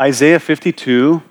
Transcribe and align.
Isaiah 0.00 0.40
52, 0.40 1.22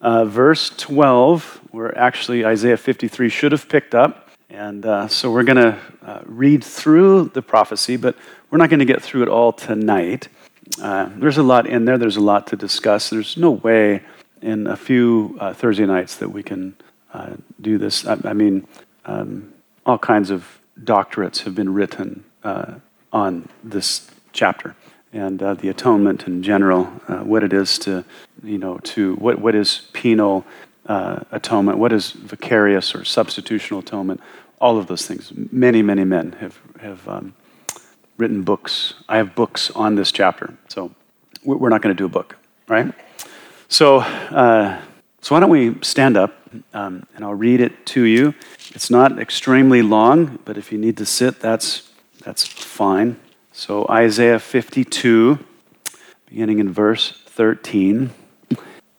uh, 0.00 0.24
verse 0.24 0.70
12, 0.70 1.60
where 1.72 1.96
actually 1.98 2.42
Isaiah 2.42 2.78
53 2.78 3.28
should 3.28 3.52
have 3.52 3.68
picked 3.68 3.94
up. 3.94 4.30
And 4.48 4.86
uh, 4.86 5.08
so 5.08 5.30
we're 5.30 5.42
going 5.42 5.56
to 5.56 5.78
uh, 6.00 6.22
read 6.24 6.64
through 6.64 7.32
the 7.34 7.42
prophecy, 7.42 7.98
but 7.98 8.16
we're 8.50 8.56
not 8.56 8.70
going 8.70 8.78
to 8.78 8.86
get 8.86 9.02
through 9.02 9.24
it 9.24 9.28
all 9.28 9.52
tonight. 9.52 10.28
Uh, 10.80 11.10
there's 11.16 11.36
a 11.36 11.42
lot 11.42 11.66
in 11.66 11.84
there, 11.84 11.98
there's 11.98 12.16
a 12.16 12.22
lot 12.22 12.46
to 12.46 12.56
discuss. 12.56 13.10
There's 13.10 13.36
no 13.36 13.50
way 13.50 14.02
in 14.40 14.66
a 14.66 14.76
few 14.76 15.36
uh, 15.38 15.52
Thursday 15.52 15.84
nights 15.84 16.16
that 16.16 16.30
we 16.30 16.42
can 16.42 16.76
uh, 17.12 17.34
do 17.60 17.76
this. 17.76 18.06
I, 18.06 18.16
I 18.24 18.32
mean, 18.32 18.66
um, 19.04 19.52
all 19.84 19.98
kinds 19.98 20.30
of 20.30 20.60
doctorates 20.82 21.40
have 21.40 21.54
been 21.54 21.74
written 21.74 22.24
on 23.12 23.46
this 23.62 24.10
chapter 24.32 24.74
and 25.12 25.42
uh, 25.42 25.54
the 25.54 25.68
atonement 25.68 26.26
in 26.26 26.42
general, 26.42 26.92
uh, 27.08 27.18
what 27.18 27.42
it 27.42 27.52
is 27.52 27.78
to, 27.80 28.04
you 28.42 28.58
know, 28.58 28.78
to 28.78 29.14
what, 29.16 29.40
what 29.40 29.54
is 29.54 29.88
penal 29.92 30.44
uh, 30.86 31.20
atonement, 31.30 31.78
what 31.78 31.92
is 31.92 32.12
vicarious 32.12 32.94
or 32.94 33.00
substitutional 33.00 33.80
atonement, 33.80 34.20
all 34.60 34.78
of 34.78 34.86
those 34.86 35.06
things. 35.06 35.32
Many, 35.52 35.82
many 35.82 36.04
men 36.04 36.32
have, 36.40 36.58
have 36.80 37.08
um, 37.08 37.34
written 38.16 38.42
books. 38.42 38.94
I 39.08 39.16
have 39.16 39.34
books 39.34 39.70
on 39.70 39.94
this 39.94 40.12
chapter, 40.12 40.54
so 40.68 40.92
we're 41.44 41.68
not 41.68 41.82
going 41.82 41.94
to 41.94 41.98
do 41.98 42.06
a 42.06 42.10
book, 42.10 42.36
right? 42.66 42.92
So, 43.68 43.98
uh, 43.98 44.80
so 45.20 45.34
why 45.34 45.40
don't 45.40 45.50
we 45.50 45.76
stand 45.82 46.16
up 46.16 46.34
um, 46.72 47.06
and 47.14 47.24
I'll 47.24 47.34
read 47.34 47.60
it 47.60 47.86
to 47.86 48.04
you. 48.04 48.34
It's 48.74 48.90
not 48.90 49.18
extremely 49.18 49.82
long, 49.82 50.38
but 50.44 50.56
if 50.56 50.72
you 50.72 50.78
need 50.78 50.96
to 50.98 51.06
sit, 51.06 51.40
that's, 51.40 51.90
that's 52.24 52.46
fine. 52.46 53.18
So, 53.58 53.88
Isaiah 53.90 54.38
52, 54.38 55.36
beginning 56.28 56.60
in 56.60 56.72
verse 56.72 57.10
13, 57.26 58.10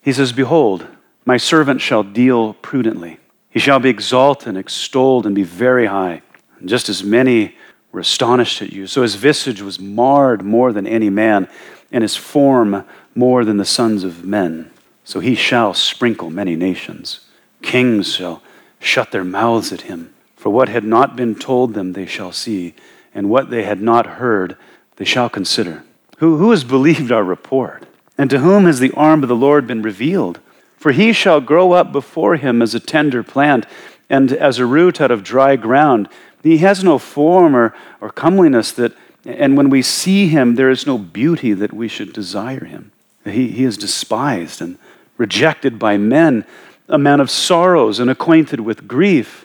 he 0.02 0.12
says, 0.12 0.34
Behold, 0.34 0.86
my 1.24 1.38
servant 1.38 1.80
shall 1.80 2.02
deal 2.02 2.52
prudently. 2.52 3.20
He 3.48 3.58
shall 3.58 3.80
be 3.80 3.88
exalted 3.88 4.48
and 4.48 4.58
extolled 4.58 5.24
and 5.24 5.34
be 5.34 5.44
very 5.44 5.86
high. 5.86 6.20
And 6.58 6.68
just 6.68 6.90
as 6.90 7.02
many 7.02 7.56
were 7.90 8.00
astonished 8.00 8.60
at 8.60 8.70
you, 8.70 8.86
so 8.86 9.00
his 9.00 9.14
visage 9.14 9.62
was 9.62 9.80
marred 9.80 10.42
more 10.42 10.74
than 10.74 10.86
any 10.86 11.08
man, 11.08 11.48
and 11.90 12.02
his 12.02 12.16
form 12.16 12.84
more 13.14 13.46
than 13.46 13.56
the 13.56 13.64
sons 13.64 14.04
of 14.04 14.26
men. 14.26 14.70
So 15.04 15.20
he 15.20 15.36
shall 15.36 15.72
sprinkle 15.72 16.28
many 16.28 16.54
nations. 16.54 17.20
Kings 17.62 18.12
shall 18.12 18.42
shut 18.78 19.10
their 19.10 19.24
mouths 19.24 19.72
at 19.72 19.80
him. 19.80 20.12
For 20.36 20.50
what 20.50 20.68
had 20.68 20.84
not 20.84 21.16
been 21.16 21.34
told 21.34 21.72
them 21.72 21.94
they 21.94 22.04
shall 22.04 22.32
see 22.32 22.74
and 23.14 23.30
what 23.30 23.50
they 23.50 23.64
had 23.64 23.80
not 23.80 24.06
heard, 24.06 24.56
they 24.96 25.04
shall 25.04 25.28
consider. 25.28 25.82
Who, 26.18 26.36
who 26.36 26.50
has 26.50 26.64
believed 26.64 27.10
our 27.10 27.24
report? 27.24 27.86
And 28.18 28.28
to 28.30 28.40
whom 28.40 28.66
has 28.66 28.80
the 28.80 28.92
arm 28.92 29.22
of 29.22 29.28
the 29.28 29.36
Lord 29.36 29.66
been 29.66 29.82
revealed? 29.82 30.40
For 30.76 30.92
he 30.92 31.12
shall 31.12 31.40
grow 31.40 31.72
up 31.72 31.92
before 31.92 32.36
him 32.36 32.62
as 32.62 32.74
a 32.74 32.80
tender 32.80 33.22
plant, 33.22 33.66
and 34.08 34.32
as 34.32 34.58
a 34.58 34.66
root 34.66 35.00
out 35.00 35.10
of 35.10 35.22
dry 35.22 35.56
ground. 35.56 36.08
He 36.42 36.58
has 36.58 36.82
no 36.82 36.98
form 36.98 37.54
or, 37.54 37.74
or 38.00 38.10
comeliness 38.10 38.72
that, 38.72 38.92
and 39.24 39.56
when 39.56 39.70
we 39.70 39.82
see 39.82 40.28
him, 40.28 40.56
there 40.56 40.70
is 40.70 40.86
no 40.86 40.98
beauty 40.98 41.52
that 41.52 41.72
we 41.72 41.86
should 41.88 42.12
desire 42.12 42.64
him. 42.64 42.92
He, 43.24 43.48
he 43.48 43.64
is 43.64 43.76
despised 43.76 44.60
and 44.60 44.78
rejected 45.16 45.78
by 45.78 45.96
men, 45.96 46.44
a 46.88 46.98
man 46.98 47.20
of 47.20 47.30
sorrows 47.30 48.00
and 48.00 48.10
acquainted 48.10 48.60
with 48.60 48.88
grief 48.88 49.44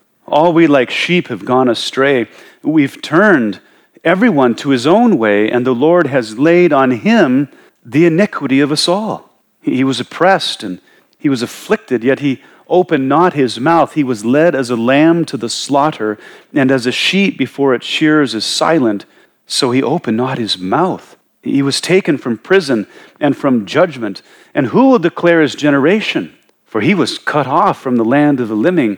All 0.31 0.53
we 0.53 0.65
like 0.65 0.89
sheep 0.89 1.27
have 1.27 1.43
gone 1.43 1.67
astray. 1.67 2.29
We've 2.63 3.01
turned 3.01 3.59
everyone 4.01 4.55
to 4.55 4.69
his 4.69 4.87
own 4.87 5.17
way, 5.17 5.51
and 5.51 5.67
the 5.67 5.75
Lord 5.75 6.07
has 6.07 6.39
laid 6.39 6.71
on 6.71 6.91
him 6.91 7.49
the 7.83 8.05
iniquity 8.05 8.61
of 8.61 8.71
us 8.71 8.87
all. 8.87 9.29
He 9.61 9.83
was 9.83 9.99
oppressed 9.99 10.63
and 10.63 10.79
he 11.19 11.27
was 11.27 11.41
afflicted, 11.41 12.03
yet 12.03 12.19
he 12.19 12.41
opened 12.69 13.09
not 13.09 13.33
his 13.33 13.59
mouth. 13.59 13.93
He 13.93 14.05
was 14.05 14.23
led 14.23 14.55
as 14.55 14.69
a 14.69 14.77
lamb 14.77 15.25
to 15.25 15.35
the 15.37 15.49
slaughter, 15.49 16.17
and 16.53 16.71
as 16.71 16.85
a 16.85 16.93
sheep 16.93 17.37
before 17.37 17.75
its 17.75 17.85
shears 17.85 18.33
is 18.33 18.45
silent, 18.45 19.05
so 19.45 19.71
he 19.71 19.83
opened 19.83 20.15
not 20.15 20.37
his 20.37 20.57
mouth. 20.57 21.17
He 21.43 21.61
was 21.61 21.81
taken 21.81 22.17
from 22.17 22.37
prison 22.37 22.87
and 23.19 23.35
from 23.35 23.65
judgment. 23.65 24.21
And 24.53 24.67
who 24.67 24.89
will 24.89 24.99
declare 24.99 25.41
his 25.41 25.55
generation? 25.55 26.37
For 26.65 26.79
he 26.79 26.93
was 26.95 27.17
cut 27.17 27.47
off 27.47 27.81
from 27.81 27.97
the 27.97 28.05
land 28.05 28.39
of 28.39 28.47
the 28.47 28.55
living 28.55 28.97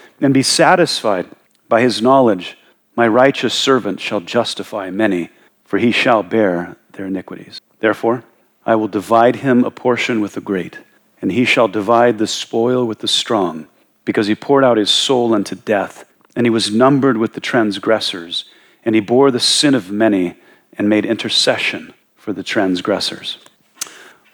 and 0.21 0.33
be 0.33 0.43
satisfied 0.43 1.27
by 1.67 1.81
his 1.81 2.01
knowledge. 2.01 2.57
My 2.95 3.07
righteous 3.07 3.53
servant 3.53 3.99
shall 3.99 4.19
justify 4.19 4.89
many, 4.89 5.29
for 5.65 5.79
he 5.79 5.91
shall 5.91 6.23
bear 6.23 6.77
their 6.93 7.07
iniquities. 7.07 7.59
Therefore, 7.79 8.23
I 8.65 8.75
will 8.75 8.87
divide 8.87 9.37
him 9.37 9.63
a 9.63 9.71
portion 9.71 10.21
with 10.21 10.33
the 10.33 10.41
great, 10.41 10.77
and 11.21 11.31
he 11.31 11.45
shall 11.45 11.67
divide 11.67 12.17
the 12.17 12.27
spoil 12.27 12.85
with 12.85 12.99
the 12.99 13.07
strong, 13.07 13.67
because 14.05 14.27
he 14.27 14.35
poured 14.35 14.63
out 14.63 14.77
his 14.77 14.91
soul 14.91 15.33
unto 15.33 15.55
death, 15.55 16.05
and 16.35 16.45
he 16.45 16.51
was 16.51 16.73
numbered 16.73 17.17
with 17.17 17.33
the 17.33 17.41
transgressors, 17.41 18.45
and 18.85 18.93
he 18.93 19.01
bore 19.01 19.31
the 19.31 19.39
sin 19.39 19.73
of 19.73 19.91
many, 19.91 20.35
and 20.77 20.87
made 20.87 21.05
intercession 21.05 21.93
for 22.15 22.33
the 22.33 22.43
transgressors. 22.43 23.39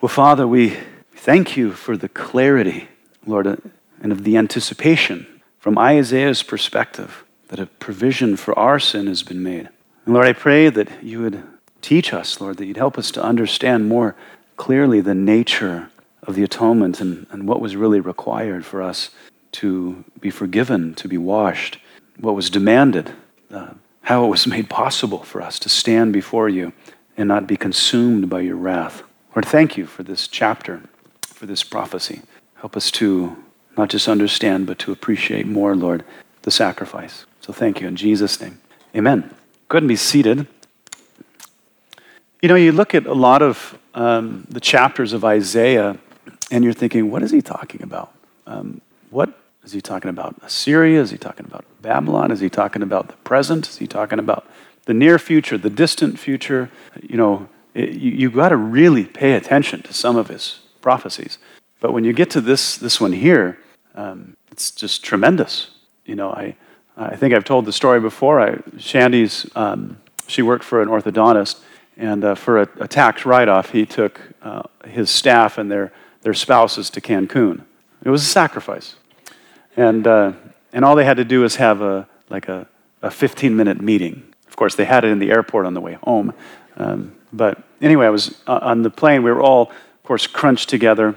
Well, 0.02 0.10
Father, 0.10 0.48
we 0.48 0.78
thank 1.16 1.58
you 1.58 1.72
for 1.72 1.98
the 1.98 2.10
clarity, 2.10 2.90
Lord, 3.26 3.48
and 4.02 4.12
of 4.12 4.24
the 4.24 4.38
anticipation 4.38 5.26
from 5.68 5.78
Isaiah's 5.78 6.44
perspective, 6.44 7.26
that 7.50 7.60
a 7.60 7.66
provision 7.66 8.38
for 8.38 8.58
our 8.58 8.80
sin 8.80 9.08
has 9.08 9.22
been 9.22 9.44
made. 9.44 9.68
And 10.06 10.14
Lord, 10.14 10.26
I 10.26 10.32
pray 10.32 10.70
that 10.70 11.04
you 11.04 11.20
would 11.20 11.44
teach 11.82 12.14
us, 12.14 12.40
Lord, 12.40 12.56
that 12.56 12.66
you'd 12.68 12.78
help 12.78 12.98
us 12.98 13.12
to 13.12 13.22
understand 13.22 13.90
more 13.90 14.16
clearly 14.56 15.02
the 15.02 15.14
nature 15.14 15.90
of 16.24 16.36
the 16.36 16.44
atonement 16.46 17.02
and, 17.02 17.28
and 17.32 17.50
what 17.50 17.60
was 17.60 17.76
really 17.76 18.00
required 18.00 18.66
for 18.66 18.82
us 18.82 19.10
to 19.60 20.06
be 20.22 20.30
forgiven, 20.30 20.94
to 20.94 21.10
be 21.10 21.18
washed, 21.18 21.80
what 22.18 22.34
was 22.34 22.50
demanded, 22.50 23.12
uh, 23.52 23.72
how 24.04 24.24
it 24.24 24.30
was 24.30 24.48
made 24.56 24.70
possible 24.70 25.24
for 25.24 25.42
us 25.42 25.60
to 25.60 25.68
stand 25.68 26.14
before 26.14 26.48
you 26.48 26.72
and 27.18 27.28
not 27.28 27.46
be 27.46 27.58
consumed 27.58 28.30
by 28.30 28.40
your 28.40 28.56
wrath. 28.56 29.04
Lord, 29.36 29.46
thank 29.46 29.76
you 29.76 29.86
for 29.86 30.04
this 30.04 30.30
chapter, 30.30 30.84
for 31.24 31.46
this 31.46 31.66
prophecy. 31.66 32.22
Help 32.56 32.78
us 32.78 32.90
to 32.92 33.44
not 33.78 33.90
just 33.90 34.08
understand, 34.08 34.68
but 34.68 34.80
to 34.80 34.92
appreciate 34.92 35.46
more, 35.46 35.76
Lord, 35.76 36.04
the 36.42 36.52
sacrifice. 36.52 37.26
So 37.42 37.54
thank 37.54 37.82
you 37.82 37.88
in 37.88 37.96
Jesus' 37.96 38.40
name. 38.42 38.60
Amen. 38.96 39.30
Go 39.70 39.78
ahead 39.78 39.84
and 39.84 39.88
be 39.88 39.96
seated. 39.96 40.48
You 42.42 42.50
know, 42.50 42.56
you 42.56 42.72
look 42.72 42.94
at 42.94 43.06
a 43.06 43.14
lot 43.14 43.42
of 43.42 43.78
um, 43.94 44.46
the 44.50 44.60
chapters 44.60 45.14
of 45.14 45.26
Isaiah, 45.26 45.98
and 46.52 46.64
you're 46.64 46.74
thinking, 46.74 47.12
what 47.12 47.24
is 47.24 47.32
he 47.32 47.42
talking 47.42 47.82
about? 47.82 48.14
Um, 48.46 48.82
what 49.10 49.38
is 49.64 49.72
he 49.72 49.82
talking 49.82 50.10
about? 50.10 50.36
Assyria? 50.42 51.02
Is 51.02 51.12
he 51.12 51.18
talking 51.18 51.46
about 51.46 51.66
Babylon? 51.82 52.32
Is 52.32 52.40
he 52.40 52.50
talking 52.50 52.82
about 52.82 53.08
the 53.08 53.16
present? 53.18 53.68
Is 53.68 53.78
he 53.78 53.88
talking 53.88 54.20
about 54.20 54.48
the 54.86 54.94
near 54.94 55.20
future, 55.20 55.58
the 55.58 55.70
distant 55.70 56.20
future? 56.20 56.70
You 57.02 57.18
know, 57.18 57.50
it, 57.74 57.90
you, 57.90 58.12
you've 58.12 58.36
got 58.36 58.50
to 58.50 58.58
really 58.58 59.06
pay 59.06 59.34
attention 59.34 59.82
to 59.84 59.94
some 59.94 60.16
of 60.16 60.28
his 60.30 60.60
prophecies. 60.82 61.38
But 61.80 61.92
when 61.92 62.04
you 62.04 62.14
get 62.14 62.30
to 62.32 62.42
this, 62.42 62.78
this 62.78 63.02
one 63.02 63.12
here, 63.14 63.60
um, 63.98 64.38
it's 64.52 64.72
just 64.72 65.04
tremendous. 65.04 65.72
You 66.06 66.16
know, 66.16 66.30
I, 66.30 66.56
I 66.96 67.16
think 67.18 67.34
I've 67.34 67.44
told 67.44 67.66
the 67.66 67.74
story 67.74 68.00
before. 68.00 68.40
I, 68.40 68.60
Shandy's, 68.78 69.50
um, 69.56 69.98
she 70.28 70.42
worked 70.42 70.64
for 70.64 70.82
an 70.82 70.88
orthodontist, 70.88 71.60
and 71.98 72.24
uh, 72.24 72.36
for 72.36 72.62
a, 72.62 72.70
a, 72.80 72.88
tax 72.88 73.26
write 73.26 73.50
off, 73.50 73.72
he 73.72 73.86
took 73.86 74.22
uh, 74.44 74.62
his 74.86 75.10
staff 75.10 75.58
and 75.58 75.70
their, 75.70 75.92
their 76.22 76.36
spouses 76.36 76.90
to 76.92 77.02
Cancun. 77.02 77.64
It 78.04 78.10
was 78.10 78.22
a 78.22 78.28
sacrifice. 78.28 78.96
And, 79.76 80.06
uh, 80.06 80.34
and 80.72 80.86
all 80.86 80.96
they 80.96 81.06
had 81.06 81.18
to 81.18 81.26
do 81.26 81.42
was 81.42 81.56
have 81.56 81.82
a, 81.82 82.08
like 82.30 82.48
a, 82.48 82.68
a 83.02 83.10
15 83.10 83.56
minute 83.56 83.82
meeting. 83.82 84.24
Of 84.48 84.56
course, 84.56 84.76
they 84.76 84.86
had 84.86 85.04
it 85.06 85.08
in 85.08 85.20
the 85.20 85.32
airport 85.32 85.66
on 85.66 85.74
the 85.74 85.82
way 85.82 85.94
home. 86.04 86.34
Um, 86.78 87.16
but 87.34 87.64
anyway, 87.82 88.06
I 88.06 88.12
was 88.12 88.40
uh, 88.46 88.60
on 88.62 88.84
the 88.84 88.92
plane. 88.92 89.24
We 89.24 89.32
were 89.32 89.42
all, 89.42 89.72
of 89.72 90.04
course, 90.04 90.28
crunched 90.28 90.70
together. 90.70 91.16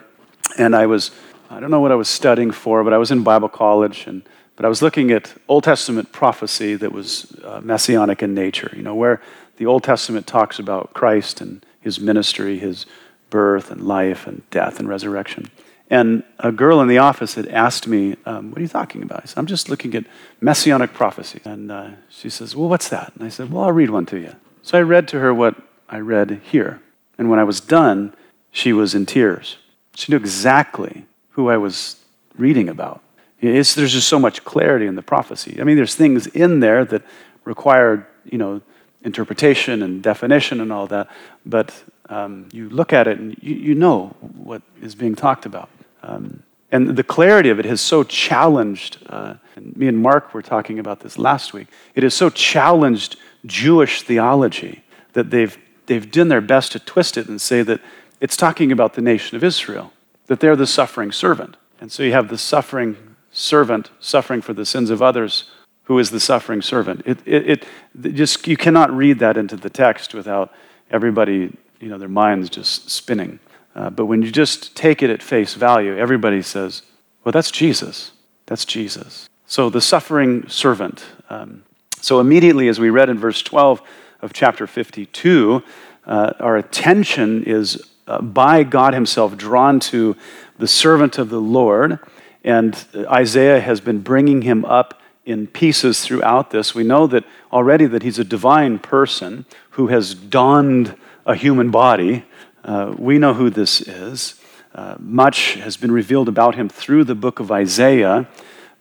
And 0.58 0.74
I 0.74 0.86
was, 0.86 1.10
I 1.52 1.58
don't 1.58 1.72
know 1.72 1.80
what 1.80 1.90
I 1.90 1.96
was 1.96 2.08
studying 2.08 2.52
for, 2.52 2.84
but 2.84 2.92
I 2.92 2.98
was 2.98 3.10
in 3.10 3.24
Bible 3.24 3.48
college. 3.48 4.06
And, 4.06 4.22
but 4.54 4.64
I 4.64 4.68
was 4.68 4.82
looking 4.82 5.10
at 5.10 5.34
Old 5.48 5.64
Testament 5.64 6.12
prophecy 6.12 6.76
that 6.76 6.92
was 6.92 7.36
uh, 7.44 7.60
messianic 7.60 8.22
in 8.22 8.34
nature, 8.34 8.72
you 8.74 8.82
know, 8.82 8.94
where 8.94 9.20
the 9.56 9.66
Old 9.66 9.82
Testament 9.82 10.28
talks 10.28 10.60
about 10.60 10.94
Christ 10.94 11.40
and 11.40 11.66
his 11.80 11.98
ministry, 11.98 12.58
his 12.58 12.86
birth 13.30 13.72
and 13.72 13.82
life 13.82 14.28
and 14.28 14.48
death 14.50 14.78
and 14.78 14.88
resurrection. 14.88 15.50
And 15.90 16.22
a 16.38 16.52
girl 16.52 16.80
in 16.80 16.86
the 16.86 16.98
office 16.98 17.34
had 17.34 17.48
asked 17.48 17.88
me, 17.88 18.16
um, 18.24 18.50
What 18.50 18.58
are 18.58 18.62
you 18.62 18.68
talking 18.68 19.02
about? 19.02 19.22
I 19.24 19.26
said, 19.26 19.38
I'm 19.38 19.46
just 19.46 19.68
looking 19.68 19.92
at 19.96 20.04
messianic 20.40 20.94
prophecy. 20.94 21.40
And 21.44 21.72
uh, 21.72 21.90
she 22.08 22.30
says, 22.30 22.54
Well, 22.54 22.68
what's 22.68 22.88
that? 22.90 23.12
And 23.16 23.24
I 23.24 23.28
said, 23.28 23.50
Well, 23.50 23.64
I'll 23.64 23.72
read 23.72 23.90
one 23.90 24.06
to 24.06 24.20
you. 24.20 24.36
So 24.62 24.78
I 24.78 24.82
read 24.82 25.08
to 25.08 25.18
her 25.18 25.34
what 25.34 25.56
I 25.88 25.98
read 25.98 26.42
here. 26.44 26.80
And 27.18 27.28
when 27.28 27.40
I 27.40 27.44
was 27.44 27.60
done, 27.60 28.14
she 28.52 28.72
was 28.72 28.94
in 28.94 29.04
tears. 29.04 29.56
She 29.96 30.12
knew 30.12 30.16
exactly 30.16 31.06
who 31.40 31.48
I 31.48 31.56
was 31.56 31.96
reading 32.36 32.68
about. 32.68 33.00
It's, 33.40 33.74
there's 33.74 33.92
just 33.92 34.08
so 34.08 34.18
much 34.18 34.44
clarity 34.44 34.86
in 34.86 34.94
the 34.94 35.02
prophecy. 35.02 35.56
I 35.58 35.64
mean, 35.64 35.76
there's 35.76 35.94
things 35.94 36.26
in 36.26 36.60
there 36.60 36.84
that 36.84 37.02
require, 37.44 38.06
you 38.30 38.36
know, 38.36 38.60
interpretation 39.02 39.82
and 39.82 40.02
definition 40.02 40.60
and 40.60 40.70
all 40.70 40.86
that, 40.88 41.08
but 41.46 41.68
um, 42.10 42.48
you 42.52 42.68
look 42.68 42.92
at 42.92 43.06
it 43.08 43.18
and 43.18 43.36
you, 43.40 43.54
you 43.54 43.74
know 43.74 44.08
what 44.36 44.60
is 44.82 44.94
being 44.94 45.14
talked 45.14 45.46
about. 45.46 45.70
Um, 46.02 46.42
and 46.70 46.94
the 46.96 47.02
clarity 47.02 47.48
of 47.48 47.58
it 47.58 47.64
has 47.64 47.80
so 47.80 48.04
challenged, 48.04 48.98
uh, 49.08 49.34
and 49.56 49.74
me 49.74 49.88
and 49.88 49.98
Mark 49.98 50.34
were 50.34 50.42
talking 50.42 50.78
about 50.78 51.00
this 51.00 51.18
last 51.18 51.54
week, 51.54 51.68
it 51.94 52.02
has 52.02 52.14
so 52.14 52.28
challenged 52.28 53.16
Jewish 53.46 54.02
theology 54.02 54.82
that 55.14 55.30
they've, 55.30 55.56
they've 55.86 56.10
done 56.10 56.28
their 56.28 56.42
best 56.42 56.72
to 56.72 56.78
twist 56.78 57.16
it 57.16 57.26
and 57.26 57.40
say 57.40 57.62
that 57.62 57.80
it's 58.20 58.36
talking 58.36 58.70
about 58.70 58.92
the 58.94 59.00
nation 59.00 59.36
of 59.36 59.42
Israel, 59.42 59.92
that 60.30 60.38
they're 60.38 60.54
the 60.54 60.64
suffering 60.64 61.10
servant. 61.10 61.56
And 61.80 61.90
so 61.90 62.04
you 62.04 62.12
have 62.12 62.28
the 62.28 62.38
suffering 62.38 63.16
servant 63.32 63.90
suffering 63.98 64.40
for 64.40 64.52
the 64.52 64.64
sins 64.64 64.88
of 64.88 65.02
others 65.02 65.50
who 65.84 65.98
is 65.98 66.10
the 66.10 66.20
suffering 66.20 66.62
servant. 66.62 67.02
It, 67.04 67.18
it, 67.26 67.66
it, 68.04 68.14
just, 68.14 68.46
you 68.46 68.56
cannot 68.56 68.96
read 68.96 69.18
that 69.18 69.36
into 69.36 69.56
the 69.56 69.68
text 69.68 70.14
without 70.14 70.52
everybody, 70.88 71.52
you 71.80 71.88
know, 71.88 71.98
their 71.98 72.08
minds 72.08 72.48
just 72.48 72.88
spinning. 72.90 73.40
Uh, 73.74 73.90
but 73.90 74.06
when 74.06 74.22
you 74.22 74.30
just 74.30 74.76
take 74.76 75.02
it 75.02 75.10
at 75.10 75.20
face 75.20 75.54
value, 75.54 75.98
everybody 75.98 76.42
says, 76.42 76.82
well, 77.24 77.32
that's 77.32 77.50
Jesus. 77.50 78.12
That's 78.46 78.64
Jesus. 78.64 79.28
So 79.46 79.68
the 79.68 79.80
suffering 79.80 80.48
servant. 80.48 81.04
Um, 81.28 81.64
so 82.00 82.20
immediately, 82.20 82.68
as 82.68 82.78
we 82.78 82.90
read 82.90 83.08
in 83.08 83.18
verse 83.18 83.42
12 83.42 83.82
of 84.22 84.32
chapter 84.32 84.68
52, 84.68 85.60
uh, 86.06 86.32
our 86.38 86.56
attention 86.56 87.42
is 87.42 87.89
uh, 88.10 88.20
by 88.20 88.62
God 88.62 88.94
Himself 88.94 89.36
drawn 89.36 89.80
to 89.80 90.16
the 90.58 90.68
servant 90.68 91.18
of 91.18 91.30
the 91.30 91.40
Lord. 91.40 91.98
And 92.44 92.84
Isaiah 92.94 93.60
has 93.60 93.80
been 93.80 94.00
bringing 94.00 94.42
him 94.42 94.64
up 94.64 95.00
in 95.24 95.46
pieces 95.46 96.00
throughout 96.00 96.50
this. 96.50 96.74
We 96.74 96.84
know 96.84 97.06
that 97.06 97.24
already 97.52 97.86
that 97.86 98.02
he's 98.02 98.18
a 98.18 98.24
divine 98.24 98.78
person 98.78 99.44
who 99.70 99.88
has 99.88 100.14
donned 100.14 100.96
a 101.26 101.34
human 101.34 101.70
body 101.70 102.24
uh, 102.64 102.94
we 102.98 103.18
know 103.18 103.34
who 103.34 103.50
this 103.50 103.80
is. 103.80 104.34
Uh, 104.74 104.96
much 104.98 105.54
has 105.54 105.76
been 105.76 105.90
revealed 105.90 106.28
about 106.28 106.54
him 106.54 106.68
through 106.68 107.04
the 107.04 107.14
book 107.14 107.40
of 107.40 107.50
Isaiah, 107.50 108.28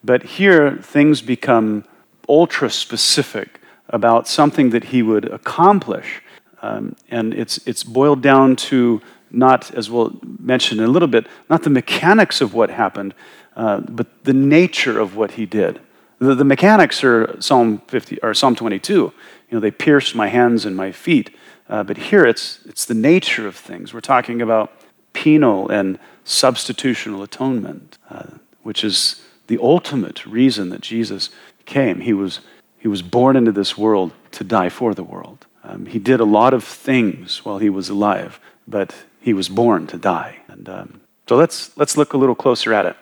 but 0.03 0.23
here 0.23 0.77
things 0.77 1.21
become 1.21 1.85
ultra 2.27 2.69
specific 2.69 3.59
about 3.87 4.27
something 4.27 4.69
that 4.69 4.85
he 4.85 5.01
would 5.01 5.25
accomplish. 5.25 6.21
Um, 6.61 6.95
and 7.09 7.33
it's, 7.33 7.57
it's 7.65 7.83
boiled 7.83 8.21
down 8.21 8.55
to 8.57 9.01
not, 9.31 9.71
as 9.71 9.89
we'll 9.89 10.19
mention 10.39 10.79
in 10.79 10.85
a 10.85 10.89
little 10.89 11.07
bit, 11.07 11.27
not 11.49 11.63
the 11.63 11.69
mechanics 11.69 12.41
of 12.41 12.53
what 12.53 12.69
happened, 12.69 13.13
uh, 13.55 13.81
but 13.81 14.23
the 14.23 14.33
nature 14.33 14.99
of 14.99 15.15
what 15.15 15.31
he 15.31 15.45
did. 15.45 15.79
The, 16.19 16.35
the 16.35 16.45
mechanics 16.45 17.03
are 17.03 17.41
Psalm 17.41 17.81
50 17.87 18.19
or 18.21 18.33
Psalm 18.33 18.55
22. 18.55 18.93
You 18.93 19.13
know, 19.51 19.59
they 19.59 19.71
pierced 19.71 20.15
my 20.15 20.27
hands 20.27 20.65
and 20.65 20.75
my 20.75 20.91
feet. 20.91 21.35
Uh, 21.69 21.83
but 21.83 21.97
here 21.97 22.25
it's, 22.25 22.59
it's 22.65 22.85
the 22.85 22.93
nature 22.93 23.47
of 23.47 23.55
things. 23.55 23.93
We're 23.93 24.01
talking 24.01 24.41
about 24.41 24.71
penal 25.13 25.69
and 25.69 25.99
substitutional 26.25 27.23
atonement, 27.23 27.97
uh, 28.09 28.25
which 28.63 28.83
is 28.83 29.21
the 29.47 29.59
ultimate 29.61 30.25
reason 30.25 30.69
that 30.69 30.81
Jesus 30.81 31.29
came. 31.65 32.01
He 32.01 32.13
was, 32.13 32.41
he 32.77 32.87
was 32.87 33.01
born 33.01 33.35
into 33.35 33.51
this 33.51 33.77
world 33.77 34.13
to 34.31 34.43
die 34.43 34.69
for 34.69 34.93
the 34.93 35.03
world. 35.03 35.45
Um, 35.63 35.85
he 35.85 35.99
did 35.99 36.19
a 36.19 36.25
lot 36.25 36.53
of 36.53 36.63
things 36.63 37.45
while 37.45 37.59
he 37.59 37.69
was 37.69 37.89
alive, 37.89 38.39
but 38.69 38.93
he 39.21 39.33
was 39.33 39.49
born 39.49 39.87
to 39.87 39.97
die. 39.97 40.37
And 40.47 40.69
um, 40.69 41.01
so 41.27 41.35
let's, 41.35 41.75
let's 41.77 41.97
look 41.97 42.13
a 42.13 42.17
little 42.17 42.35
closer 42.35 42.73
at 42.73 42.85
it. 42.85 42.95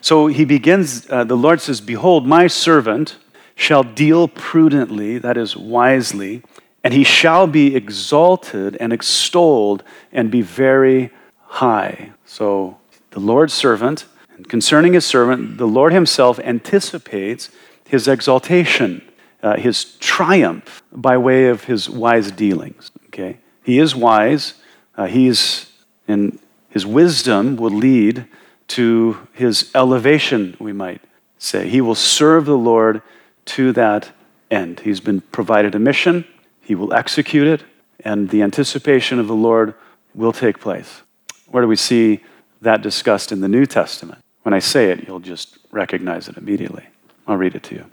So 0.00 0.26
he 0.26 0.44
begins, 0.44 1.08
uh, 1.10 1.24
the 1.24 1.36
Lord 1.36 1.60
says, 1.60 1.80
Behold, 1.80 2.26
my 2.26 2.46
servant 2.46 3.16
shall 3.54 3.82
deal 3.82 4.28
prudently, 4.28 5.18
that 5.18 5.36
is, 5.36 5.56
wisely 5.56 6.42
and 6.84 6.92
he 6.92 7.04
shall 7.04 7.46
be 7.46 7.76
exalted 7.76 8.76
and 8.80 8.92
extolled 8.92 9.82
and 10.10 10.30
be 10.30 10.42
very 10.42 11.10
high. 11.46 12.12
So, 12.24 12.78
the 13.10 13.20
Lord's 13.20 13.52
servant, 13.52 14.06
and 14.36 14.48
concerning 14.48 14.94
his 14.94 15.04
servant, 15.04 15.58
the 15.58 15.66
Lord 15.66 15.92
himself 15.92 16.38
anticipates 16.40 17.50
his 17.86 18.08
exaltation, 18.08 19.02
uh, 19.42 19.56
his 19.56 19.96
triumph 19.96 20.82
by 20.90 21.18
way 21.18 21.46
of 21.46 21.64
his 21.64 21.88
wise 21.88 22.30
dealings. 22.30 22.90
Okay? 23.08 23.38
He 23.62 23.78
is 23.78 23.94
wise. 23.94 24.54
Uh, 24.96 25.06
he's, 25.06 25.70
and 26.06 26.38
his 26.68 26.86
wisdom 26.86 27.56
will 27.56 27.70
lead 27.70 28.26
to 28.68 29.28
his 29.32 29.70
elevation, 29.74 30.56
we 30.58 30.72
might 30.72 31.02
say. 31.38 31.68
He 31.68 31.80
will 31.80 31.94
serve 31.94 32.46
the 32.46 32.56
Lord 32.56 33.02
to 33.46 33.72
that 33.72 34.10
end. 34.50 34.80
He's 34.80 35.00
been 35.00 35.20
provided 35.20 35.74
a 35.74 35.78
mission. 35.78 36.24
He 36.60 36.74
will 36.74 36.92
execute 36.94 37.48
it, 37.48 37.64
and 38.00 38.30
the 38.30 38.42
anticipation 38.42 39.18
of 39.18 39.26
the 39.26 39.34
Lord 39.34 39.74
will 40.14 40.32
take 40.32 40.60
place. 40.60 41.02
Where 41.48 41.62
do 41.62 41.68
we 41.68 41.76
see 41.76 42.20
that 42.60 42.82
discussed 42.82 43.32
in 43.32 43.40
the 43.40 43.48
New 43.48 43.66
Testament? 43.66 44.20
When 44.42 44.54
I 44.54 44.58
say 44.58 44.90
it, 44.90 45.06
you'll 45.06 45.20
just 45.20 45.58
recognize 45.70 46.28
it 46.28 46.36
immediately. 46.36 46.86
I'll 47.26 47.36
read 47.36 47.54
it 47.54 47.62
to 47.64 47.74
you. 47.74 47.86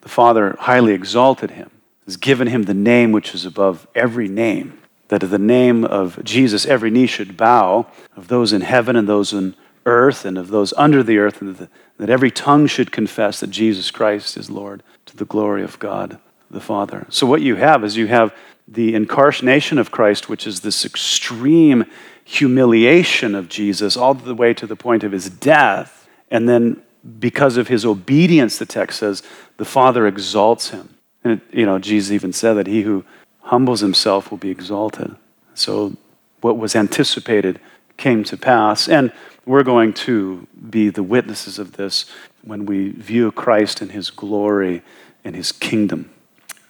The 0.00 0.08
Father 0.08 0.56
highly 0.58 0.92
exalted 0.92 1.52
him, 1.52 1.70
has 2.04 2.16
given 2.16 2.48
him 2.48 2.62
the 2.62 2.74
name 2.74 3.12
which 3.12 3.34
is 3.34 3.44
above 3.44 3.86
every 3.94 4.28
name, 4.28 4.78
that 5.08 5.22
at 5.22 5.30
the 5.30 5.38
name 5.38 5.84
of 5.84 6.22
Jesus 6.24 6.66
every 6.66 6.90
knee 6.90 7.06
should 7.06 7.36
bow, 7.36 7.86
of 8.16 8.28
those 8.28 8.52
in 8.52 8.60
heaven 8.60 8.96
and 8.96 9.08
those 9.08 9.32
in 9.32 9.54
earth 9.86 10.24
and 10.24 10.36
of 10.36 10.48
those 10.48 10.72
under 10.76 11.02
the 11.02 11.18
earth, 11.18 11.40
and 11.40 11.68
that 11.98 12.10
every 12.10 12.30
tongue 12.30 12.66
should 12.66 12.92
confess 12.92 13.40
that 13.40 13.50
Jesus 13.50 13.90
Christ 13.90 14.36
is 14.36 14.50
Lord 14.50 14.82
to 15.06 15.16
the 15.16 15.24
glory 15.24 15.62
of 15.62 15.78
God 15.78 16.18
the 16.50 16.60
Father. 16.60 17.06
So, 17.10 17.26
what 17.26 17.42
you 17.42 17.56
have 17.56 17.84
is 17.84 17.96
you 17.96 18.06
have 18.06 18.34
the 18.66 18.94
incarnation 18.94 19.78
of 19.78 19.90
Christ, 19.90 20.28
which 20.28 20.46
is 20.46 20.60
this 20.60 20.84
extreme 20.84 21.84
humiliation 22.24 23.34
of 23.34 23.48
Jesus, 23.48 23.96
all 23.96 24.14
the 24.14 24.34
way 24.34 24.52
to 24.54 24.66
the 24.66 24.76
point 24.76 25.04
of 25.04 25.12
his 25.12 25.30
death. 25.30 26.06
And 26.30 26.48
then, 26.48 26.82
because 27.18 27.56
of 27.56 27.68
his 27.68 27.86
obedience, 27.86 28.58
the 28.58 28.66
text 28.66 28.98
says, 28.98 29.22
the 29.56 29.64
Father 29.64 30.06
exalts 30.06 30.70
him. 30.70 30.94
And, 31.24 31.34
it, 31.34 31.40
you 31.50 31.64
know, 31.64 31.78
Jesus 31.78 32.12
even 32.12 32.32
said 32.32 32.54
that 32.54 32.66
he 32.66 32.82
who 32.82 33.04
humbles 33.48 33.80
himself 33.80 34.30
will 34.30 34.38
be 34.38 34.50
exalted. 34.50 35.16
So, 35.54 35.96
what 36.40 36.56
was 36.56 36.76
anticipated 36.76 37.60
came 37.98 38.24
to 38.24 38.36
pass. 38.36 38.88
And 38.88 39.12
we're 39.44 39.64
going 39.64 39.92
to 39.92 40.46
be 40.70 40.88
the 40.88 41.02
witnesses 41.02 41.58
of 41.58 41.72
this 41.72 42.06
when 42.42 42.64
we 42.64 42.90
view 42.90 43.32
Christ 43.32 43.82
in 43.82 43.90
his 43.90 44.10
glory 44.10 44.82
and 45.24 45.34
his 45.34 45.52
kingdom. 45.52 46.10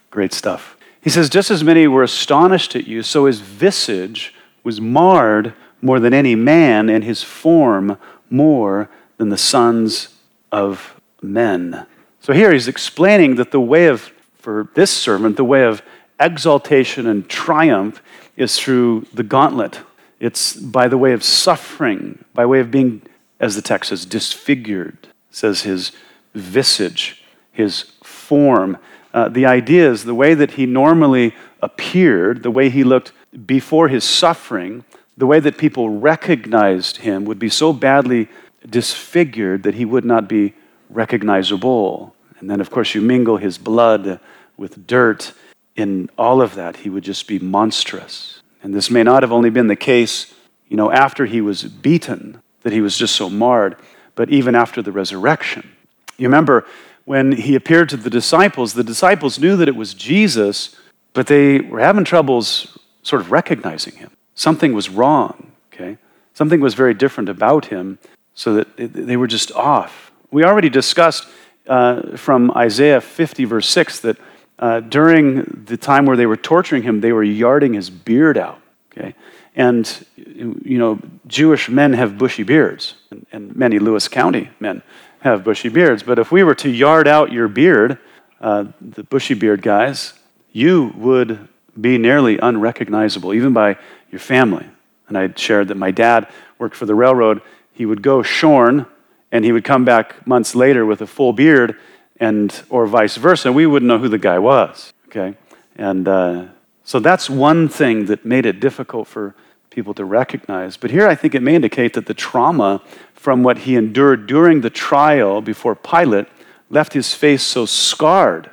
Great 0.09 0.33
stuff. 0.33 0.75
He 1.01 1.09
says, 1.09 1.29
Just 1.29 1.51
as 1.51 1.63
many 1.63 1.87
were 1.87 2.03
astonished 2.03 2.75
at 2.75 2.87
you, 2.87 3.03
so 3.03 3.25
his 3.25 3.39
visage 3.39 4.33
was 4.63 4.81
marred 4.81 5.53
more 5.81 5.99
than 5.99 6.13
any 6.13 6.35
man, 6.35 6.89
and 6.89 7.03
his 7.03 7.23
form 7.23 7.97
more 8.29 8.89
than 9.17 9.29
the 9.29 9.37
sons 9.37 10.09
of 10.51 10.99
men. 11.21 11.85
So 12.19 12.33
here 12.33 12.51
he's 12.51 12.67
explaining 12.67 13.35
that 13.35 13.51
the 13.51 13.61
way 13.61 13.87
of, 13.87 14.11
for 14.39 14.69
this 14.73 14.91
servant, 14.91 15.37
the 15.37 15.45
way 15.45 15.63
of 15.63 15.81
exaltation 16.19 17.07
and 17.07 17.27
triumph 17.29 18.01
is 18.35 18.57
through 18.57 19.05
the 19.13 19.23
gauntlet. 19.23 19.81
It's 20.19 20.55
by 20.55 20.87
the 20.87 20.97
way 20.97 21.13
of 21.13 21.23
suffering, 21.23 22.23
by 22.33 22.45
way 22.45 22.59
of 22.59 22.71
being, 22.71 23.01
as 23.39 23.55
the 23.55 23.61
text 23.61 23.89
says, 23.89 24.05
disfigured, 24.05 25.07
says 25.31 25.61
his 25.61 25.91
visage, 26.33 27.23
his 27.51 27.83
form. 28.03 28.77
Uh, 29.13 29.29
the 29.29 29.45
idea 29.45 29.89
is 29.89 30.03
the 30.03 30.15
way 30.15 30.33
that 30.33 30.51
he 30.51 30.65
normally 30.65 31.33
appeared, 31.61 32.43
the 32.43 32.51
way 32.51 32.69
he 32.69 32.83
looked 32.83 33.11
before 33.45 33.87
his 33.87 34.03
suffering, 34.03 34.83
the 35.17 35.27
way 35.27 35.39
that 35.39 35.57
people 35.57 35.89
recognized 35.89 36.97
him 36.97 37.25
would 37.25 37.39
be 37.39 37.49
so 37.49 37.73
badly 37.73 38.27
disfigured 38.67 39.63
that 39.63 39.75
he 39.75 39.85
would 39.85 40.05
not 40.05 40.27
be 40.27 40.53
recognizable. 40.89 42.15
And 42.39 42.49
then, 42.49 42.61
of 42.61 42.71
course, 42.71 42.95
you 42.95 43.01
mingle 43.01 43.37
his 43.37 43.57
blood 43.57 44.19
with 44.57 44.87
dirt. 44.87 45.33
In 45.79 46.09
all 46.17 46.41
of 46.41 46.55
that, 46.55 46.75
he 46.75 46.89
would 46.89 47.05
just 47.05 47.25
be 47.25 47.39
monstrous. 47.39 48.41
And 48.61 48.73
this 48.73 48.91
may 48.91 49.01
not 49.01 49.23
have 49.23 49.31
only 49.31 49.49
been 49.49 49.67
the 49.67 49.77
case, 49.77 50.33
you 50.67 50.75
know, 50.75 50.91
after 50.91 51.25
he 51.25 51.39
was 51.39 51.63
beaten, 51.63 52.41
that 52.63 52.73
he 52.73 52.81
was 52.81 52.97
just 52.97 53.15
so 53.15 53.29
marred, 53.29 53.77
but 54.13 54.29
even 54.29 54.55
after 54.55 54.81
the 54.81 54.91
resurrection. 54.91 55.71
You 56.17 56.27
remember 56.27 56.65
when 57.05 57.31
he 57.31 57.55
appeared 57.55 57.87
to 57.89 57.97
the 57.97 58.09
disciples, 58.09 58.73
the 58.73 58.83
disciples 58.83 59.39
knew 59.39 59.55
that 59.55 59.69
it 59.69 59.75
was 59.77 59.93
Jesus, 59.93 60.75
but 61.13 61.27
they 61.27 61.61
were 61.61 61.79
having 61.79 62.03
troubles 62.03 62.77
sort 63.01 63.21
of 63.21 63.31
recognizing 63.31 63.95
him. 63.95 64.11
Something 64.35 64.73
was 64.73 64.89
wrong, 64.89 65.53
okay? 65.73 65.97
Something 66.33 66.59
was 66.59 66.73
very 66.73 66.93
different 66.93 67.29
about 67.29 67.67
him, 67.67 67.99
so 68.33 68.53
that 68.55 68.67
they 68.75 69.15
were 69.15 69.27
just 69.27 69.49
off. 69.53 70.11
We 70.29 70.43
already 70.43 70.69
discussed 70.69 71.25
uh, 71.67 72.17
from 72.17 72.51
Isaiah 72.51 72.99
50, 72.99 73.45
verse 73.45 73.69
6, 73.69 74.01
that 74.01 74.17
uh, 74.59 74.81
during 74.81 75.63
the 75.65 75.77
time 75.77 76.05
where 76.05 76.17
they 76.17 76.25
were 76.25 76.37
torturing 76.37 76.83
him, 76.83 77.01
they 77.01 77.13
were 77.13 77.23
yarding 77.23 77.73
his 77.73 77.89
beard 77.89 78.37
out, 78.37 78.61
okay? 78.91 79.15
And, 79.55 80.05
you 80.15 80.77
know, 80.77 80.99
Jewish 81.27 81.69
men 81.69 81.93
have 81.93 82.17
bushy 82.17 82.43
beards, 82.43 82.95
and, 83.09 83.25
and 83.31 83.55
many 83.55 83.79
Lewis 83.79 84.07
County 84.07 84.49
men 84.59 84.83
have 85.21 85.43
bushy 85.43 85.69
beards. 85.69 86.03
But 86.03 86.19
if 86.19 86.31
we 86.31 86.43
were 86.43 86.55
to 86.55 86.69
yard 86.69 87.07
out 87.07 87.31
your 87.31 87.47
beard, 87.47 87.97
uh, 88.41 88.65
the 88.79 89.03
bushy 89.03 89.33
beard 89.33 89.61
guys, 89.61 90.13
you 90.51 90.93
would 90.97 91.47
be 91.79 91.97
nearly 91.97 92.37
unrecognizable, 92.37 93.33
even 93.33 93.53
by 93.53 93.77
your 94.11 94.19
family. 94.19 94.65
And 95.07 95.17
I 95.17 95.33
shared 95.35 95.69
that 95.69 95.75
my 95.75 95.91
dad 95.91 96.27
worked 96.57 96.75
for 96.75 96.85
the 96.85 96.95
railroad. 96.95 97.41
He 97.73 97.85
would 97.85 98.01
go 98.01 98.23
shorn, 98.23 98.85
and 99.31 99.45
he 99.45 99.51
would 99.51 99.63
come 99.63 99.85
back 99.85 100.27
months 100.27 100.53
later 100.53 100.85
with 100.85 101.01
a 101.01 101.07
full 101.07 101.33
beard, 101.33 101.77
and 102.19 102.63
or 102.69 102.87
vice 102.87 103.17
versa. 103.17 103.51
We 103.51 103.65
wouldn't 103.65 103.87
know 103.87 103.99
who 103.99 104.09
the 104.09 104.17
guy 104.17 104.39
was. 104.39 104.93
Okay, 105.07 105.35
and 105.75 106.07
uh, 106.07 106.45
so 106.83 106.99
that's 106.99 107.29
one 107.29 107.67
thing 107.69 108.05
that 108.05 108.25
made 108.25 108.45
it 108.45 108.59
difficult 108.59 109.07
for 109.07 109.35
people 109.69 109.93
to 109.93 110.05
recognize. 110.05 110.77
But 110.77 110.91
here, 110.91 111.07
I 111.07 111.15
think 111.15 111.35
it 111.35 111.41
may 111.41 111.55
indicate 111.55 111.93
that 111.93 112.05
the 112.05 112.13
trauma 112.13 112.81
from 113.13 113.43
what 113.43 113.59
he 113.59 113.75
endured 113.75 114.27
during 114.27 114.61
the 114.61 114.69
trial 114.69 115.41
before 115.41 115.75
Pilate 115.75 116.27
left 116.69 116.93
his 116.93 117.13
face 117.13 117.43
so 117.43 117.65
scarred 117.65 118.49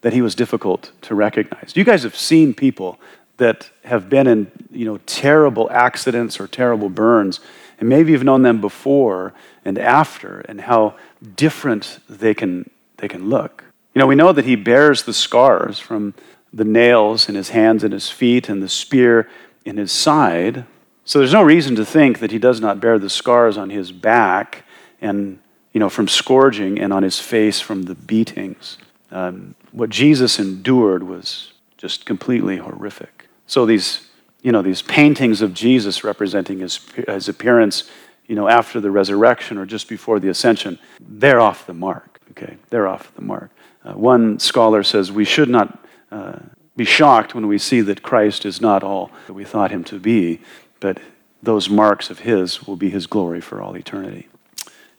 that 0.00 0.12
he 0.12 0.20
was 0.20 0.34
difficult 0.34 0.92
to 1.02 1.14
recognize. 1.14 1.72
You 1.74 1.84
guys 1.84 2.02
have 2.02 2.16
seen 2.16 2.54
people 2.54 2.98
that 3.38 3.70
have 3.84 4.08
been 4.08 4.26
in 4.26 4.50
you 4.70 4.84
know, 4.84 4.98
terrible 5.06 5.70
accidents 5.70 6.38
or 6.38 6.46
terrible 6.46 6.88
burns, 6.88 7.40
and 7.78 7.88
maybe 7.88 8.12
you've 8.12 8.24
known 8.24 8.42
them 8.42 8.60
before 8.60 9.32
and 9.64 9.78
after, 9.78 10.40
and 10.40 10.60
how 10.60 10.94
different 11.36 11.98
they 12.08 12.34
can, 12.34 12.68
they 13.04 13.08
can 13.08 13.28
look. 13.28 13.64
You 13.94 13.98
know, 13.98 14.06
we 14.06 14.14
know 14.14 14.32
that 14.32 14.46
he 14.46 14.56
bears 14.56 15.02
the 15.02 15.12
scars 15.12 15.78
from 15.78 16.14
the 16.54 16.64
nails 16.64 17.28
in 17.28 17.34
his 17.34 17.50
hands 17.50 17.84
and 17.84 17.92
his 17.92 18.08
feet 18.08 18.48
and 18.48 18.62
the 18.62 18.68
spear 18.68 19.28
in 19.66 19.76
his 19.76 19.92
side. 19.92 20.64
So 21.04 21.18
there's 21.18 21.34
no 21.34 21.42
reason 21.42 21.76
to 21.76 21.84
think 21.84 22.20
that 22.20 22.30
he 22.30 22.38
does 22.38 22.62
not 22.62 22.80
bear 22.80 22.98
the 22.98 23.10
scars 23.10 23.58
on 23.58 23.68
his 23.68 23.92
back 23.92 24.64
and, 25.02 25.38
you 25.74 25.80
know, 25.80 25.90
from 25.90 26.08
scourging 26.08 26.80
and 26.80 26.94
on 26.94 27.02
his 27.02 27.20
face 27.20 27.60
from 27.60 27.82
the 27.82 27.94
beatings. 27.94 28.78
Um, 29.10 29.54
what 29.72 29.90
Jesus 29.90 30.38
endured 30.38 31.02
was 31.02 31.52
just 31.76 32.06
completely 32.06 32.56
horrific. 32.56 33.28
So 33.46 33.66
these, 33.66 34.08
you 34.40 34.50
know, 34.50 34.62
these 34.62 34.80
paintings 34.80 35.42
of 35.42 35.52
Jesus 35.52 36.04
representing 36.04 36.60
his, 36.60 36.80
his 37.06 37.28
appearance, 37.28 37.84
you 38.26 38.34
know, 38.34 38.48
after 38.48 38.80
the 38.80 38.90
resurrection 38.90 39.58
or 39.58 39.66
just 39.66 39.90
before 39.90 40.20
the 40.20 40.30
ascension, 40.30 40.78
they're 40.98 41.40
off 41.40 41.66
the 41.66 41.74
mark. 41.74 42.13
Okay, 42.36 42.56
they're 42.70 42.88
off 42.88 43.14
the 43.14 43.22
mark. 43.22 43.50
Uh, 43.84 43.92
one 43.92 44.38
scholar 44.38 44.82
says 44.82 45.12
we 45.12 45.24
should 45.24 45.48
not 45.48 45.78
uh, 46.10 46.38
be 46.76 46.84
shocked 46.84 47.34
when 47.34 47.46
we 47.46 47.58
see 47.58 47.80
that 47.82 48.02
Christ 48.02 48.44
is 48.44 48.60
not 48.60 48.82
all 48.82 49.10
that 49.26 49.34
we 49.34 49.44
thought 49.44 49.70
him 49.70 49.84
to 49.84 49.98
be, 49.98 50.40
but 50.80 50.98
those 51.42 51.68
marks 51.68 52.10
of 52.10 52.20
his 52.20 52.66
will 52.66 52.76
be 52.76 52.90
his 52.90 53.06
glory 53.06 53.40
for 53.40 53.62
all 53.62 53.76
eternity. 53.76 54.28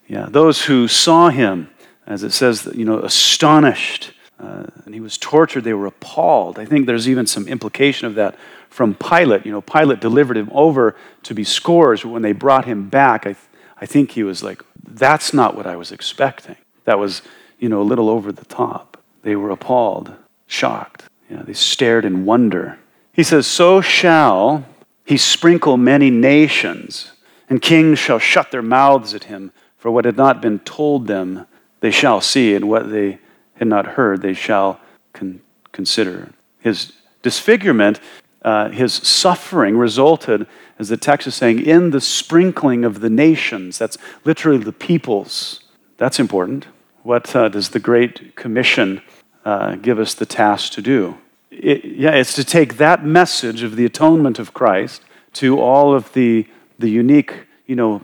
Yeah, 0.08 0.28
those 0.30 0.66
who 0.66 0.88
saw 0.88 1.30
him, 1.30 1.70
as 2.06 2.24
it 2.24 2.32
says, 2.32 2.70
you 2.74 2.86
know, 2.86 3.00
astonished 3.00 4.14
uh, 4.40 4.66
and 4.86 4.94
he 4.94 5.00
was 5.00 5.18
tortured. 5.18 5.64
They 5.64 5.74
were 5.74 5.86
appalled. 5.86 6.60
I 6.60 6.66
think 6.66 6.86
there's 6.86 7.08
even 7.08 7.26
some 7.26 7.48
implication 7.48 8.08
of 8.08 8.16
that 8.16 8.36
from 8.70 8.94
Pilate. 8.96 9.46
You 9.46 9.52
know, 9.52 9.62
Pilate 9.62 10.02
delivered 10.02 10.38
him 10.38 10.50
over 10.52 10.96
to 11.24 11.34
be 11.34 11.44
scourged. 11.44 12.04
But 12.04 12.10
when 12.10 12.22
they 12.22 12.34
brought 12.34 12.66
him 12.66 12.90
back, 12.90 13.22
I, 13.22 13.34
th- 13.34 13.38
I 13.80 13.86
think 13.86 14.12
he 14.12 14.24
was 14.24 14.44
like, 14.44 14.62
that's 14.84 15.34
not 15.34 15.56
what 15.56 15.66
I 15.66 15.78
was 15.78 15.92
expecting. 15.92 16.58
That 16.86 17.00
was, 17.00 17.22
you 17.60 17.70
know, 17.70 17.82
a 17.82 17.84
little 17.84 18.10
over 18.10 18.32
the 18.32 18.46
top. 18.46 18.98
They 19.24 19.36
were 19.36 19.50
appalled, 19.50 20.14
shocked. 20.48 21.06
Yeah, 21.30 21.42
they 21.42 21.54
stared 21.54 22.06
in 22.06 22.26
wonder. 22.26 22.80
He 23.12 23.24
says, 23.24 23.48
So 23.48 23.82
shall 23.82 24.66
he 25.04 25.18
sprinkle 25.18 25.78
many 25.78 26.10
nations, 26.10 27.12
and 27.50 27.62
kings 27.62 28.00
shall 28.00 28.20
shut 28.20 28.52
their 28.52 28.62
mouths 28.62 29.14
at 29.14 29.26
him, 29.26 29.52
for 29.78 29.92
what 29.92 30.06
had 30.06 30.18
not 30.18 30.42
been 30.42 30.60
told 30.60 31.08
them 31.08 31.46
they 31.80 31.92
shall 31.92 32.22
see, 32.22 32.56
and 32.56 32.68
what 32.68 32.90
they 32.92 33.20
had 33.56 33.68
not 33.68 33.86
heard, 33.86 34.22
they 34.22 34.34
shall 34.34 34.80
con- 35.14 35.42
consider. 35.72 36.32
His 36.60 36.94
disfigurement, 37.22 38.00
uh, 38.44 38.70
his 38.70 38.94
suffering 38.94 39.78
resulted, 39.78 40.48
as 40.78 40.90
the 40.90 40.98
text 40.98 41.28
is 41.28 41.36
saying, 41.36 41.66
in 41.66 41.92
the 41.92 42.02
sprinkling 42.02 42.84
of 42.84 43.00
the 43.00 43.10
nations. 43.10 43.78
That's 43.78 43.98
literally 44.24 44.64
the 44.64 44.74
peoples. 44.74 45.62
That's 45.98 46.20
important. 46.20 46.68
What 47.06 47.36
uh, 47.36 47.50
does 47.50 47.70
the 47.70 47.80
Great 47.80 48.36
Commission 48.36 49.00
uh, 49.46 49.76
give 49.76 50.00
us 50.00 50.16
the 50.16 50.26
task 50.26 50.72
to 50.72 50.82
do? 50.82 51.20
It, 51.52 51.86
yeah, 51.86 52.16
it's 52.16 52.34
to 52.34 52.44
take 52.44 52.78
that 52.78 53.06
message 53.06 53.62
of 53.62 53.76
the 53.76 53.86
atonement 53.86 54.40
of 54.40 54.56
Christ 54.56 55.04
to 55.34 55.62
all 55.62 55.94
of 55.94 56.12
the, 56.14 56.48
the 56.80 56.90
unique, 56.90 57.46
you 57.68 57.76
know, 57.76 58.04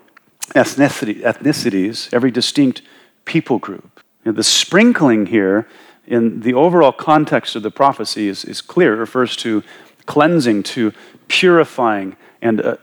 ethnicity, 0.50 1.20
ethnicities, 1.22 2.14
every 2.14 2.30
distinct 2.30 2.84
people 3.26 3.58
group. 3.58 4.04
You 4.24 4.32
know, 4.32 4.36
the 4.36 4.44
sprinkling 4.44 5.26
here 5.26 5.68
in 6.06 6.42
the 6.42 6.54
overall 6.54 6.92
context 6.92 7.56
of 7.56 7.64
the 7.64 7.72
prophecy 7.72 8.28
is, 8.28 8.46
is 8.46 8.62
clear. 8.62 8.94
It 8.94 9.00
refers 9.00 9.36
to 9.38 9.64
cleansing, 10.06 10.62
to 10.62 10.94
purifying, 11.28 12.18
and 12.40 12.62
uh, 12.62 12.78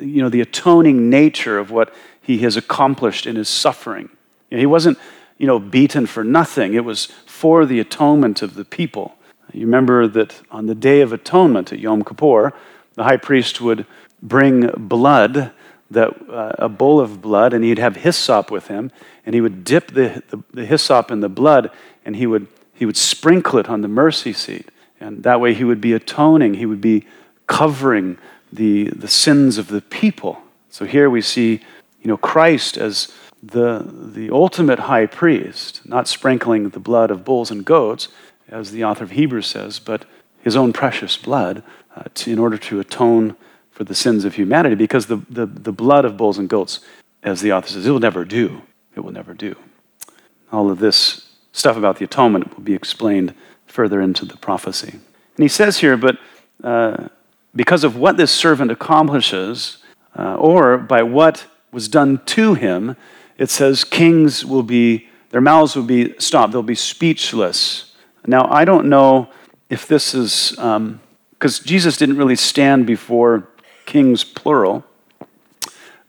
you 0.00 0.20
know, 0.20 0.30
the 0.30 0.40
atoning 0.40 1.08
nature 1.08 1.60
of 1.60 1.70
what 1.70 1.94
he 2.20 2.38
has 2.38 2.56
accomplished 2.56 3.24
in 3.24 3.36
his 3.36 3.48
suffering. 3.48 4.08
You 4.50 4.56
know, 4.56 4.58
he 4.58 4.66
wasn't 4.66 4.98
you 5.40 5.46
know, 5.46 5.58
beaten 5.58 6.04
for 6.04 6.22
nothing, 6.22 6.74
it 6.74 6.84
was 6.84 7.06
for 7.24 7.64
the 7.64 7.80
atonement 7.80 8.42
of 8.42 8.54
the 8.56 8.64
people. 8.64 9.16
You 9.54 9.64
remember 9.64 10.06
that 10.06 10.42
on 10.50 10.66
the 10.66 10.74
Day 10.74 11.00
of 11.00 11.14
Atonement 11.14 11.72
at 11.72 11.78
Yom 11.78 12.04
Kippur, 12.04 12.52
the 12.94 13.04
high 13.04 13.16
priest 13.16 13.58
would 13.58 13.86
bring 14.22 14.70
blood 14.76 15.50
that, 15.90 16.10
uh, 16.28 16.52
a 16.58 16.68
bowl 16.68 17.00
of 17.00 17.22
blood, 17.22 17.54
and 17.54 17.64
he'd 17.64 17.78
have 17.78 17.96
hyssop 17.96 18.50
with 18.50 18.68
him, 18.68 18.92
and 19.24 19.34
he 19.34 19.40
would 19.40 19.64
dip 19.64 19.92
the, 19.92 20.22
the, 20.28 20.42
the 20.52 20.66
hyssop 20.66 21.10
in 21.10 21.20
the 21.20 21.28
blood, 21.30 21.70
and 22.04 22.16
he 22.16 22.26
would, 22.26 22.46
he 22.74 22.84
would 22.84 22.98
sprinkle 22.98 23.58
it 23.58 23.68
on 23.68 23.80
the 23.80 23.88
mercy 23.88 24.34
seat. 24.34 24.68
And 25.00 25.22
that 25.22 25.40
way 25.40 25.54
he 25.54 25.64
would 25.64 25.80
be 25.80 25.94
atoning, 25.94 26.54
he 26.54 26.66
would 26.66 26.82
be 26.82 27.06
covering 27.46 28.18
the, 28.52 28.90
the 28.90 29.08
sins 29.08 29.56
of 29.56 29.68
the 29.68 29.80
people. 29.80 30.42
So 30.68 30.84
here 30.84 31.08
we 31.08 31.22
see, 31.22 31.62
you 32.02 32.08
know, 32.08 32.18
Christ 32.18 32.76
as 32.76 33.10
the, 33.42 33.86
the 33.86 34.30
ultimate 34.30 34.80
high 34.80 35.06
priest, 35.06 35.80
not 35.86 36.08
sprinkling 36.08 36.68
the 36.68 36.80
blood 36.80 37.10
of 37.10 37.24
bulls 37.24 37.50
and 37.50 37.64
goats, 37.64 38.08
as 38.48 38.70
the 38.70 38.84
author 38.84 39.04
of 39.04 39.12
Hebrews 39.12 39.46
says, 39.46 39.78
but 39.78 40.04
his 40.42 40.56
own 40.56 40.72
precious 40.72 41.16
blood 41.16 41.62
uh, 41.96 42.04
to, 42.14 42.32
in 42.32 42.38
order 42.38 42.58
to 42.58 42.80
atone 42.80 43.36
for 43.70 43.84
the 43.84 43.94
sins 43.94 44.24
of 44.24 44.34
humanity 44.34 44.74
because 44.74 45.06
the, 45.06 45.16
the, 45.30 45.46
the 45.46 45.72
blood 45.72 46.04
of 46.04 46.16
bulls 46.16 46.38
and 46.38 46.48
goats, 46.48 46.80
as 47.22 47.40
the 47.40 47.52
author 47.52 47.68
says, 47.68 47.86
it 47.86 47.90
will 47.90 48.00
never 48.00 48.24
do. 48.24 48.62
It 48.94 49.00
will 49.00 49.12
never 49.12 49.34
do. 49.34 49.56
All 50.52 50.70
of 50.70 50.80
this 50.80 51.28
stuff 51.52 51.76
about 51.76 51.98
the 51.98 52.04
atonement 52.04 52.54
will 52.54 52.64
be 52.64 52.74
explained 52.74 53.34
further 53.66 54.00
into 54.00 54.24
the 54.24 54.36
prophecy. 54.36 54.90
And 54.90 55.42
he 55.42 55.48
says 55.48 55.78
here, 55.78 55.96
but 55.96 56.18
uh, 56.62 57.08
because 57.54 57.84
of 57.84 57.96
what 57.96 58.16
this 58.16 58.30
servant 58.30 58.70
accomplishes, 58.70 59.78
uh, 60.18 60.36
or 60.36 60.76
by 60.76 61.02
what 61.02 61.46
was 61.72 61.88
done 61.88 62.20
to 62.26 62.54
him, 62.54 62.96
it 63.40 63.48
says 63.48 63.84
kings 63.84 64.44
will 64.44 64.62
be, 64.62 65.08
their 65.30 65.40
mouths 65.40 65.74
will 65.74 65.82
be 65.82 66.14
stopped, 66.18 66.52
they'll 66.52 66.62
be 66.62 66.74
speechless. 66.74 67.94
Now, 68.26 68.46
I 68.50 68.66
don't 68.66 68.90
know 68.90 69.30
if 69.70 69.86
this 69.86 70.14
is, 70.14 70.50
because 70.50 70.60
um, 70.60 71.00
Jesus 71.64 71.96
didn't 71.96 72.18
really 72.18 72.36
stand 72.36 72.86
before 72.86 73.48
kings, 73.86 74.24
plural. 74.24 74.84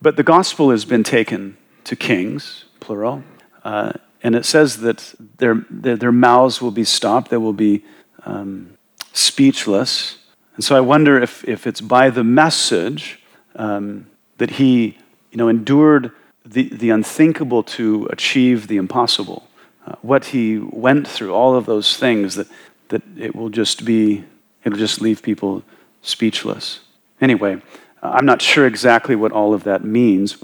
But 0.01 0.17
the 0.17 0.23
gospel 0.23 0.71
has 0.71 0.83
been 0.83 1.05
taken 1.05 1.55
to 1.85 1.95
kings, 1.95 2.65
plural. 2.81 3.23
Uh, 3.63 3.93
and 4.21 4.35
it 4.35 4.45
says 4.45 4.81
that 4.81 5.13
their, 5.38 5.65
their, 5.69 5.95
their, 5.95 6.11
mouths 6.11 6.61
will 6.61 6.71
be 6.71 6.83
stopped, 6.83 7.29
they 7.29 7.38
will 7.38 7.53
be 7.53 7.85
um, 8.25 8.77
speechless. 9.13 10.17
And 10.55 10.65
so 10.65 10.75
I 10.75 10.81
wonder 10.81 11.17
if, 11.21 11.47
if 11.47 11.65
it's 11.65 11.79
by 11.79 12.09
the 12.09 12.25
message 12.25 13.19
um, 13.55 14.07
that 14.38 14.51
he 14.51 14.97
you 15.31 15.38
know, 15.38 15.47
endured 15.47 16.11
the, 16.51 16.70
the 16.70 16.89
unthinkable 16.89 17.63
to 17.63 18.08
achieve 18.12 18.67
the 18.67 18.77
impossible. 18.77 19.48
Uh, 19.86 19.96
what 20.01 20.25
he 20.25 20.58
went 20.58 21.08
through, 21.08 21.34
all 21.34 21.55
of 21.55 21.65
those 21.65 21.98
things 21.98 22.36
that, 22.36 22.48
that 22.89 23.01
it 23.17 23.36
will 23.36 23.50
just 23.50 23.86
be, 23.86 24.24
it'll 24.63 24.77
just 24.77 25.01
leave 25.01 25.24
people 25.24 25.63
speechless. 26.01 26.81
Anyway, 27.20 27.62
I'm 28.01 28.25
not 28.25 28.41
sure 28.41 28.65
exactly 28.65 29.15
what 29.15 29.31
all 29.31 29.53
of 29.53 29.63
that 29.63 29.84
means, 29.84 30.43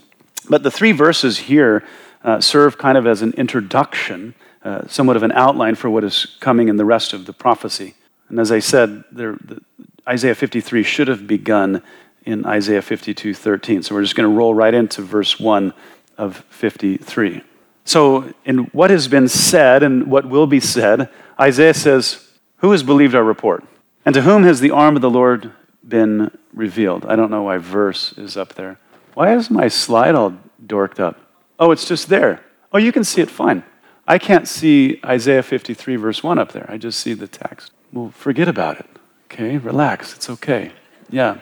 but 0.49 0.63
the 0.63 0.71
three 0.71 0.91
verses 0.91 1.39
here 1.39 1.83
uh, 2.23 2.39
serve 2.39 2.77
kind 2.77 2.97
of 2.97 3.05
as 3.05 3.21
an 3.21 3.33
introduction, 3.33 4.33
uh, 4.63 4.87
somewhat 4.87 5.17
of 5.17 5.23
an 5.23 5.31
outline 5.33 5.75
for 5.75 5.89
what 5.89 6.03
is 6.03 6.37
coming 6.39 6.67
in 6.67 6.77
the 6.77 6.85
rest 6.85 7.13
of 7.13 7.25
the 7.25 7.33
prophecy. 7.33 7.95
And 8.29 8.39
as 8.39 8.51
I 8.51 8.59
said, 8.59 9.03
there, 9.11 9.37
the, 9.43 9.61
Isaiah 10.07 10.35
53 10.35 10.83
should 10.83 11.07
have 11.09 11.27
begun 11.27 11.81
in 12.25 12.45
Isaiah 12.45 12.81
52:13. 12.81 13.83
So 13.83 13.95
we're 13.95 14.03
just 14.03 14.15
going 14.15 14.29
to 14.29 14.35
roll 14.35 14.53
right 14.53 14.73
into 14.73 15.01
verse 15.01 15.39
1 15.39 15.73
of 16.17 16.37
53. 16.49 17.41
So, 17.85 18.33
in 18.43 18.65
what 18.73 18.89
has 18.89 19.07
been 19.07 19.27
said 19.27 19.81
and 19.81 20.07
what 20.07 20.27
will 20.27 20.47
be 20.47 20.59
said, 20.59 21.09
Isaiah 21.39 21.73
says, 21.73 22.27
Who 22.57 22.71
has 22.71 22.83
believed 22.83 23.15
our 23.15 23.23
report? 23.23 23.63
And 24.05 24.13
to 24.13 24.21
whom 24.21 24.43
has 24.43 24.59
the 24.59 24.71
arm 24.71 24.95
of 24.95 25.01
the 25.01 25.09
Lord 25.09 25.51
been 25.87 26.31
revealed? 26.53 27.05
I 27.05 27.15
don't 27.15 27.31
know 27.31 27.43
why 27.43 27.57
verse 27.57 28.13
is 28.17 28.35
up 28.35 28.55
there. 28.55 28.77
Why 29.13 29.33
is 29.35 29.49
my 29.49 29.67
slide 29.67 30.15
all 30.15 30.33
dorked 30.65 30.99
up? 30.99 31.19
Oh, 31.59 31.71
it's 31.71 31.87
just 31.87 32.09
there. 32.09 32.41
Oh, 32.73 32.77
you 32.77 32.91
can 32.91 33.03
see 33.03 33.21
it 33.21 33.29
fine. 33.29 33.63
I 34.07 34.17
can't 34.17 34.47
see 34.47 34.99
Isaiah 35.05 35.43
53, 35.43 35.95
verse 35.95 36.23
1 36.23 36.39
up 36.39 36.51
there. 36.51 36.65
I 36.69 36.77
just 36.77 36.99
see 36.99 37.13
the 37.13 37.27
text. 37.27 37.71
Well, 37.91 38.11
forget 38.11 38.47
about 38.47 38.79
it. 38.79 38.85
Okay, 39.25 39.57
relax. 39.57 40.13
It's 40.15 40.29
okay. 40.29 40.71
Yeah. 41.09 41.39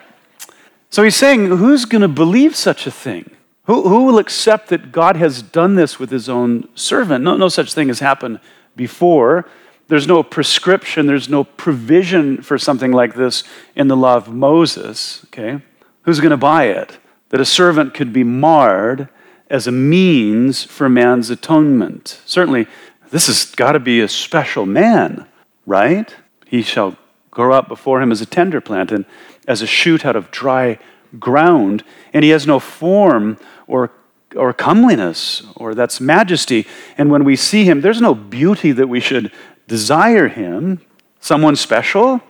So 0.90 1.02
he's 1.02 1.16
saying, 1.16 1.46
who's 1.46 1.84
going 1.84 2.02
to 2.02 2.08
believe 2.08 2.56
such 2.56 2.86
a 2.86 2.90
thing? 2.90 3.30
Who, 3.66 3.88
who 3.88 4.04
will 4.04 4.18
accept 4.18 4.68
that 4.68 4.92
God 4.92 5.16
has 5.16 5.42
done 5.42 5.74
this 5.74 5.98
with 5.98 6.10
his 6.10 6.28
own 6.28 6.68
servant? 6.74 7.24
No, 7.24 7.36
no 7.36 7.48
such 7.48 7.74
thing 7.74 7.88
has 7.88 7.98
happened 7.98 8.40
before. 8.76 9.48
There's 9.88 10.06
no 10.06 10.22
prescription, 10.22 11.06
there's 11.06 11.28
no 11.28 11.44
provision 11.44 12.42
for 12.42 12.58
something 12.58 12.92
like 12.92 13.14
this 13.14 13.44
in 13.74 13.88
the 13.88 13.96
law 13.96 14.16
of 14.16 14.28
Moses. 14.28 15.24
Okay? 15.26 15.60
Who's 16.02 16.20
going 16.20 16.30
to 16.30 16.36
buy 16.36 16.64
it? 16.64 16.98
That 17.30 17.40
a 17.40 17.44
servant 17.44 17.92
could 17.92 18.12
be 18.12 18.24
marred 18.24 19.08
as 19.50 19.66
a 19.66 19.72
means 19.72 20.64
for 20.64 20.88
man's 20.88 21.30
atonement. 21.30 22.20
Certainly, 22.24 22.66
this 23.10 23.26
has 23.26 23.52
got 23.54 23.72
to 23.72 23.80
be 23.80 24.00
a 24.00 24.08
special 24.08 24.66
man, 24.66 25.26
right? 25.66 26.14
He 26.46 26.62
shall 26.62 26.96
grow 27.30 27.52
up 27.52 27.68
before 27.68 28.00
him 28.00 28.12
as 28.12 28.20
a 28.20 28.26
tender 28.26 28.60
plant 28.60 28.92
and 28.92 29.04
as 29.46 29.62
a 29.62 29.66
shoot 29.66 30.04
out 30.04 30.16
of 30.16 30.30
dry 30.30 30.78
ground, 31.18 31.84
and 32.12 32.24
he 32.24 32.30
has 32.30 32.46
no 32.46 32.58
form 32.58 33.38
or 33.66 33.90
or 34.34 34.52
comeliness 34.52 35.42
or 35.54 35.74
that's 35.74 36.00
majesty. 36.00 36.66
And 36.98 37.10
when 37.10 37.24
we 37.24 37.36
see 37.36 37.64
him, 37.64 37.80
there's 37.80 38.00
no 38.00 38.14
beauty 38.14 38.72
that 38.72 38.88
we 38.88 39.00
should 39.00 39.30
desire 39.68 40.28
him. 40.28 40.80
Someone 41.20 41.56
special? 41.56 42.20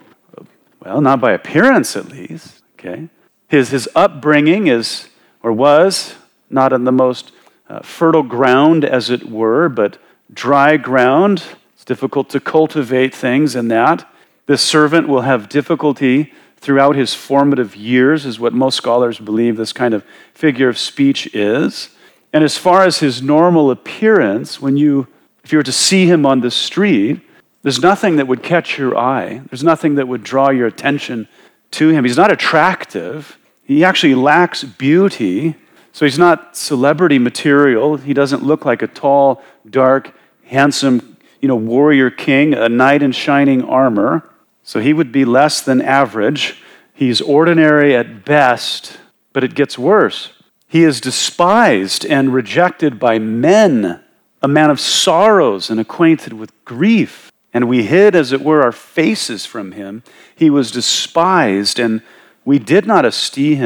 Well, 0.81 1.00
not 1.00 1.21
by 1.21 1.33
appearance 1.33 1.97
at 1.97 2.09
least. 2.09 2.62
Okay. 2.78 3.09
His, 3.49 3.71
his 3.71 3.88
upbringing 3.95 4.66
is 4.66 5.09
or 5.43 5.52
was 5.52 6.14
not 6.50 6.73
in 6.73 6.85
the 6.85 6.93
most 6.93 7.33
uh, 7.69 7.81
fertile 7.81 8.23
ground, 8.23 8.85
as 8.85 9.11
it 9.11 9.28
were, 9.28 9.69
but 9.69 9.99
dry 10.33 10.76
ground. 10.76 11.43
It's 11.75 11.85
difficult 11.85 12.28
to 12.31 12.40
cultivate 12.40 13.14
things 13.14 13.57
in 13.57 13.69
that. 13.69 14.09
This 14.47 14.62
servant 14.62 15.09
will 15.09 15.23
have 15.23 15.49
difficulty 15.49 16.33
throughout 16.56 16.96
his 16.96 17.14
formative 17.14 17.76
years, 17.76 18.26
is 18.26 18.40
what 18.40 18.52
most 18.52 18.76
scholars 18.76 19.18
believe 19.18 19.56
this 19.56 19.72
kind 19.72 19.94
of 19.94 20.04
figure 20.34 20.68
of 20.68 20.78
speech 20.78 21.32
is. 21.34 21.90
And 22.32 22.42
as 22.42 22.58
far 22.58 22.84
as 22.84 22.98
his 22.98 23.22
normal 23.22 23.70
appearance, 23.70 24.60
when 24.60 24.76
you, 24.76 25.06
if 25.44 25.52
you 25.52 25.58
were 25.58 25.64
to 25.64 25.72
see 25.72 26.06
him 26.06 26.26
on 26.26 26.40
the 26.40 26.50
street, 26.50 27.20
there's 27.62 27.80
nothing 27.80 28.16
that 28.16 28.28
would 28.28 28.42
catch 28.42 28.78
your 28.78 28.97
eye. 28.97 29.42
There's 29.50 29.64
nothing 29.64 29.97
that 29.97 30.06
would 30.06 30.23
draw 30.23 30.50
your 30.50 30.66
attention 30.66 31.28
to 31.73 31.88
him. 31.88 32.04
He's 32.04 32.16
not 32.16 32.30
attractive. 32.30 33.38
He 33.64 33.84
actually 33.84 34.14
lacks 34.14 34.62
beauty. 34.62 35.56
So 35.92 36.04
he's 36.04 36.19
not 36.19 36.56
celebrity 36.56 37.19
material. 37.19 37.97
He 37.97 38.14
doesn't 38.14 38.42
look 38.42 38.64
like 38.64 38.82
a 38.82 38.86
tall, 38.86 39.42
dark, 39.69 40.14
handsome, 40.45 41.16
you 41.40 41.49
know, 41.49 41.56
warrior 41.56 42.10
king, 42.10 42.54
a 42.54 42.69
knight 42.69 43.02
in 43.02 43.12
shining 43.12 43.64
armor. 43.64 44.28
So 44.67 44.81
he 44.81 44.93
would 44.93 45.13
be 45.13 45.25
less 45.25 45.61
than 45.63 45.81
average. 45.81 46.61
He's 46.93 47.21
ordinary 47.21 47.95
at 47.95 48.25
best, 48.25 48.99
but 49.33 49.45
it 49.45 49.55
gets 49.55 49.79
worse. 49.79 50.33
He 50.67 50.83
is 50.83 51.00
despised 51.00 52.05
and 52.05 52.35
rejected 52.35 52.99
by 52.99 53.21
men, 53.21 54.02
a 54.43 54.49
man 54.49 54.71
of 54.71 54.81
sorrows 54.81 55.71
and 55.71 55.79
acquainted 55.79 56.33
with 56.33 56.52
grief. 56.65 57.31
And 57.55 57.69
we 57.69 57.85
hid, 57.85 58.17
as 58.17 58.33
it 58.33 58.43
were, 58.43 58.61
our 58.61 58.73
faces 58.73 59.47
from 59.47 59.71
him. 59.71 60.02
He 60.35 60.50
was 60.50 60.73
despised, 60.73 61.79
and 61.79 62.02
we 62.45 62.59
did 62.59 62.87
not 62.87 63.05
esteem 63.05 63.59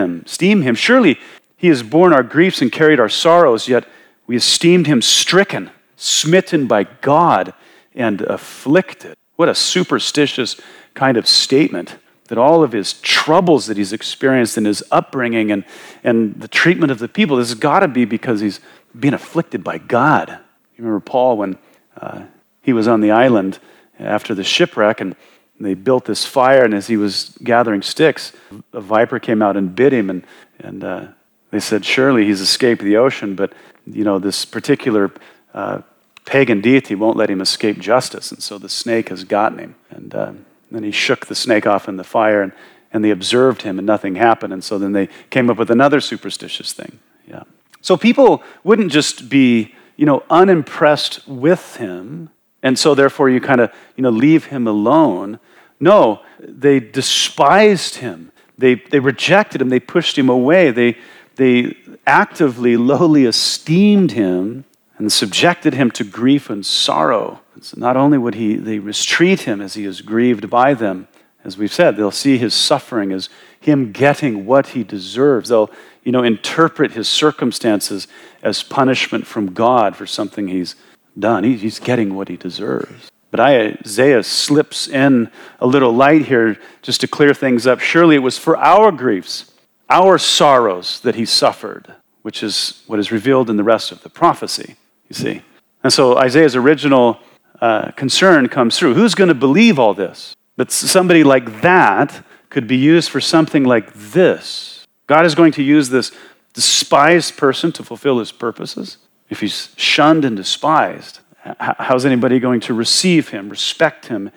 him. 0.61 0.75
Surely 0.75 1.19
he 1.57 1.69
has 1.69 1.83
borne 1.83 2.13
our 2.13 2.23
griefs 2.23 2.61
and 2.61 2.71
carried 2.71 3.01
our 3.01 3.09
sorrows, 3.09 3.69
yet 3.69 3.89
we 4.27 4.37
esteemed 4.37 4.87
him 4.87 5.01
stricken, 5.01 5.71
smitten 5.97 6.67
by 6.67 6.85
God, 6.85 7.55
and 7.95 8.21
afflicted. 8.21 9.17
What 9.41 9.49
a 9.49 9.55
superstitious 9.55 10.61
kind 10.93 11.17
of 11.17 11.27
statement 11.27 11.97
that 12.29 12.37
all 12.37 12.63
of 12.63 12.73
his 12.73 12.93
troubles 13.01 13.69
that 13.69 13.79
he's 13.79 13.91
experienced 13.91 14.59
in 14.59 14.67
his 14.67 14.83
upbringing 14.91 15.51
and, 15.51 15.65
and 16.05 16.39
the 16.39 16.47
treatment 16.47 16.93
of 16.93 16.99
the 16.99 17.09
people, 17.09 17.39
this 17.39 17.49
has 17.49 17.59
got 17.59 17.81
to 17.81 17.89
be 17.89 18.05
because 18.05 18.43
he's 18.43 18.61
being 18.99 19.15
afflicted 19.15 19.65
by 19.65 19.79
God. 19.79 20.29
You 20.29 20.85
remember 20.85 21.01
Paul 21.01 21.39
when 21.39 21.57
uh, 21.97 22.25
he 22.61 22.75
was 22.75 22.87
on 22.87 23.01
the 23.01 23.13
island 23.13 23.59
after 23.99 24.35
the 24.35 24.45
shipwreck 24.45 25.01
and 25.01 25.17
they 25.59 25.73
built 25.73 26.05
this 26.05 26.27
fire, 26.27 26.63
and 26.63 26.75
as 26.75 26.89
he 26.89 26.99
was 26.99 27.35
gathering 27.43 27.81
sticks, 27.81 28.35
a 28.75 28.81
viper 28.83 29.19
came 29.19 29.41
out 29.41 29.57
and 29.57 29.75
bit 29.75 29.95
him, 29.95 30.11
and, 30.11 30.23
and 30.59 30.85
uh, 30.85 31.07
they 31.51 31.61
said, 31.61 31.87
Surely 31.87 32.27
he's 32.27 32.43
escaped 32.43 32.83
the 32.83 32.99
ocean, 32.99 33.37
but 33.37 33.55
you 33.87 34.05
know, 34.05 34.19
this 34.19 34.45
particular 34.45 35.11
uh, 35.55 35.81
pagan 36.25 36.61
deity 36.61 36.95
won't 36.95 37.17
let 37.17 37.31
him 37.31 37.41
escape 37.41 37.79
justice, 37.79 38.31
and 38.31 38.43
so 38.43 38.59
the 38.59 38.69
snake 38.69 39.09
has 39.09 39.25
gotten 39.25 39.59
him. 39.59 39.75
And 39.91 40.15
uh, 40.15 40.33
then 40.71 40.83
he 40.83 40.91
shook 40.91 41.27
the 41.27 41.35
snake 41.35 41.67
off 41.67 41.89
in 41.89 41.97
the 41.97 42.05
fire, 42.05 42.43
and, 42.43 42.53
and 42.93 43.05
they 43.05 43.11
observed 43.11 43.63
him, 43.63 43.79
and 43.79 43.87
nothing 43.87 44.17
happened. 44.17 44.53
And 44.53 44.63
so 44.63 44.79
then 44.79 44.93
they 44.93 45.09
came 45.31 45.51
up 45.51 45.59
with 45.59 45.71
another 45.71 46.01
superstitious 46.01 46.73
thing. 46.73 46.99
Yeah. 47.29 47.45
So 47.81 47.97
people 47.97 48.43
wouldn't 48.63 48.93
just 48.93 49.29
be, 49.29 49.75
you 49.97 50.07
know, 50.07 50.23
unimpressed 50.31 51.27
with 51.27 51.77
him, 51.77 52.31
and 52.63 52.79
so 52.79 52.95
therefore 52.95 53.31
you 53.31 53.41
kind 53.41 53.61
of, 53.61 53.73
you 53.97 54.03
know, 54.03 54.11
leave 54.11 54.47
him 54.47 54.67
alone. 54.67 55.39
No, 55.79 56.21
they 56.39 56.79
despised 56.79 57.97
him. 57.97 58.33
They, 58.59 58.75
they 58.75 59.01
rejected 59.01 59.63
him. 59.63 59.71
They 59.71 59.81
pushed 59.81 60.19
him 60.19 60.29
away. 60.29 60.71
They, 60.71 60.99
they 61.37 61.77
actively, 62.07 62.77
lowly 62.77 63.25
esteemed 63.25 64.13
him 64.13 64.67
and 65.01 65.11
subjected 65.11 65.73
him 65.73 65.91
to 65.91 66.05
grief 66.05 66.51
and 66.51 66.65
sorrow. 66.65 67.41
So 67.63 67.75
not 67.81 67.97
only 67.97 68.19
would 68.19 68.35
he, 68.35 68.57
they 68.57 68.79
mistreat 68.79 69.41
him 69.41 69.63
as 69.63 69.73
he 69.73 69.87
is 69.87 70.03
grieved 70.03 70.51
by 70.51 70.75
them, 70.75 71.09
as 71.43 71.57
we've 71.57 71.73
said, 71.73 71.97
they'll 71.97 72.11
see 72.11 72.37
his 72.37 72.55
suffering 72.55 73.11
as 73.11 73.31
him 73.59 73.93
getting 73.93 74.45
what 74.45 74.69
he 74.69 74.85
deserves. 74.85 75.49
They'll, 75.49 75.71
you 76.05 76.13
know, 76.13 76.23
interpret 76.23 76.93
his 76.93 77.09
circumstances 77.09 78.09
as 78.43 78.63
punishment 78.63 79.27
from 79.27 79.55
God 79.55 79.97
for 79.97 80.07
something 80.07 80.49
he's 80.49 80.75
done. 81.19 81.45
He's 81.45 81.79
getting 81.79 82.15
what 82.15 82.29
he 82.29 82.37
deserves. 82.37 83.11
But 83.31 83.41
Isaiah 83.41 84.23
slips 84.23 84.87
in 84.87 85.31
a 85.61 85.67
little 85.67 85.93
light 85.93 86.27
here 86.27 86.59
just 86.83 87.01
to 87.01 87.09
clear 87.09 87.33
things 87.33 87.67
up. 87.67 87.81
Surely 87.81 88.17
it 88.17 88.19
was 88.19 88.37
for 88.37 88.59
our 88.59 88.93
griefs, 88.93 89.51
our 89.89 90.19
sorrows 90.19 91.01
that 91.01 91.15
he 91.15 91.25
suffered, 91.25 91.95
which 92.21 92.43
is 92.43 92.83
what 92.87 92.99
is 92.99 93.11
revealed 93.11 93.49
in 93.49 93.57
the 93.57 93.65
rest 93.65 93.93
of 93.93 94.03
the 94.03 94.11
prophecy, 94.11 94.77
you 95.11 95.15
see. 95.15 95.43
And 95.85 95.93
so 95.93 96.17
Isaiah's 96.17 96.57
original 96.57 97.19
uh, 97.61 97.91
concern 97.91 98.49
comes 98.49 98.79
through. 98.79 98.95
Who's 98.95 99.15
going 99.15 99.29
to 99.29 99.35
believe 99.35 99.79
all 99.79 99.93
this? 99.93 100.35
But 100.57 100.73
somebody 100.73 101.25
like 101.25 101.61
that 101.61 102.25
could 102.49 102.67
be 102.67 102.77
used 102.77 103.11
for 103.11 103.21
something 103.21 103.65
like 103.65 103.93
this. 103.93 104.87
God 105.07 105.27
is 105.27 105.35
going 105.35 105.53
to 105.53 105.63
use 105.63 105.89
this 105.89 106.13
despised 106.53 107.37
person 107.37 107.73
to 107.73 107.83
fulfill 107.83 108.19
his 108.19 108.33
purposes. 108.33 108.99
If 109.29 109.41
he's 109.41 109.73
shunned 109.77 110.25
and 110.25 110.37
despised, 110.37 111.21
how's 111.59 112.05
anybody 112.05 112.39
going 112.41 112.61
to 112.61 112.75
receive 112.75 113.29
him, 113.29 113.49
respect 113.49 114.07
him? 114.07 114.31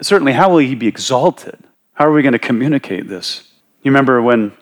Certainly, 0.00 0.32
how 0.32 0.50
will 0.50 0.58
he 0.58 0.74
be 0.74 0.86
exalted? 0.86 1.58
How 1.94 2.06
are 2.06 2.12
we 2.12 2.22
going 2.22 2.32
to 2.32 2.38
communicate 2.38 3.08
this? 3.08 3.52
You 3.82 3.90
remember 3.90 4.20
when 4.20 4.52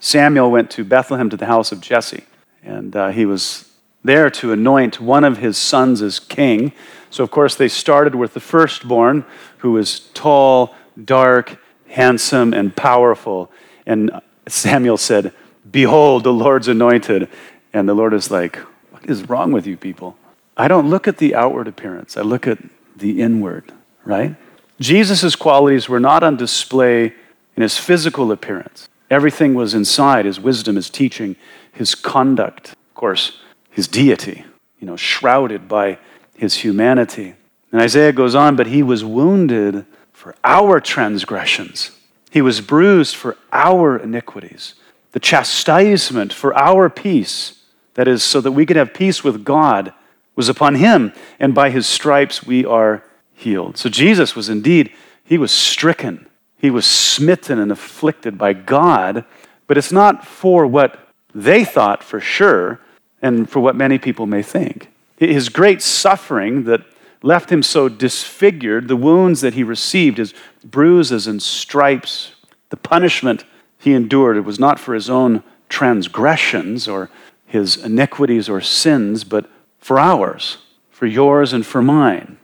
Samuel 0.00 0.50
went 0.50 0.70
to 0.72 0.84
Bethlehem 0.84 1.28
to 1.30 1.36
the 1.36 1.46
house 1.46 1.72
of 1.72 1.80
Jesse, 1.80 2.24
and 2.62 2.96
uh, 2.96 3.08
he 3.08 3.26
was 3.26 3.69
there 4.02 4.30
to 4.30 4.52
anoint 4.52 5.00
one 5.00 5.24
of 5.24 5.38
his 5.38 5.56
sons 5.56 6.02
as 6.02 6.18
king. 6.18 6.72
So, 7.10 7.24
of 7.24 7.30
course, 7.30 7.54
they 7.54 7.68
started 7.68 8.14
with 8.14 8.34
the 8.34 8.40
firstborn, 8.40 9.24
who 9.58 9.72
was 9.72 10.00
tall, 10.14 10.74
dark, 11.04 11.58
handsome, 11.88 12.54
and 12.54 12.74
powerful. 12.74 13.50
And 13.86 14.10
Samuel 14.48 14.96
said, 14.96 15.32
Behold, 15.70 16.24
the 16.24 16.32
Lord's 16.32 16.68
anointed. 16.68 17.28
And 17.72 17.88
the 17.88 17.94
Lord 17.94 18.14
is 18.14 18.30
like, 18.30 18.56
What 18.90 19.06
is 19.06 19.28
wrong 19.28 19.52
with 19.52 19.66
you 19.66 19.76
people? 19.76 20.16
I 20.56 20.68
don't 20.68 20.90
look 20.90 21.08
at 21.08 21.18
the 21.18 21.34
outward 21.34 21.68
appearance, 21.68 22.16
I 22.16 22.22
look 22.22 22.46
at 22.46 22.58
the 22.96 23.20
inward, 23.22 23.72
right? 24.04 24.36
Jesus' 24.78 25.36
qualities 25.36 25.88
were 25.88 26.00
not 26.00 26.22
on 26.22 26.36
display 26.36 27.14
in 27.56 27.62
his 27.62 27.76
physical 27.76 28.32
appearance. 28.32 28.88
Everything 29.10 29.54
was 29.54 29.74
inside 29.74 30.24
his 30.24 30.40
wisdom, 30.40 30.76
his 30.76 30.88
teaching, 30.88 31.36
his 31.72 31.94
conduct, 31.94 32.72
of 32.72 32.94
course, 32.94 33.40
his 33.70 33.88
deity, 33.88 34.44
you 34.78 34.86
know, 34.86 34.96
shrouded 34.96 35.68
by 35.68 35.98
his 36.34 36.56
humanity. 36.56 37.34
And 37.72 37.80
Isaiah 37.80 38.12
goes 38.12 38.34
on, 38.34 38.56
but 38.56 38.66
he 38.66 38.82
was 38.82 39.04
wounded 39.04 39.86
for 40.12 40.34
our 40.44 40.80
transgressions, 40.80 41.92
he 42.30 42.42
was 42.42 42.60
bruised 42.60 43.16
for 43.16 43.36
our 43.52 43.96
iniquities. 43.96 44.74
The 45.12 45.20
chastisement 45.20 46.32
for 46.32 46.56
our 46.56 46.88
peace, 46.88 47.64
that 47.94 48.06
is, 48.06 48.22
so 48.22 48.40
that 48.40 48.52
we 48.52 48.64
could 48.64 48.76
have 48.76 48.94
peace 48.94 49.24
with 49.24 49.44
God, 49.44 49.92
was 50.36 50.48
upon 50.48 50.76
him, 50.76 51.12
and 51.40 51.54
by 51.54 51.70
his 51.70 51.86
stripes 51.86 52.44
we 52.44 52.64
are 52.64 53.02
healed. 53.32 53.76
So 53.76 53.88
Jesus 53.88 54.36
was 54.36 54.48
indeed, 54.48 54.92
he 55.24 55.36
was 55.36 55.50
stricken, 55.50 56.26
he 56.56 56.70
was 56.70 56.86
smitten 56.86 57.58
and 57.58 57.72
afflicted 57.72 58.38
by 58.38 58.52
God, 58.52 59.24
but 59.66 59.76
it's 59.76 59.90
not 59.90 60.26
for 60.26 60.66
what 60.66 61.08
they 61.34 61.64
thought 61.64 62.04
for 62.04 62.20
sure 62.20 62.78
and 63.22 63.48
for 63.48 63.60
what 63.60 63.76
many 63.76 63.98
people 63.98 64.26
may 64.26 64.42
think. 64.42 64.90
His 65.16 65.48
great 65.48 65.82
suffering 65.82 66.64
that 66.64 66.82
left 67.22 67.50
him 67.50 67.62
so 67.62 67.88
disfigured, 67.88 68.88
the 68.88 68.96
wounds 68.96 69.42
that 69.42 69.54
he 69.54 69.62
received, 69.62 70.18
his 70.18 70.32
bruises 70.64 71.26
and 71.26 71.42
stripes, 71.42 72.32
the 72.70 72.76
punishment 72.76 73.44
he 73.78 73.92
endured, 73.92 74.36
it 74.36 74.44
was 74.44 74.58
not 74.58 74.80
for 74.80 74.94
his 74.94 75.10
own 75.10 75.42
transgressions 75.68 76.88
or 76.88 77.10
his 77.46 77.76
iniquities 77.76 78.48
or 78.48 78.60
sins, 78.60 79.24
but 79.24 79.50
for 79.78 79.98
ours, 79.98 80.58
for 80.90 81.06
yours 81.06 81.52
and 81.52 81.66
for 81.66 81.82
mine. 81.82 82.38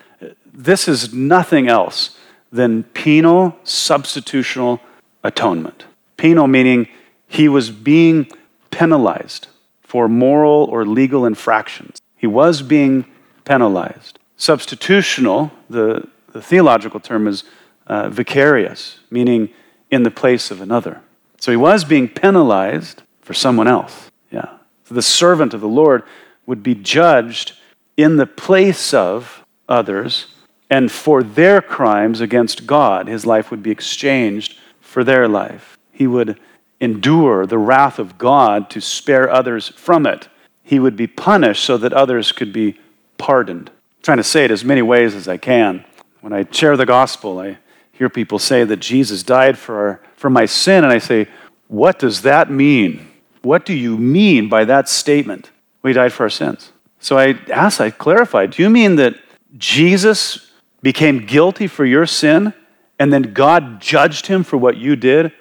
This 0.44 0.88
is 0.88 1.12
nothing 1.12 1.68
else 1.68 2.18
than 2.50 2.82
penal 2.82 3.58
substitutional 3.64 4.80
atonement. 5.22 5.84
Penal 6.16 6.46
meaning 6.46 6.88
he 7.28 7.48
was 7.48 7.70
being 7.70 8.30
penalized 8.70 9.48
for 9.86 10.08
moral 10.08 10.64
or 10.64 10.84
legal 10.84 11.24
infractions. 11.24 11.98
He 12.16 12.26
was 12.26 12.60
being 12.60 13.06
penalized. 13.44 14.18
Substitutional, 14.36 15.52
the, 15.70 16.08
the 16.32 16.42
theological 16.42 16.98
term 16.98 17.28
is 17.28 17.44
uh, 17.86 18.10
vicarious, 18.10 18.98
meaning 19.10 19.48
in 19.90 20.02
the 20.02 20.10
place 20.10 20.50
of 20.50 20.60
another. 20.60 21.00
So 21.38 21.52
he 21.52 21.56
was 21.56 21.84
being 21.84 22.08
penalized 22.08 23.02
for 23.20 23.32
someone 23.32 23.68
else. 23.68 24.10
Yeah. 24.30 24.58
So 24.84 24.94
the 24.94 25.02
servant 25.02 25.54
of 25.54 25.60
the 25.60 25.68
Lord 25.68 26.02
would 26.46 26.62
be 26.62 26.74
judged 26.74 27.52
in 27.96 28.16
the 28.16 28.26
place 28.26 28.92
of 28.92 29.44
others, 29.68 30.26
and 30.68 30.90
for 30.90 31.22
their 31.22 31.62
crimes 31.62 32.20
against 32.20 32.66
God, 32.66 33.06
his 33.06 33.24
life 33.24 33.52
would 33.52 33.62
be 33.62 33.70
exchanged 33.70 34.58
for 34.80 35.04
their 35.04 35.28
life. 35.28 35.78
He 35.92 36.06
would 36.06 36.40
endure 36.80 37.46
the 37.46 37.58
wrath 37.58 37.98
of 37.98 38.18
God 38.18 38.70
to 38.70 38.80
spare 38.80 39.30
others 39.30 39.68
from 39.70 40.06
it. 40.06 40.28
He 40.62 40.78
would 40.78 40.96
be 40.96 41.06
punished 41.06 41.64
so 41.64 41.76
that 41.78 41.92
others 41.92 42.32
could 42.32 42.52
be 42.52 42.78
pardoned 43.18 43.70
I'm 43.70 44.02
trying 44.02 44.16
to 44.18 44.24
say 44.24 44.44
it 44.44 44.50
as 44.50 44.64
many 44.64 44.82
ways 44.82 45.14
as 45.14 45.26
I 45.26 45.36
can. 45.36 45.84
When 46.20 46.32
I 46.32 46.46
share 46.50 46.76
the 46.76 46.86
gospel, 46.86 47.40
I 47.40 47.58
hear 47.92 48.08
people 48.08 48.38
say 48.38 48.62
that 48.64 48.76
Jesus 48.78 49.22
died 49.22 49.58
for, 49.58 49.78
our, 49.78 50.00
for 50.16 50.30
my 50.30 50.46
sin, 50.46 50.84
and 50.84 50.92
I 50.92 50.98
say, 50.98 51.28
What 51.68 51.98
does 51.98 52.22
that 52.22 52.50
mean? 52.50 53.08
What 53.42 53.64
do 53.64 53.74
you 53.74 53.96
mean 53.96 54.48
by 54.48 54.64
that 54.64 54.88
statement? 54.88 55.50
We 55.82 55.92
died 55.92 56.12
for 56.12 56.24
our 56.24 56.30
sins. 56.30 56.72
So 56.98 57.18
I 57.18 57.38
asked, 57.52 57.80
I 57.80 57.90
clarified, 57.90 58.50
do 58.50 58.62
you 58.62 58.70
mean 58.70 58.96
that 58.96 59.14
Jesus 59.56 60.52
became 60.82 61.26
guilty 61.26 61.66
for 61.66 61.84
your 61.84 62.06
sin 62.06 62.52
and 62.98 63.12
then 63.12 63.34
God 63.34 63.80
judged 63.80 64.26
him 64.26 64.42
for 64.42 64.56
what 64.56 64.76
you 64.76 64.96
did? 64.96 65.32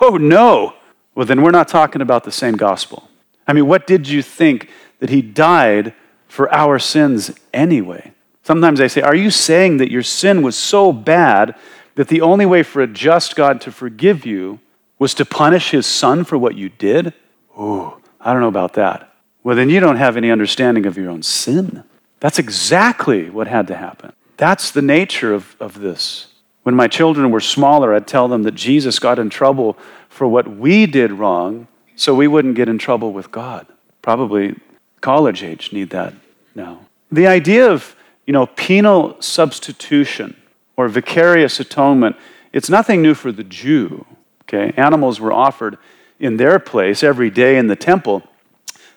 Oh, 0.00 0.16
no. 0.16 0.74
Well, 1.14 1.26
then 1.26 1.42
we're 1.42 1.50
not 1.50 1.68
talking 1.68 2.02
about 2.02 2.24
the 2.24 2.32
same 2.32 2.56
gospel. 2.56 3.08
I 3.46 3.52
mean, 3.52 3.66
what 3.66 3.86
did 3.86 4.08
you 4.08 4.22
think 4.22 4.68
that 4.98 5.10
he 5.10 5.22
died 5.22 5.94
for 6.26 6.52
our 6.52 6.78
sins 6.78 7.30
anyway? 7.52 8.12
Sometimes 8.42 8.80
I 8.80 8.88
say, 8.88 9.00
Are 9.00 9.14
you 9.14 9.30
saying 9.30 9.78
that 9.78 9.90
your 9.90 10.02
sin 10.02 10.42
was 10.42 10.56
so 10.56 10.92
bad 10.92 11.54
that 11.94 12.08
the 12.08 12.20
only 12.20 12.46
way 12.46 12.62
for 12.62 12.82
a 12.82 12.86
just 12.86 13.36
God 13.36 13.60
to 13.62 13.72
forgive 13.72 14.26
you 14.26 14.60
was 14.98 15.14
to 15.14 15.24
punish 15.24 15.70
his 15.70 15.86
son 15.86 16.24
for 16.24 16.36
what 16.36 16.54
you 16.54 16.68
did? 16.68 17.14
Oh, 17.56 17.98
I 18.20 18.32
don't 18.32 18.40
know 18.40 18.48
about 18.48 18.74
that. 18.74 19.14
Well, 19.42 19.56
then 19.56 19.68
you 19.68 19.78
don't 19.78 19.96
have 19.96 20.16
any 20.16 20.30
understanding 20.30 20.86
of 20.86 20.96
your 20.96 21.10
own 21.10 21.22
sin. 21.22 21.84
That's 22.20 22.38
exactly 22.38 23.28
what 23.30 23.46
had 23.46 23.66
to 23.68 23.76
happen. 23.76 24.12
That's 24.36 24.70
the 24.70 24.82
nature 24.82 25.34
of, 25.34 25.54
of 25.60 25.80
this. 25.80 26.28
When 26.62 26.74
my 26.74 26.88
children 26.88 27.30
were 27.30 27.40
smaller, 27.40 27.94
I'd 27.94 28.06
tell 28.06 28.26
them 28.26 28.42
that 28.44 28.54
Jesus 28.54 28.98
got 28.98 29.18
in 29.18 29.28
trouble 29.28 29.76
for 30.14 30.28
what 30.28 30.46
we 30.46 30.86
did 30.86 31.10
wrong 31.10 31.66
so 31.96 32.14
we 32.14 32.28
wouldn't 32.28 32.54
get 32.54 32.68
in 32.68 32.78
trouble 32.78 33.12
with 33.12 33.32
God. 33.32 33.66
Probably 34.00 34.54
college 35.00 35.42
age 35.42 35.72
need 35.72 35.90
that 35.90 36.14
now. 36.54 36.86
The 37.10 37.26
idea 37.26 37.68
of 37.68 37.96
you 38.24 38.32
know, 38.32 38.46
penal 38.46 39.20
substitution 39.20 40.36
or 40.76 40.86
vicarious 40.86 41.58
atonement, 41.58 42.14
it's 42.52 42.70
nothing 42.70 43.02
new 43.02 43.14
for 43.14 43.32
the 43.32 43.42
Jew. 43.42 44.06
Okay? 44.42 44.72
Animals 44.76 45.18
were 45.18 45.32
offered 45.32 45.78
in 46.20 46.36
their 46.36 46.60
place 46.60 47.02
every 47.02 47.28
day 47.28 47.58
in 47.58 47.66
the 47.66 47.76
temple. 47.76 48.22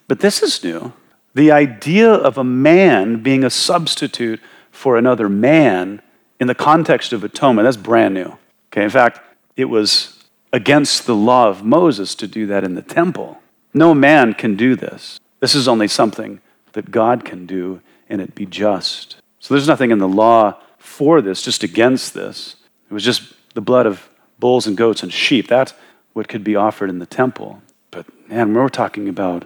But 0.08 0.20
this 0.20 0.44
is 0.44 0.64
new. 0.64 0.94
The 1.34 1.52
idea 1.52 2.12
of 2.12 2.38
a 2.38 2.44
man 2.44 3.24
being 3.24 3.44
a 3.44 3.50
substitute 3.50 4.40
for 4.70 4.98
another 4.98 5.30
man 5.30 6.04
in 6.40 6.46
the 6.46 6.56
context 6.56 7.12
of 7.12 7.24
atonement, 7.24 7.66
that's 7.66 7.76
brand 7.76 8.14
new. 8.14 8.38
Okay? 8.72 8.84
In 8.84 8.92
fact, 8.92 9.20
it 9.56 9.66
was 9.66 10.17
against 10.52 11.06
the 11.06 11.16
law 11.16 11.48
of 11.48 11.64
Moses 11.64 12.16
to 12.16 12.28
do 12.28 12.46
that 12.48 12.64
in 12.64 12.76
the 12.76 12.82
temple. 12.82 13.42
No 13.74 13.94
man 13.94 14.34
can 14.34 14.56
do 14.56 14.76
this. 14.76 15.20
This 15.40 15.56
is 15.56 15.68
only 15.68 15.88
something 15.88 16.42
that 16.74 16.92
God 16.92 17.26
can 17.26 17.46
do 17.46 17.82
and 18.10 18.22
it 18.22 18.36
be 18.36 18.46
just. 18.46 19.18
So 19.40 19.54
there's 19.54 19.68
nothing 19.68 19.92
in 19.92 20.00
the 20.00 20.08
law 20.08 20.60
for 20.78 21.22
this, 21.22 21.42
just 21.42 21.64
against 21.64 22.14
this. 22.14 22.56
It 22.90 22.94
was 22.94 23.04
just 23.04 23.34
the 23.54 23.62
blood 23.62 23.86
of 23.86 24.10
bulls 24.40 24.68
and 24.68 24.78
goats 24.78 25.04
and 25.04 25.12
sheep. 25.12 25.48
That's 25.48 25.74
what 26.14 26.28
could 26.28 26.44
be 26.44 26.56
offered 26.56 26.90
in 26.90 27.00
the 27.00 27.06
temple. 27.06 27.62
But 27.92 28.06
man, 28.30 28.54
we're 28.54 28.70
talking 28.70 29.10
about 29.10 29.46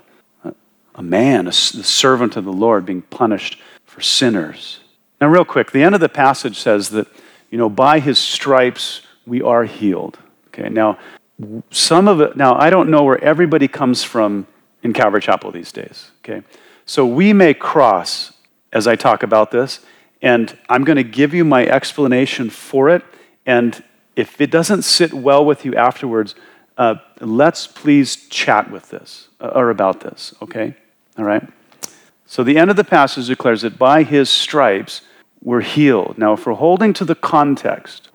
a, 0.95 1.01
man, 1.01 1.47
a, 1.47 1.51
the 1.51 1.83
servant 1.83 2.35
of 2.35 2.45
the 2.45 2.53
Lord, 2.53 2.85
being 2.85 3.01
punished 3.01 3.59
for 3.85 4.01
sinners. 4.01 4.79
Now, 5.19 5.27
real 5.27 5.45
quick, 5.45 5.71
the 5.71 5.83
end 5.83 5.95
of 5.95 6.01
the 6.01 6.09
passage 6.09 6.59
says 6.59 6.89
that, 6.89 7.07
you 7.49 7.57
know, 7.57 7.69
by 7.69 7.99
his 7.99 8.17
stripes 8.17 9.01
we 9.25 9.41
are 9.41 9.65
healed. 9.65 10.17
Okay, 10.53 10.69
now, 10.69 10.97
some 11.69 12.07
of 12.07 12.21
it, 12.21 12.35
now 12.35 12.55
I 12.55 12.69
don't 12.69 12.89
know 12.89 13.03
where 13.03 13.21
everybody 13.23 13.67
comes 13.67 14.03
from 14.03 14.47
in 14.83 14.93
Calvary 14.93 15.21
Chapel 15.21 15.51
these 15.51 15.71
days. 15.71 16.11
Okay, 16.23 16.43
so 16.85 17.05
we 17.05 17.33
may 17.33 17.53
cross 17.53 18.33
as 18.73 18.87
I 18.87 18.95
talk 18.95 19.23
about 19.23 19.51
this, 19.51 19.79
and 20.21 20.57
I'm 20.69 20.83
going 20.83 20.97
to 20.97 21.03
give 21.03 21.33
you 21.33 21.43
my 21.43 21.65
explanation 21.65 22.49
for 22.49 22.89
it. 22.89 23.03
And 23.45 23.83
if 24.15 24.39
it 24.39 24.51
doesn't 24.51 24.83
sit 24.83 25.13
well 25.13 25.43
with 25.43 25.65
you 25.65 25.75
afterwards, 25.75 26.35
uh, 26.77 26.95
let's 27.19 27.67
please 27.67 28.27
chat 28.27 28.71
with 28.71 28.89
this 28.89 29.29
uh, 29.39 29.47
or 29.55 29.69
about 29.69 30.01
this, 30.01 30.33
okay? 30.41 30.75
All 31.17 31.25
right? 31.25 31.47
So 32.25 32.43
the 32.43 32.57
end 32.57 32.69
of 32.69 32.75
the 32.75 32.83
passage 32.83 33.27
declares 33.27 33.61
that 33.63 33.77
by 33.77 34.03
his 34.03 34.29
stripes 34.29 35.01
we're 35.41 35.61
healed. 35.61 36.17
Now, 36.17 36.33
if 36.33 36.45
we're 36.45 36.53
holding 36.53 36.93
to 36.93 37.05
the 37.05 37.15
context, 37.15 38.09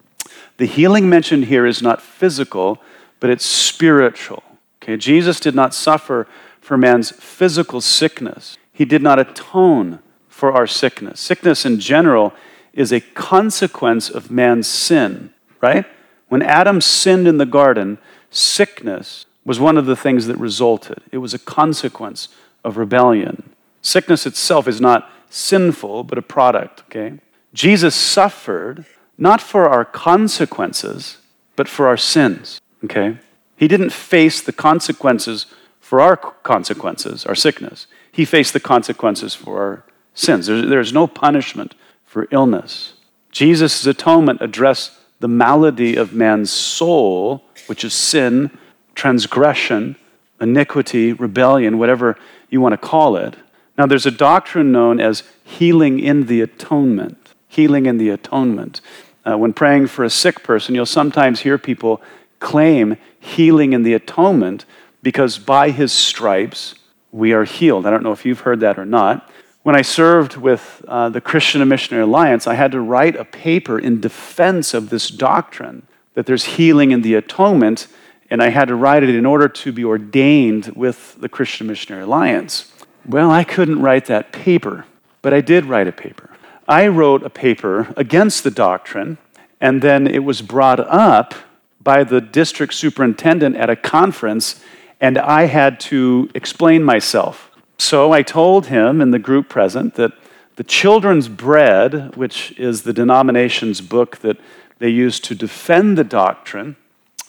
the 0.56 0.66
healing 0.66 1.08
mentioned 1.08 1.46
here 1.46 1.66
is 1.66 1.82
not 1.82 2.00
physical, 2.00 2.80
but 3.20 3.30
it's 3.30 3.44
spiritual. 3.44 4.42
Okay, 4.82 4.96
Jesus 4.96 5.40
did 5.40 5.54
not 5.54 5.74
suffer 5.74 6.26
for 6.60 6.76
man's 6.76 7.10
physical 7.10 7.80
sickness. 7.80 8.56
He 8.72 8.84
did 8.84 9.02
not 9.02 9.18
atone 9.18 10.00
for 10.28 10.52
our 10.52 10.66
sickness. 10.66 11.20
Sickness 11.20 11.64
in 11.64 11.80
general 11.80 12.32
is 12.72 12.92
a 12.92 13.00
consequence 13.00 14.10
of 14.10 14.30
man's 14.30 14.66
sin, 14.66 15.30
right? 15.60 15.86
When 16.28 16.42
Adam 16.42 16.80
sinned 16.80 17.26
in 17.26 17.38
the 17.38 17.46
garden, 17.46 17.98
sickness 18.30 19.26
was 19.44 19.60
one 19.60 19.78
of 19.78 19.86
the 19.86 19.96
things 19.96 20.26
that 20.26 20.36
resulted. 20.36 20.98
It 21.12 21.18
was 21.18 21.32
a 21.32 21.38
consequence 21.38 22.28
of 22.64 22.76
rebellion. 22.76 23.54
Sickness 23.80 24.26
itself 24.26 24.66
is 24.66 24.80
not 24.80 25.10
sinful, 25.30 26.04
but 26.04 26.18
a 26.18 26.22
product, 26.22 26.82
okay? 26.88 27.18
Jesus 27.54 27.94
suffered 27.94 28.84
not 29.18 29.40
for 29.40 29.68
our 29.68 29.84
consequences, 29.84 31.18
but 31.56 31.68
for 31.68 31.86
our 31.86 31.96
sins, 31.96 32.60
okay? 32.84 33.18
He 33.56 33.68
didn't 33.68 33.92
face 33.92 34.40
the 34.40 34.52
consequences 34.52 35.46
for 35.80 36.00
our 36.00 36.16
consequences, 36.16 37.24
our 37.24 37.34
sickness. 37.34 37.86
He 38.12 38.24
faced 38.24 38.52
the 38.52 38.60
consequences 38.60 39.34
for 39.34 39.60
our 39.60 39.84
sins. 40.14 40.46
There's, 40.46 40.68
there's 40.68 40.92
no 40.92 41.06
punishment 41.06 41.74
for 42.04 42.28
illness. 42.30 42.94
Jesus' 43.30 43.86
atonement 43.86 44.40
addressed 44.40 44.92
the 45.20 45.28
malady 45.28 45.96
of 45.96 46.12
man's 46.12 46.50
soul, 46.50 47.44
which 47.66 47.84
is 47.84 47.94
sin, 47.94 48.50
transgression, 48.94 49.96
iniquity, 50.40 51.12
rebellion, 51.12 51.78
whatever 51.78 52.16
you 52.50 52.60
want 52.60 52.72
to 52.72 52.88
call 52.88 53.16
it. 53.16 53.36
Now, 53.78 53.86
there's 53.86 54.06
a 54.06 54.10
doctrine 54.10 54.72
known 54.72 55.00
as 55.00 55.22
healing 55.44 56.00
in 56.00 56.26
the 56.26 56.40
atonement. 56.40 57.34
Healing 57.48 57.86
in 57.86 57.98
the 57.98 58.10
atonement. 58.10 58.80
Uh, 59.26 59.36
when 59.36 59.52
praying 59.52 59.88
for 59.88 60.04
a 60.04 60.10
sick 60.10 60.42
person, 60.42 60.74
you'll 60.74 60.86
sometimes 60.86 61.40
hear 61.40 61.58
people 61.58 62.00
claim 62.38 62.96
healing 63.18 63.72
in 63.72 63.82
the 63.82 63.94
atonement 63.94 64.64
because 65.02 65.38
by 65.38 65.70
his 65.70 65.92
stripes 65.92 66.74
we 67.10 67.32
are 67.32 67.44
healed. 67.44 67.86
I 67.86 67.90
don't 67.90 68.02
know 68.02 68.12
if 68.12 68.24
you've 68.24 68.40
heard 68.40 68.60
that 68.60 68.78
or 68.78 68.84
not. 68.84 69.30
When 69.62 69.74
I 69.74 69.82
served 69.82 70.36
with 70.36 70.84
uh, 70.86 71.08
the 71.08 71.20
Christian 71.20 71.60
and 71.60 71.68
Missionary 71.68 72.04
Alliance, 72.04 72.46
I 72.46 72.54
had 72.54 72.70
to 72.72 72.80
write 72.80 73.16
a 73.16 73.24
paper 73.24 73.78
in 73.78 74.00
defense 74.00 74.74
of 74.74 74.90
this 74.90 75.08
doctrine 75.08 75.86
that 76.14 76.26
there's 76.26 76.44
healing 76.44 76.92
in 76.92 77.02
the 77.02 77.14
atonement, 77.14 77.88
and 78.30 78.40
I 78.40 78.50
had 78.50 78.68
to 78.68 78.76
write 78.76 79.02
it 79.02 79.08
in 79.08 79.26
order 79.26 79.48
to 79.48 79.72
be 79.72 79.84
ordained 79.84 80.66
with 80.76 81.16
the 81.20 81.28
Christian 81.28 81.66
Missionary 81.66 82.04
Alliance. 82.04 82.72
Well, 83.04 83.30
I 83.30 83.42
couldn't 83.42 83.82
write 83.82 84.06
that 84.06 84.30
paper, 84.30 84.84
but 85.20 85.34
I 85.34 85.40
did 85.40 85.64
write 85.64 85.88
a 85.88 85.92
paper. 85.92 86.25
I 86.68 86.88
wrote 86.88 87.22
a 87.22 87.30
paper 87.30 87.92
against 87.96 88.44
the 88.44 88.50
doctrine, 88.50 89.18
and 89.60 89.82
then 89.82 90.06
it 90.06 90.24
was 90.24 90.42
brought 90.42 90.80
up 90.80 91.34
by 91.82 92.02
the 92.04 92.20
district 92.20 92.74
superintendent 92.74 93.56
at 93.56 93.70
a 93.70 93.76
conference, 93.76 94.60
and 95.00 95.18
I 95.18 95.44
had 95.44 95.78
to 95.80 96.28
explain 96.34 96.82
myself. 96.82 97.50
So 97.78 98.12
I 98.12 98.22
told 98.22 98.66
him 98.66 99.00
and 99.00 99.14
the 99.14 99.18
group 99.18 99.48
present 99.48 99.94
that 99.94 100.12
the 100.56 100.64
Children's 100.64 101.28
Bread, 101.28 102.16
which 102.16 102.58
is 102.58 102.82
the 102.82 102.92
denomination's 102.92 103.80
book 103.80 104.18
that 104.18 104.38
they 104.78 104.88
use 104.88 105.20
to 105.20 105.34
defend 105.34 105.96
the 105.96 106.04
doctrine, 106.04 106.76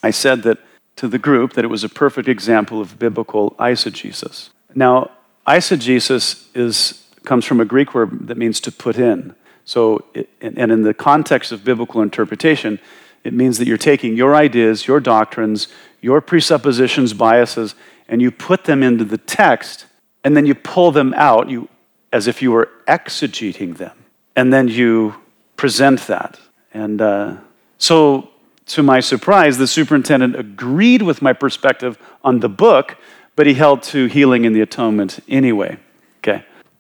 I 0.01 0.11
said 0.11 0.43
that 0.43 0.57
to 0.95 1.07
the 1.07 1.19
group 1.19 1.53
that 1.53 1.63
it 1.63 1.69
was 1.69 1.83
a 1.83 1.89
perfect 1.89 2.27
example 2.27 2.81
of 2.81 2.97
biblical 2.97 3.51
eisegesis. 3.59 4.49
Now, 4.73 5.11
eisegesis 5.45 6.47
is, 6.55 7.06
comes 7.27 7.45
from 7.45 7.59
a 7.59 7.65
Greek 7.65 7.93
word 7.93 8.27
that 8.27 8.37
means 8.37 8.59
to 8.61 8.71
put 8.71 8.97
in. 8.97 9.35
So, 9.65 10.05
it, 10.13 10.29
and 10.41 10.71
in 10.71 10.83
the 10.83 10.93
context 10.93 11.51
of 11.51 11.63
biblical 11.65 12.01
interpretation, 12.01 12.79
it 13.25 13.33
means 13.33 13.57
that 13.57 13.67
you're 13.67 13.77
taking 13.77 14.15
your 14.15 14.33
ideas, 14.33 14.87
your 14.87 15.01
doctrines, 15.01 15.67
your 16.01 16.21
presuppositions, 16.21 17.13
biases, 17.13 17.75
and 18.07 18.21
you 18.21 18.31
put 18.31 18.63
them 18.63 18.81
into 18.81 19.03
the 19.03 19.17
text, 19.17 19.85
and 20.23 20.37
then 20.37 20.45
you 20.45 20.55
pull 20.55 20.91
them 20.91 21.13
out 21.15 21.49
you, 21.49 21.67
as 22.13 22.27
if 22.27 22.41
you 22.41 22.51
were 22.51 22.69
exegeting 22.87 23.75
them. 23.75 24.05
And 24.37 24.53
then 24.53 24.69
you 24.69 25.15
present 25.57 26.07
that. 26.07 26.39
And 26.73 27.01
uh, 27.01 27.37
so, 27.77 28.29
to 28.67 28.83
my 28.83 29.01
surprise, 29.01 29.57
the 29.57 29.67
superintendent 29.67 30.35
agreed 30.37 31.01
with 31.01 31.21
my 31.21 31.33
perspective 31.33 31.97
on 32.23 32.39
the 32.39 32.49
book, 32.49 32.95
but 33.35 33.47
he 33.47 33.53
held 33.53 33.83
to 33.83 34.05
healing 34.05 34.45
in 34.45 34.53
the 34.53 34.61
atonement 34.61 35.19
anyway. 35.27 35.77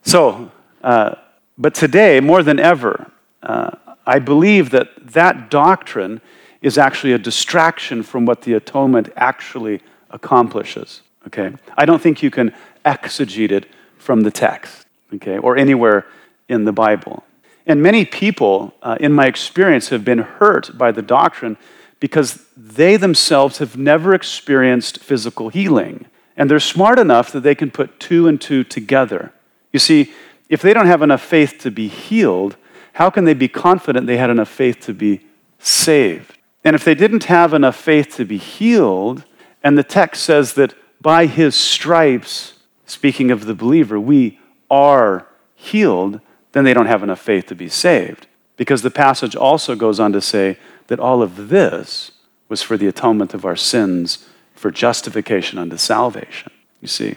So, 0.07 0.49
uh, 0.81 1.15
but 1.57 1.75
today, 1.75 2.21
more 2.21 2.41
than 2.41 2.59
ever, 2.61 3.11
uh, 3.43 3.71
I 4.05 4.19
believe 4.19 4.69
that 4.69 4.87
that 5.11 5.51
doctrine 5.51 6.21
is 6.61 6.77
actually 6.77 7.11
a 7.11 7.17
distraction 7.17 8.03
from 8.03 8.25
what 8.25 8.43
the 8.43 8.53
atonement 8.53 9.09
actually 9.17 9.81
accomplishes. 10.09 11.01
Okay? 11.27 11.53
I 11.77 11.85
don't 11.85 12.01
think 12.01 12.23
you 12.23 12.31
can 12.31 12.53
exegete 12.85 13.51
it 13.51 13.65
from 13.97 14.21
the 14.21 14.31
text, 14.31 14.87
okay, 15.15 15.37
or 15.39 15.57
anywhere 15.57 16.05
in 16.47 16.63
the 16.63 16.71
Bible. 16.71 17.25
And 17.65 17.83
many 17.83 18.05
people, 18.05 18.73
uh, 18.81 18.95
in 19.01 19.11
my 19.11 19.25
experience, 19.25 19.89
have 19.89 20.05
been 20.05 20.19
hurt 20.19 20.77
by 20.77 20.93
the 20.93 21.01
doctrine 21.01 21.57
because 21.99 22.45
they 22.55 22.95
themselves 22.95 23.57
have 23.57 23.75
never 23.75 24.13
experienced 24.13 24.99
physical 24.99 25.49
healing. 25.49 26.05
And 26.37 26.49
they're 26.49 26.61
smart 26.61 26.97
enough 26.97 27.29
that 27.33 27.41
they 27.41 27.55
can 27.55 27.71
put 27.71 27.99
two 27.99 28.29
and 28.29 28.39
two 28.39 28.63
together. 28.63 29.33
You 29.71 29.79
see, 29.79 30.13
if 30.49 30.61
they 30.61 30.73
don't 30.73 30.87
have 30.87 31.01
enough 31.01 31.21
faith 31.21 31.57
to 31.59 31.71
be 31.71 31.87
healed, 31.87 32.55
how 32.93 33.09
can 33.09 33.25
they 33.25 33.33
be 33.33 33.47
confident 33.47 34.07
they 34.07 34.17
had 34.17 34.29
enough 34.29 34.49
faith 34.49 34.79
to 34.81 34.93
be 34.93 35.25
saved? 35.59 36.37
And 36.63 36.75
if 36.75 36.83
they 36.83 36.95
didn't 36.95 37.25
have 37.25 37.53
enough 37.53 37.75
faith 37.75 38.15
to 38.15 38.25
be 38.25 38.37
healed, 38.37 39.23
and 39.63 39.77
the 39.77 39.83
text 39.83 40.23
says 40.23 40.53
that 40.53 40.73
by 41.01 41.25
his 41.25 41.55
stripes, 41.55 42.53
speaking 42.85 43.31
of 43.31 43.45
the 43.45 43.53
believer, 43.53 43.99
we 43.99 44.39
are 44.69 45.27
healed, 45.55 46.19
then 46.53 46.63
they 46.63 46.73
don't 46.73 46.87
have 46.87 47.03
enough 47.03 47.21
faith 47.21 47.45
to 47.47 47.55
be 47.55 47.69
saved. 47.69 48.27
Because 48.55 48.81
the 48.81 48.91
passage 48.91 49.35
also 49.35 49.75
goes 49.75 49.99
on 49.99 50.11
to 50.13 50.21
say 50.21 50.57
that 50.87 50.99
all 50.99 51.21
of 51.21 51.49
this 51.49 52.11
was 52.49 52.61
for 52.61 52.77
the 52.77 52.87
atonement 52.87 53.33
of 53.33 53.45
our 53.45 53.55
sins, 53.55 54.25
for 54.55 54.71
justification 54.71 55.59
unto 55.59 55.77
salvation. 55.77 56.51
You 56.81 56.87
see? 56.87 57.15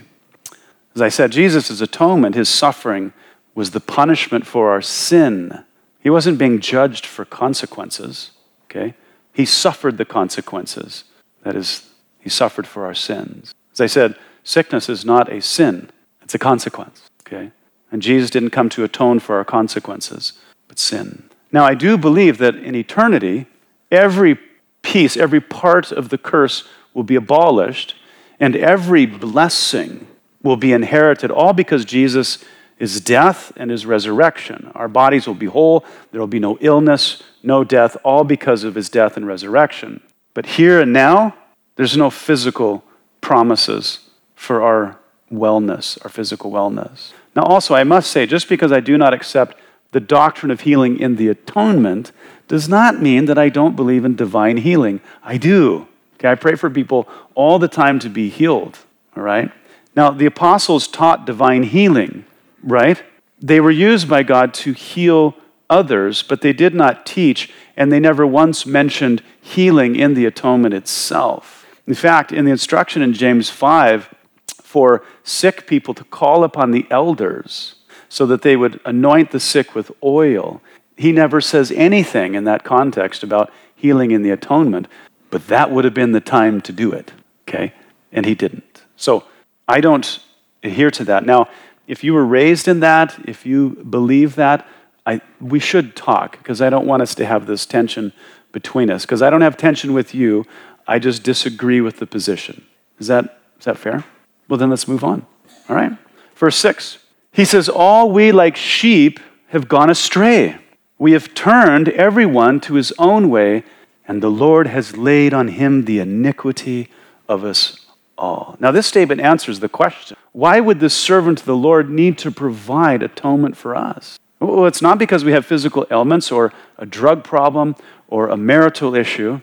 As 1.01 1.03
I 1.03 1.09
said, 1.09 1.33
Jesus' 1.33 1.81
atonement, 1.81 2.35
his 2.35 2.51
suffering, 2.51 3.15
was 3.55 3.71
the 3.71 3.81
punishment 3.81 4.47
for 4.47 4.71
our 4.71 4.83
sin 4.83 5.65
he 6.01 6.11
wasn't 6.11 6.39
being 6.39 6.61
judged 6.61 7.07
for 7.07 7.25
consequences, 7.25 8.33
okay? 8.65 8.95
He 9.33 9.45
suffered 9.45 9.99
the 9.99 10.05
consequences. 10.05 11.05
That 11.43 11.55
is, 11.55 11.89
he 12.19 12.29
suffered 12.29 12.67
for 12.67 12.85
our 12.85 12.95
sins. 12.95 13.55
As 13.73 13.81
I 13.81 13.87
said, 13.87 14.17
sickness 14.43 14.89
is 14.89 15.05
not 15.05 15.31
a 15.33 15.41
sin, 15.41 15.91
it's 16.23 16.35
a 16.35 16.39
consequence, 16.39 17.09
okay? 17.27 17.53
And 17.93 18.03
Jesus 18.03 18.31
didn't 18.31 18.51
come 18.51 18.69
to 18.71 18.85
atone 18.85 19.21
for 19.21 19.37
our 19.37 19.45
consequences, 19.45 20.35
but 20.69 20.79
sin. 20.79 21.29
Now, 21.53 21.65
I 21.65 21.75
do 21.75 21.99
believe 21.99 22.39
that 22.39 22.57
in 22.57 22.75
eternity, 22.75 23.47
every 23.91 24.39
piece, 24.83 25.17
every 25.17 25.41
part 25.41 25.93
of 25.93 26.09
the 26.11 26.19
curse 26.19 26.69
will 26.95 27.05
be 27.05 27.17
abolished, 27.17 27.95
and 28.39 28.55
every 28.55 29.07
blessing 29.07 30.07
will 30.43 30.57
be 30.57 30.73
inherited, 30.73 31.31
all 31.31 31.53
because 31.53 31.85
Jesus 31.85 32.43
is 32.79 33.01
death 33.01 33.53
and 33.57 33.71
his 33.71 33.85
resurrection. 33.85 34.73
Our 34.75 34.89
bodies 34.89 35.27
will 35.27 35.35
be 35.35 35.47
whole, 35.47 35.85
there 36.13 36.21
will 36.21 36.27
be 36.27 36.39
no 36.39 36.57
illness, 36.61 37.23
no 37.43 37.63
death, 37.63 37.97
all 38.03 38.25
because 38.25 38.65
of 38.65 38.75
his 38.75 38.89
death 38.89 39.17
and 39.17 39.27
resurrection. 39.27 40.01
But 40.33 40.47
here 40.47 40.81
and 40.81 40.93
now, 40.93 41.35
there's 41.77 41.97
no 41.97 42.11
physical 42.11 42.83
promises 43.21 44.01
for 44.35 44.63
our 44.63 44.99
wellness, 45.31 46.03
our 46.05 46.11
physical 46.11 46.51
wellness. 46.51 47.13
Now, 47.37 47.43
also, 47.43 47.75
I 47.75 47.85
must 47.85 48.11
say, 48.11 48.27
just 48.27 48.49
because 48.49 48.73
I 48.73 48.81
do 48.81 48.97
not 48.97 49.15
accept 49.15 49.57
the 49.93 50.01
doctrine 50.01 50.51
of 50.51 50.63
healing 50.63 50.99
in 50.99 51.17
the 51.17 51.29
atonement 51.29 52.13
does 52.49 52.69
not 52.69 53.01
mean 53.01 53.27
that 53.27 53.39
I 53.39 53.49
don't 53.49 53.77
believe 53.77 54.05
in 54.05 54.17
divine 54.17 54.57
healing. 54.57 55.01
I 55.23 55.37
do. 55.37 55.87
Okay, 56.15 56.31
I 56.31 56.35
pray 56.35 56.55
for 56.55 56.71
people 56.71 57.09
all 57.35 57.59
the 57.59 57.69
time 57.69 57.99
to 58.01 58.09
be 58.09 58.29
healed, 58.29 58.79
all 59.17 59.23
right? 59.23 59.51
Now, 59.97 60.11
the 60.11 60.27
apostles 60.27 60.87
taught 60.87 61.27
divine 61.27 61.65
healing 61.65 62.25
right? 62.63 63.03
They 63.41 63.61
were 63.61 63.71
used 63.71 64.09
by 64.09 64.23
God 64.23 64.53
to 64.55 64.73
heal 64.73 65.35
others, 65.69 66.23
but 66.23 66.41
they 66.41 66.53
did 66.53 66.75
not 66.75 67.07
teach, 67.07 67.53
and 67.77 67.91
they 67.91 68.01
never 68.01 68.27
once 68.27 68.67
mentioned 68.67 69.23
healing 69.41 69.97
in 69.97 70.15
the 70.15 70.27
atonement 70.27 70.75
itself. 70.75 71.67
In 71.87 71.95
fact, 71.95 72.33
in 72.33 72.45
the 72.45 72.51
instruction 72.51 73.03
in 73.03 73.13
James 73.13 73.51
5 73.51 74.15
for 74.63 75.05
sick 75.25 75.67
people 75.67 75.95
to 75.95 76.05
call 76.05 76.45
upon 76.45 76.71
the 76.71 76.87
elders 76.91 77.77
so 78.09 78.27
that 78.27 78.43
they 78.43 78.57
would 78.57 78.81
anoint 78.85 79.31
the 79.31 79.41
sick 79.41 79.75
with 79.75 79.91
oil, 80.03 80.61
he 80.97 81.13
never 81.13 81.41
says 81.41 81.73
anything 81.73 82.35
in 82.35 82.45
that 82.45 82.65
context 82.65 83.23
about 83.23 83.51
healing 83.75 84.11
in 84.11 84.23
the 84.23 84.31
atonement, 84.31 84.87
but 85.31 85.47
that 85.47 85.71
would 85.71 85.85
have 85.85 85.95
been 85.95 86.13
the 86.13 86.21
time 86.21 86.61
to 86.61 86.73
do 86.73 86.93
it, 86.93 87.13
okay? 87.49 87.73
And 88.13 88.27
he 88.27 88.35
didn't. 88.35 88.83
So 88.97 89.25
I 89.71 89.81
don't 89.81 90.19
adhere 90.65 90.91
to 90.91 91.05
that. 91.05 91.25
Now, 91.25 91.49
if 91.87 92.03
you 92.03 92.13
were 92.13 92.27
raised 92.27 92.67
in 92.67 92.81
that, 92.81 93.17
if 93.25 93.47
you 93.47 93.71
believe 93.89 94.35
that, 94.35 94.67
I, 95.07 95.21
we 95.41 95.61
should 95.61 95.95
talk 95.95 96.39
because 96.39 96.61
I 96.61 96.71
don't 96.71 96.87
want 96.87 97.03
us 97.03 97.15
to 97.15 97.25
have 97.25 97.47
this 97.47 97.67
tension 97.67 98.13
between 98.53 98.91
us. 98.91 99.05
Because 99.07 99.23
I 99.23 99.31
don't 99.31 99.43
have 99.43 99.57
tension 99.57 99.93
with 99.93 100.13
you, 100.13 100.45
I 100.89 100.99
just 100.99 101.23
disagree 101.23 101.81
with 101.81 101.99
the 101.99 102.07
position. 102.07 102.65
Is 102.99 103.07
that, 103.07 103.41
is 103.59 103.65
that 103.65 103.79
fair? 103.79 104.05
Well, 104.49 104.59
then 104.59 104.71
let's 104.71 104.89
move 104.89 105.05
on. 105.05 105.25
All 105.69 105.77
right? 105.77 105.93
Verse 106.35 106.57
6. 106.57 106.99
He 107.33 107.45
says, 107.45 107.69
All 107.69 108.11
we 108.11 108.33
like 108.33 108.57
sheep 108.57 109.21
have 109.49 109.69
gone 109.69 109.89
astray. 109.89 110.59
We 110.99 111.13
have 111.13 111.33
turned 111.33 111.89
everyone 111.91 112.61
to 112.63 112.75
his 112.75 112.93
own 112.99 113.31
way, 113.31 113.63
and 114.07 114.21
the 114.21 114.31
Lord 114.31 114.67
has 114.67 114.97
laid 114.97 115.33
on 115.33 115.49
him 115.49 115.85
the 115.85 116.01
iniquity 116.01 116.89
of 117.29 117.45
us 117.45 117.80
all. 118.21 118.57
Now, 118.61 118.71
this 118.71 118.87
statement 118.87 119.21
answers 119.21 119.61
the 119.61 119.69
question 119.69 120.17
why 120.33 120.61
would 120.61 120.79
the 120.79 120.91
servant 120.91 121.41
of 121.41 121.47
the 121.47 121.57
Lord 121.57 121.91
need 121.91 122.19
to 122.19 122.31
provide 122.31 123.03
atonement 123.03 123.57
for 123.57 123.75
us? 123.75 124.19
Well, 124.39 124.67
it's 124.67 124.81
not 124.83 124.99
because 124.99 125.25
we 125.25 125.33
have 125.33 125.45
physical 125.45 125.87
ailments 125.91 126.31
or 126.31 126.53
a 126.79 126.87
drug 126.87 127.25
problem 127.25 127.77
or 128.09 128.29
a 128.29 128.37
marital 128.37 128.95
issue. 128.95 129.41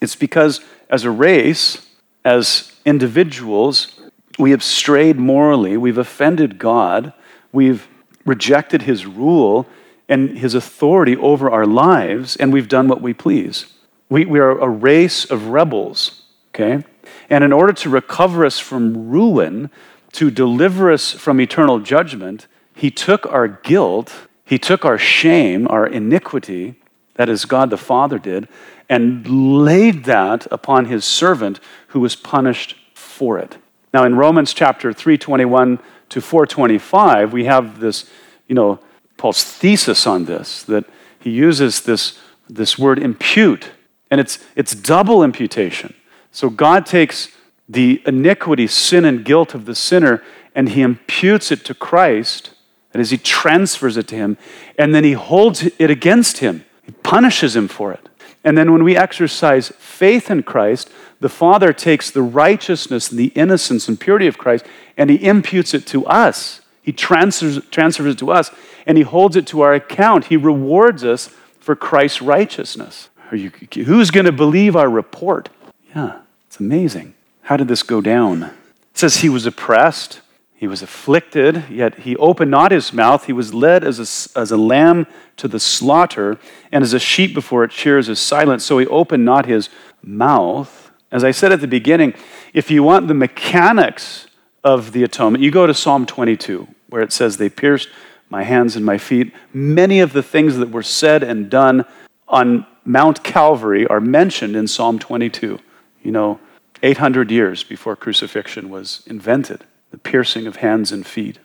It's 0.00 0.16
because 0.16 0.60
as 0.88 1.04
a 1.04 1.10
race, 1.10 1.86
as 2.24 2.72
individuals, 2.84 4.00
we 4.38 4.52
have 4.52 4.62
strayed 4.62 5.18
morally, 5.18 5.76
we've 5.76 5.98
offended 5.98 6.58
God, 6.58 7.12
we've 7.52 7.86
rejected 8.24 8.82
His 8.82 9.06
rule 9.06 9.66
and 10.08 10.38
His 10.38 10.54
authority 10.54 11.16
over 11.16 11.50
our 11.50 11.66
lives, 11.66 12.36
and 12.36 12.52
we've 12.52 12.68
done 12.68 12.88
what 12.88 13.02
we 13.02 13.12
please. 13.12 13.66
We, 14.08 14.24
we 14.24 14.40
are 14.40 14.58
a 14.58 14.68
race 14.68 15.24
of 15.24 15.48
rebels, 15.48 16.22
okay? 16.54 16.84
And 17.30 17.44
in 17.44 17.52
order 17.52 17.72
to 17.72 17.88
recover 17.88 18.44
us 18.44 18.58
from 18.58 19.08
ruin, 19.08 19.70
to 20.12 20.30
deliver 20.30 20.90
us 20.90 21.12
from 21.12 21.40
eternal 21.40 21.78
judgment, 21.78 22.48
he 22.74 22.90
took 22.90 23.24
our 23.26 23.46
guilt, 23.46 24.28
he 24.44 24.58
took 24.58 24.84
our 24.84 24.98
shame, 24.98 25.68
our 25.68 25.86
iniquity, 25.86 26.74
that 27.14 27.28
is, 27.28 27.44
God 27.44 27.70
the 27.70 27.76
Father 27.76 28.18
did, 28.18 28.48
and 28.88 29.64
laid 29.64 30.04
that 30.04 30.46
upon 30.50 30.86
his 30.86 31.04
servant 31.04 31.60
who 31.88 32.00
was 32.00 32.16
punished 32.16 32.74
for 32.94 33.38
it. 33.38 33.58
Now, 33.94 34.04
in 34.04 34.16
Romans 34.16 34.52
chapter 34.52 34.92
321 34.92 35.78
to 36.08 36.20
425, 36.20 37.32
we 37.32 37.44
have 37.44 37.78
this, 37.78 38.10
you 38.48 38.54
know, 38.54 38.80
Paul's 39.16 39.44
thesis 39.44 40.06
on 40.06 40.24
this, 40.24 40.62
that 40.64 40.84
he 41.18 41.30
uses 41.30 41.82
this, 41.82 42.18
this 42.48 42.78
word 42.78 42.98
impute, 42.98 43.70
and 44.10 44.20
it's, 44.20 44.38
it's 44.56 44.74
double 44.74 45.22
imputation. 45.22 45.94
So 46.32 46.50
God 46.50 46.86
takes 46.86 47.28
the 47.68 48.02
iniquity, 48.06 48.66
sin, 48.66 49.04
and 49.04 49.24
guilt 49.24 49.54
of 49.54 49.64
the 49.64 49.74
sinner, 49.74 50.22
and 50.54 50.70
he 50.70 50.82
imputes 50.82 51.52
it 51.52 51.64
to 51.66 51.74
Christ. 51.74 52.50
That 52.92 53.00
is, 53.00 53.10
he 53.10 53.18
transfers 53.18 53.96
it 53.96 54.08
to 54.08 54.16
him, 54.16 54.36
and 54.78 54.94
then 54.94 55.04
he 55.04 55.12
holds 55.12 55.64
it 55.78 55.90
against 55.90 56.38
him. 56.38 56.64
He 56.82 56.92
punishes 56.92 57.54
him 57.54 57.68
for 57.68 57.92
it. 57.92 58.08
And 58.42 58.56
then 58.56 58.72
when 58.72 58.84
we 58.84 58.96
exercise 58.96 59.68
faith 59.78 60.30
in 60.30 60.42
Christ, 60.42 60.90
the 61.20 61.28
Father 61.28 61.72
takes 61.72 62.10
the 62.10 62.22
righteousness 62.22 63.10
and 63.10 63.18
the 63.18 63.32
innocence 63.34 63.86
and 63.86 64.00
purity 64.00 64.26
of 64.26 64.38
Christ 64.38 64.64
and 64.96 65.10
he 65.10 65.22
imputes 65.24 65.74
it 65.74 65.86
to 65.88 66.06
us. 66.06 66.62
He 66.82 66.92
transfers, 66.92 67.64
transfers 67.70 68.14
it 68.14 68.18
to 68.18 68.30
us 68.30 68.50
and 68.86 68.96
he 68.96 69.04
holds 69.04 69.36
it 69.36 69.46
to 69.48 69.60
our 69.60 69.74
account. 69.74 70.26
He 70.26 70.36
rewards 70.36 71.04
us 71.04 71.28
for 71.58 71.76
Christ's 71.76 72.22
righteousness. 72.22 73.10
You, 73.30 73.50
who's 73.84 74.10
going 74.10 74.26
to 74.26 74.32
believe 74.32 74.74
our 74.74 74.88
report? 74.88 75.50
Yeah, 75.94 76.20
it's 76.46 76.60
amazing. 76.60 77.14
How 77.42 77.56
did 77.56 77.68
this 77.68 77.82
go 77.82 78.00
down? 78.00 78.44
It 78.44 78.52
says 78.94 79.18
he 79.18 79.28
was 79.28 79.46
oppressed, 79.46 80.20
he 80.60 80.68
was 80.68 80.82
afflicted, 80.82 81.64
yet 81.70 82.00
he 82.00 82.16
opened 82.16 82.50
not 82.50 82.70
his 82.70 82.92
mouth. 82.92 83.24
He 83.24 83.32
was 83.32 83.54
led 83.54 83.82
as 83.82 83.98
a, 83.98 84.38
as 84.38 84.50
a 84.50 84.58
lamb 84.58 85.06
to 85.38 85.48
the 85.48 85.58
slaughter, 85.58 86.38
and 86.70 86.84
as 86.84 86.92
a 86.92 86.98
sheep 86.98 87.32
before 87.32 87.64
its 87.64 87.74
shears 87.74 88.10
is 88.10 88.20
silent, 88.20 88.60
so 88.60 88.76
he 88.76 88.86
opened 88.88 89.24
not 89.24 89.46
his 89.46 89.70
mouth. 90.02 90.90
As 91.10 91.24
I 91.24 91.30
said 91.30 91.50
at 91.50 91.62
the 91.62 91.66
beginning, 91.66 92.12
if 92.52 92.70
you 92.70 92.82
want 92.82 93.08
the 93.08 93.14
mechanics 93.14 94.26
of 94.62 94.92
the 94.92 95.02
atonement, 95.02 95.42
you 95.42 95.50
go 95.50 95.66
to 95.66 95.72
Psalm 95.72 96.04
22, 96.04 96.68
where 96.90 97.00
it 97.00 97.10
says, 97.10 97.38
They 97.38 97.48
pierced 97.48 97.88
my 98.28 98.42
hands 98.42 98.76
and 98.76 98.84
my 98.84 98.98
feet. 98.98 99.32
Many 99.54 100.00
of 100.00 100.12
the 100.12 100.22
things 100.22 100.58
that 100.58 100.70
were 100.70 100.82
said 100.82 101.22
and 101.22 101.48
done 101.48 101.86
on 102.28 102.66
Mount 102.84 103.24
Calvary 103.24 103.86
are 103.86 103.98
mentioned 103.98 104.54
in 104.54 104.68
Psalm 104.68 104.98
22. 104.98 105.58
You 106.02 106.12
know, 106.12 106.40
800 106.82 107.30
years 107.30 107.62
before 107.62 107.96
crucifixion 107.96 108.70
was 108.70 109.02
invented, 109.06 109.64
the 109.90 109.98
piercing 109.98 110.46
of 110.46 110.56
hands 110.56 110.92
and 110.92 111.06
feet. 111.06 111.38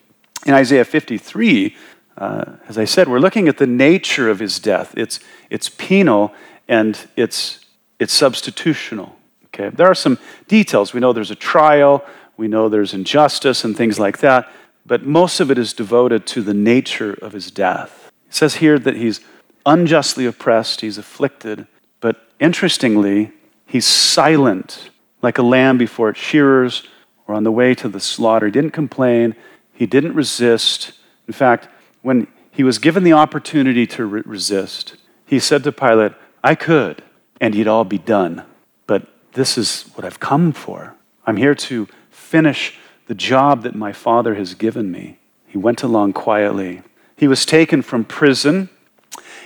In 0.46 0.54
Isaiah 0.54 0.86
53, 0.86 1.76
uh, 2.18 2.46
as 2.68 2.78
I 2.78 2.86
said, 2.86 3.08
we're 3.08 3.20
looking 3.20 3.48
at 3.48 3.58
the 3.58 3.68
nature 3.68 4.30
of 4.30 4.40
his 4.40 4.60
death. 4.60 4.94
It's, 4.96 5.20
it's 5.50 5.70
penal 5.70 6.34
and 6.68 6.98
it's, 7.16 7.60
it's 8.00 8.20
substitutional. 8.20 9.12
Okay? 9.48 9.70
There 9.70 9.88
are 9.88 9.96
some 9.96 10.18
details. 10.48 10.94
We 10.94 11.00
know 11.00 11.14
there's 11.14 11.32
a 11.32 11.36
trial, 11.36 12.06
we 12.38 12.48
know 12.48 12.70
there's 12.70 12.94
injustice 12.94 13.64
and 13.64 13.76
things 13.76 14.00
like 14.00 14.20
that, 14.20 14.50
but 14.86 15.04
most 15.04 15.40
of 15.40 15.52
it 15.52 15.58
is 15.58 15.74
devoted 15.74 16.26
to 16.28 16.42
the 16.42 16.54
nature 16.54 17.14
of 17.22 17.34
his 17.34 17.52
death. 17.52 18.12
It 18.28 18.34
says 18.34 18.56
here 18.56 18.78
that 18.80 18.96
he's 18.96 19.20
unjustly 19.66 20.26
oppressed, 20.26 20.82
he's 20.82 20.98
afflicted, 20.98 21.68
but 22.00 22.30
interestingly, 22.40 23.32
he's 23.66 23.86
silent 23.86 24.90
like 25.22 25.38
a 25.38 25.44
lamb 25.44 25.78
before 25.78 26.10
its 26.10 26.20
shearers 26.20 26.88
or 27.28 27.36
on 27.36 27.44
the 27.44 27.52
way 27.52 27.74
to 27.76 27.90
the 27.90 28.00
slaughter. 28.00 28.46
He 28.46 28.52
didn't 28.52 28.72
complain, 28.72 29.36
he 29.74 29.86
didn't 29.86 30.14
resist. 30.14 30.94
In 31.28 31.34
fact, 31.34 31.68
when 32.02 32.28
he 32.52 32.64
was 32.64 32.80
given 32.80 33.04
the 33.04 33.14
opportunity 33.14 33.88
to 33.88 34.06
re- 34.06 34.22
resist, 34.26 34.96
he 35.26 35.40
said 35.40 35.64
to 35.64 35.72
Pilate, 35.72 36.14
I 36.44 36.56
could, 36.56 37.04
and 37.42 37.54
he'd 37.54 37.68
all 37.68 37.84
be 37.84 37.98
done. 37.98 38.44
But 38.88 39.08
this 39.34 39.58
is 39.58 39.84
what 39.96 40.06
I've 40.06 40.20
come 40.20 40.54
for. 40.54 40.96
I'm 41.26 41.38
here 41.38 41.56
to 41.56 41.88
finish 42.12 42.78
the 43.08 43.16
job 43.16 43.64
that 43.64 43.76
my 43.76 43.92
Father 43.92 44.36
has 44.36 44.54
given 44.54 44.92
me. 44.92 45.20
He 45.48 45.58
went 45.58 45.84
along 45.84 46.14
quietly. 46.14 46.82
He 47.16 47.28
was 47.28 47.46
taken 47.46 47.82
from 47.82 48.04
prison 48.04 48.70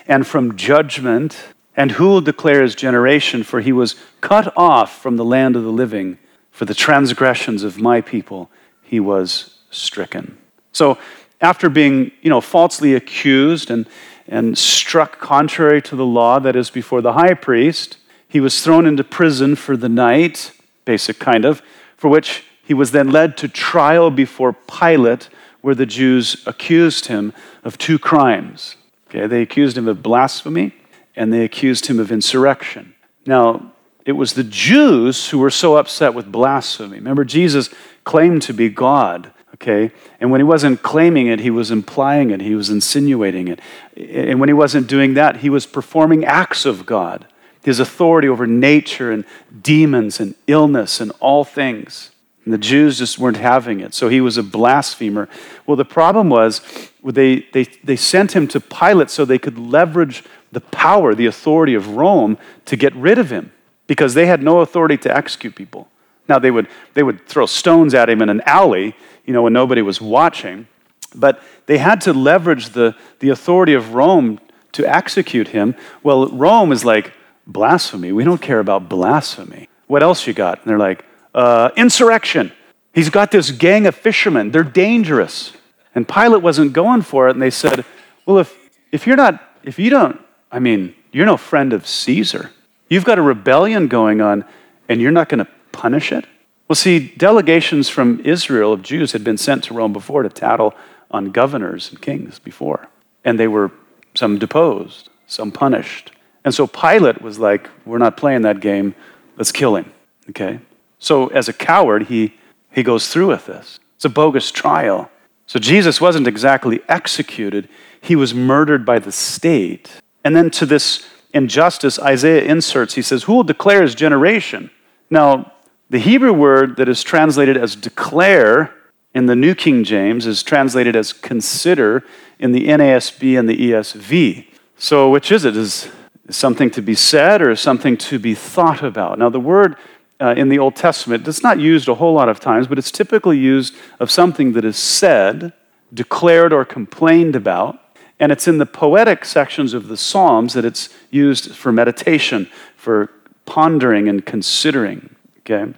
and 0.08 0.26
from 0.28 0.58
judgment 0.58 1.38
and 1.80 1.92
who 1.92 2.10
will 2.10 2.20
declare 2.20 2.62
his 2.62 2.76
generation? 2.76 3.42
For 3.42 3.62
he 3.62 3.72
was 3.72 3.96
cut 4.20 4.52
off 4.58 5.02
from 5.02 5.16
the 5.16 5.24
land 5.24 5.56
of 5.56 5.64
the 5.64 5.72
living. 5.72 6.18
For 6.52 6.66
the 6.66 6.74
transgressions 6.74 7.64
of 7.64 7.80
my 7.80 8.02
people, 8.02 8.52
he 8.84 9.00
was 9.00 9.60
stricken. 9.72 10.38
So, 10.74 10.98
after 11.40 11.70
being 11.70 12.12
you 12.22 12.30
know, 12.30 12.42
falsely 12.42 12.96
accused 12.96 13.72
and, 13.72 13.88
and 14.28 14.58
struck 14.58 15.20
contrary 15.20 15.82
to 15.84 15.96
the 15.96 16.06
law 16.06 16.38
that 16.40 16.58
is 16.58 16.70
before 16.70 17.00
the 17.00 17.14
high 17.14 17.34
priest, 17.34 17.96
he 18.28 18.42
was 18.42 18.62
thrown 18.62 18.86
into 18.86 19.06
prison 19.06 19.56
for 19.56 19.78
the 19.78 19.88
night, 19.88 20.52
basic 20.84 21.18
kind 21.18 21.46
of, 21.46 21.62
for 21.96 22.10
which 22.10 22.44
he 22.62 22.74
was 22.74 22.92
then 22.92 23.10
led 23.10 23.38
to 23.38 23.48
trial 23.48 24.12
before 24.12 24.52
Pilate, 24.52 25.30
where 25.62 25.76
the 25.76 25.86
Jews 25.86 26.46
accused 26.46 27.06
him 27.06 27.32
of 27.64 27.78
two 27.78 27.98
crimes. 27.98 28.76
Okay, 29.08 29.28
they 29.28 29.42
accused 29.42 29.78
him 29.78 29.88
of 29.88 30.04
blasphemy 30.04 30.74
and 31.20 31.34
they 31.34 31.44
accused 31.44 31.88
him 31.88 32.00
of 32.00 32.14
insurrection. 32.14 32.96
Now, 33.26 33.74
it 34.06 34.14
was 34.14 34.34
the 34.34 34.44
Jews 34.44 35.30
who 35.30 35.38
were 35.38 35.50
so 35.50 35.76
upset 35.76 36.14
with 36.14 36.32
blasphemy. 36.32 36.96
Remember, 36.96 37.26
Jesus 37.26 37.70
claimed 38.06 38.42
to 38.44 38.54
be 38.54 38.70
God, 38.70 39.34
okay? 39.56 39.92
And 40.22 40.32
when 40.32 40.40
he 40.40 40.46
wasn't 40.46 40.82
claiming 40.82 41.28
it, 41.28 41.42
he 41.42 41.50
was 41.50 41.72
implying 41.72 42.32
it, 42.32 42.40
he 42.40 42.56
was 42.56 42.70
insinuating 42.70 43.50
it. 43.50 43.60
And 43.98 44.40
when 44.40 44.48
he 44.48 44.54
wasn't 44.54 44.88
doing 44.88 45.16
that, 45.16 45.38
he 45.38 45.50
was 45.50 45.66
performing 45.66 46.24
acts 46.24 46.66
of 46.66 46.86
God, 46.86 47.28
his 47.66 47.82
authority 47.82 48.30
over 48.30 48.48
nature 48.48 49.12
and 49.12 49.26
demons 49.62 50.22
and 50.22 50.36
illness 50.48 51.02
and 51.02 51.12
all 51.20 51.44
things. 51.44 52.12
And 52.46 52.54
the 52.54 52.58
Jews 52.58 52.98
just 52.98 53.20
weren't 53.20 53.38
having 53.38 53.82
it. 53.82 53.94
So 53.94 54.08
he 54.08 54.22
was 54.22 54.38
a 54.38 54.44
blasphemer. 54.44 55.28
Well, 55.68 55.76
the 55.76 55.84
problem 55.84 56.30
was 56.30 56.62
they, 57.04 57.46
they, 57.52 57.66
they 57.84 57.98
sent 57.98 58.32
him 58.32 58.48
to 58.48 58.62
Pilate 58.62 59.10
so 59.10 59.26
they 59.26 59.38
could 59.38 59.60
leverage 59.60 60.24
the 60.52 60.62
power, 60.62 61.14
the 61.14 61.26
authority 61.26 61.76
of 61.76 61.96
Rome 61.96 62.38
to 62.66 62.76
get 62.76 62.96
rid 62.96 63.18
of 63.18 63.30
him 63.30 63.52
because 63.88 64.14
they 64.14 64.26
had 64.26 64.42
no 64.42 64.60
authority 64.60 64.98
to 64.98 65.16
execute 65.16 65.56
people. 65.56 65.90
Now, 66.28 66.40
they 66.40 66.52
would, 66.52 66.68
they 66.94 67.04
would 67.04 67.26
throw 67.28 67.46
stones 67.46 67.94
at 67.94 68.10
him 68.10 68.22
in 68.22 68.30
an 68.30 68.42
alley, 68.46 68.96
you 69.26 69.34
know, 69.34 69.44
when 69.44 69.54
nobody 69.54 69.82
was 69.82 70.00
watching, 70.00 70.68
but 71.16 71.42
they 71.66 71.80
had 71.80 72.02
to 72.02 72.14
leverage 72.14 72.70
the, 72.70 72.96
the 73.20 73.30
authority 73.30 73.74
of 73.74 73.94
Rome 73.96 74.40
to 74.74 74.86
execute 74.86 75.50
him. 75.50 75.76
Well, 76.04 76.28
Rome 76.28 76.72
is 76.72 76.86
like, 76.86 77.14
blasphemy. 77.48 78.12
We 78.12 78.24
don't 78.24 78.42
care 78.42 78.60
about 78.60 78.88
blasphemy. 78.88 79.70
What 79.88 80.04
else 80.04 80.28
you 80.28 80.34
got? 80.34 80.60
And 80.60 80.70
they're 80.70 80.78
like, 80.78 81.04
uh, 81.34 81.72
insurrection. 81.76 82.52
He's 82.94 83.10
got 83.10 83.32
this 83.32 83.50
gang 83.50 83.88
of 83.88 83.96
fishermen. 83.96 84.52
They're 84.52 84.64
dangerous. 84.64 85.54
And 85.96 86.08
Pilate 86.08 86.44
wasn't 86.44 86.74
going 86.74 87.02
for 87.02 87.28
it. 87.28 87.32
And 87.32 87.42
they 87.42 87.50
said, 87.50 87.86
well, 88.26 88.38
if, 88.38 88.56
if 88.92 89.08
you're 89.08 89.18
not, 89.18 89.42
if 89.64 89.80
you 89.80 89.90
don't 89.90 90.20
I 90.52 90.60
mean, 90.60 90.96
you're 91.12 91.26
no 91.26 91.38
friend 91.38 91.74
of 91.74 91.88
Caesar. 91.88 92.52
You've 92.90 93.06
got 93.06 93.20
a 93.20 93.22
rebellion 93.22 93.88
going 93.88 94.22
on, 94.22 94.46
and 94.88 95.02
you're 95.02 95.12
not 95.12 95.30
going 95.30 95.46
to 95.46 95.52
punish 95.72 96.12
it? 96.12 96.26
Well, 96.68 96.76
see, 96.76 97.00
delegations 97.18 97.90
from 97.90 98.20
Israel 98.22 98.74
of 98.74 98.82
Jews 98.82 99.12
had 99.12 99.24
been 99.24 99.38
sent 99.38 99.64
to 99.66 99.74
Rome 99.74 99.94
before 99.94 100.24
to 100.24 100.30
tattle 100.30 100.76
on 101.10 101.32
governors 101.32 101.90
and 101.90 102.02
kings 102.02 102.38
before. 102.40 102.88
And 103.24 103.40
they 103.40 103.48
were 103.48 103.72
some 104.14 104.38
deposed, 104.38 105.10
some 105.26 105.52
punished. 105.52 106.12
And 106.44 106.54
so 106.54 106.68
Pilate 106.68 107.22
was 107.22 107.40
like, 107.40 107.70
We're 107.86 107.98
not 107.98 108.18
playing 108.18 108.44
that 108.44 108.60
game. 108.60 108.96
Let's 109.38 109.52
kill 109.52 109.76
him. 109.76 109.92
Okay? 110.30 110.60
So 111.00 111.28
as 111.28 111.48
a 111.48 111.54
coward, 111.54 112.04
he, 112.04 112.36
he 112.72 112.84
goes 112.84 113.08
through 113.08 113.28
with 113.28 113.46
this. 113.46 113.80
It's 113.96 114.06
a 114.06 114.10
bogus 114.10 114.52
trial. 114.52 115.10
So 115.48 115.60
Jesus 115.60 116.00
wasn't 116.00 116.28
exactly 116.28 116.82
executed, 116.88 117.68
he 118.02 118.16
was 118.16 118.34
murdered 118.34 118.86
by 118.86 119.00
the 119.00 119.12
state 119.12 120.02
and 120.24 120.36
then 120.36 120.50
to 120.52 120.66
this 120.66 121.06
injustice, 121.34 122.00
Isaiah 122.00 122.44
inserts, 122.44 122.96
he 122.96 123.02
says, 123.02 123.24
Who 123.24 123.34
will 123.34 123.44
declare 123.44 123.82
his 123.82 123.96
generation? 123.96 124.72
Now, 125.10 125.54
the 125.90 126.00
Hebrew 126.00 126.34
word 126.34 126.78
that 126.78 126.88
is 126.88 127.02
translated 127.04 127.58
as 127.58 127.76
declare 127.76 128.74
in 129.14 129.26
the 129.26 129.36
New 129.36 129.56
King 129.56 129.84
James 129.84 130.28
is 130.28 130.44
translated 130.44 130.96
as 130.96 131.14
consider 131.14 132.04
in 132.38 132.52
the 132.52 132.68
NASB 132.68 133.40
and 133.40 133.50
the 133.50 133.72
ESV. 133.72 134.46
So, 134.78 135.10
which 135.10 135.32
is 135.32 135.46
it? 135.46 135.58
Is, 135.58 135.90
something 136.30 136.70
to 136.70 136.82
be 136.82 136.94
said 136.94 137.42
or 137.42 137.56
something 137.56 137.98
to 137.98 138.20
be 138.20 138.36
thought 138.36 138.84
about? 138.84 139.18
Now, 139.18 139.30
the 139.30 139.40
word 139.40 139.76
uh, 140.22 140.36
in 140.38 140.50
the 140.50 140.60
Old 140.60 140.76
Testament, 140.76 141.28
it's 141.28 141.44
not 141.44 141.60
used 141.60 141.88
a 141.88 141.96
whole 141.96 142.14
lot 142.14 142.30
of 142.30 142.40
times, 142.40 142.68
but 142.68 142.78
it's 142.78 142.92
typically 142.92 143.38
used 143.38 143.76
of 144.00 144.12
something 144.12 144.54
that 144.54 144.66
is 144.66 144.78
said, 144.78 145.54
declared, 145.94 146.54
or 146.54 146.66
complained 146.66 147.36
about. 147.36 147.80
And 148.20 148.32
it's 148.32 148.48
in 148.48 148.58
the 148.58 148.66
poetic 148.66 149.24
sections 149.24 149.74
of 149.74 149.88
the 149.88 149.98
Psalms 149.98 150.54
that 150.54 150.66
it's 150.66 150.90
used 151.10 151.56
for 151.56 151.72
meditation, 151.72 152.50
for 152.76 153.10
pondering 153.46 154.10
and 154.10 154.26
considering. 154.26 155.16
Okay? 155.40 155.74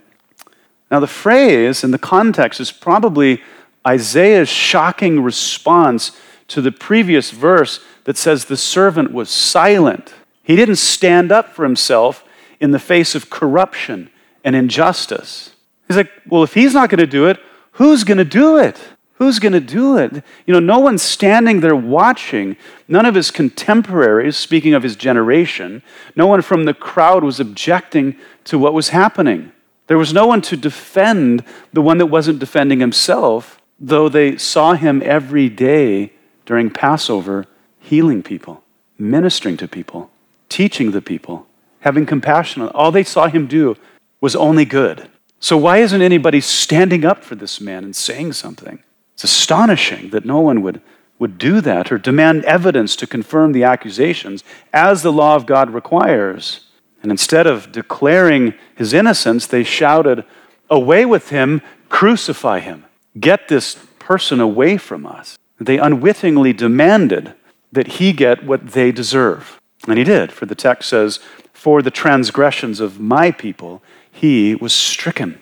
Now, 0.90 1.00
the 1.00 1.08
phrase 1.08 1.84
in 1.84 1.92
the 1.92 2.00
context 2.00 2.60
is 2.60 2.72
probably 2.72 3.42
Isaiah's 3.88 4.50
shocking 4.50 5.22
response 5.22 6.12
to 6.50 6.62
the 6.62 6.72
previous 6.72 7.32
verse 7.32 7.80
that 8.04 8.18
says 8.18 8.46
the 8.46 8.58
servant 8.58 9.14
was 9.14 9.30
silent. 9.30 10.14
He 10.44 10.56
didn't 10.56 10.76
stand 10.76 11.32
up 11.32 11.54
for 11.54 11.64
himself 11.64 12.26
in 12.60 12.72
the 12.72 12.80
face 12.80 13.16
of 13.16 13.30
corruption 13.30 14.10
and 14.44 14.56
injustice. 14.56 15.56
He's 15.88 15.98
like, 15.98 16.12
well, 16.28 16.44
if 16.44 16.54
he's 16.54 16.74
not 16.74 16.90
going 16.90 17.00
to 17.00 17.08
do 17.08 17.28
it, 17.28 17.40
who's 17.74 18.04
going 18.04 18.18
to 18.18 18.26
do 18.26 18.58
it? 18.58 18.80
Who's 19.22 19.38
going 19.38 19.54
to 19.54 19.60
do 19.60 19.98
it? 19.98 20.24
You 20.48 20.54
know, 20.56 20.60
no 20.60 20.80
one's 20.80 21.04
standing 21.04 21.60
there 21.60 21.76
watching. 21.76 22.58
None 22.88 23.06
of 23.06 23.14
his 23.14 23.30
contemporaries, 23.30 24.36
speaking 24.36 24.74
of 24.74 24.82
his 24.82 24.96
generation, 24.96 25.84
no 26.16 26.26
one 26.26 26.42
from 26.42 26.66
the 26.66 26.74
crowd 26.74 27.24
was 27.24 27.40
objecting 27.40 28.16
to 28.46 28.58
what 28.58 28.74
was 28.74 28.90
happening. 28.90 29.52
There 29.86 30.00
was 30.00 30.12
no 30.12 30.26
one 30.26 30.42
to 30.42 30.58
defend 30.58 31.44
the 31.72 31.84
one 31.84 32.00
that 32.00 32.08
wasn't 32.08 32.40
defending 32.40 32.80
himself, 32.80 33.62
though 33.80 34.10
they 34.10 34.38
saw 34.38 34.74
him 34.74 35.04
every 35.06 35.50
day 35.50 36.14
during 36.48 36.72
Passover 36.72 37.46
healing 37.78 38.24
people, 38.24 38.64
ministering 38.98 39.56
to 39.58 39.68
people, 39.68 40.10
teaching 40.50 40.90
the 40.90 41.02
people, 41.02 41.46
having 41.82 42.08
compassion. 42.08 42.64
All 42.70 42.92
they 42.92 43.04
saw 43.04 43.28
him 43.28 43.46
do 43.46 43.78
was 44.20 44.36
only 44.36 44.66
good. 44.66 45.10
So, 45.40 45.58
why 45.58 45.78
isn't 45.78 46.02
anybody 46.02 46.42
standing 46.42 47.06
up 47.06 47.24
for 47.24 47.36
this 47.36 47.62
man 47.62 47.84
and 47.84 47.96
saying 47.96 48.34
something? 48.34 48.82
It's 49.22 49.32
astonishing 49.32 50.10
that 50.10 50.26
no 50.26 50.40
one 50.40 50.64
would, 50.64 50.82
would 51.20 51.38
do 51.38 51.62
that 51.62 51.92
or 51.92 52.00
demand 52.00 52.44
evidence 52.46 52.96
to 52.96 53.06
confirm 53.06 53.52
the 53.52 53.64
accusations 53.64 54.44
as 54.74 55.04
the 55.04 55.12
law 55.12 55.36
of 55.36 55.46
God 55.46 55.70
requires. 55.70 56.62
And 57.04 57.12
instead 57.12 57.46
of 57.46 57.72
declaring 57.72 58.56
his 58.76 58.94
innocence, 58.94 59.46
they 59.46 59.64
shouted, 59.64 60.26
Away 60.72 61.06
with 61.06 61.30
him, 61.30 61.62
crucify 61.88 62.62
him. 62.62 62.86
Get 63.20 63.48
this 63.48 63.76
person 64.00 64.40
away 64.40 64.78
from 64.78 65.06
us. 65.06 65.38
They 65.60 65.78
unwittingly 65.78 66.54
demanded 66.54 67.36
that 67.72 68.00
he 68.00 68.14
get 68.14 68.44
what 68.44 68.70
they 68.70 68.92
deserve. 68.92 69.62
And 69.88 70.00
he 70.00 70.04
did, 70.04 70.32
for 70.32 70.48
the 70.48 70.56
text 70.56 70.90
says, 70.90 71.20
For 71.54 71.84
the 71.84 71.92
transgressions 71.92 72.80
of 72.80 73.00
my 73.00 73.30
people, 73.30 73.84
he 74.12 74.56
was 74.56 74.74
stricken. 74.74 75.40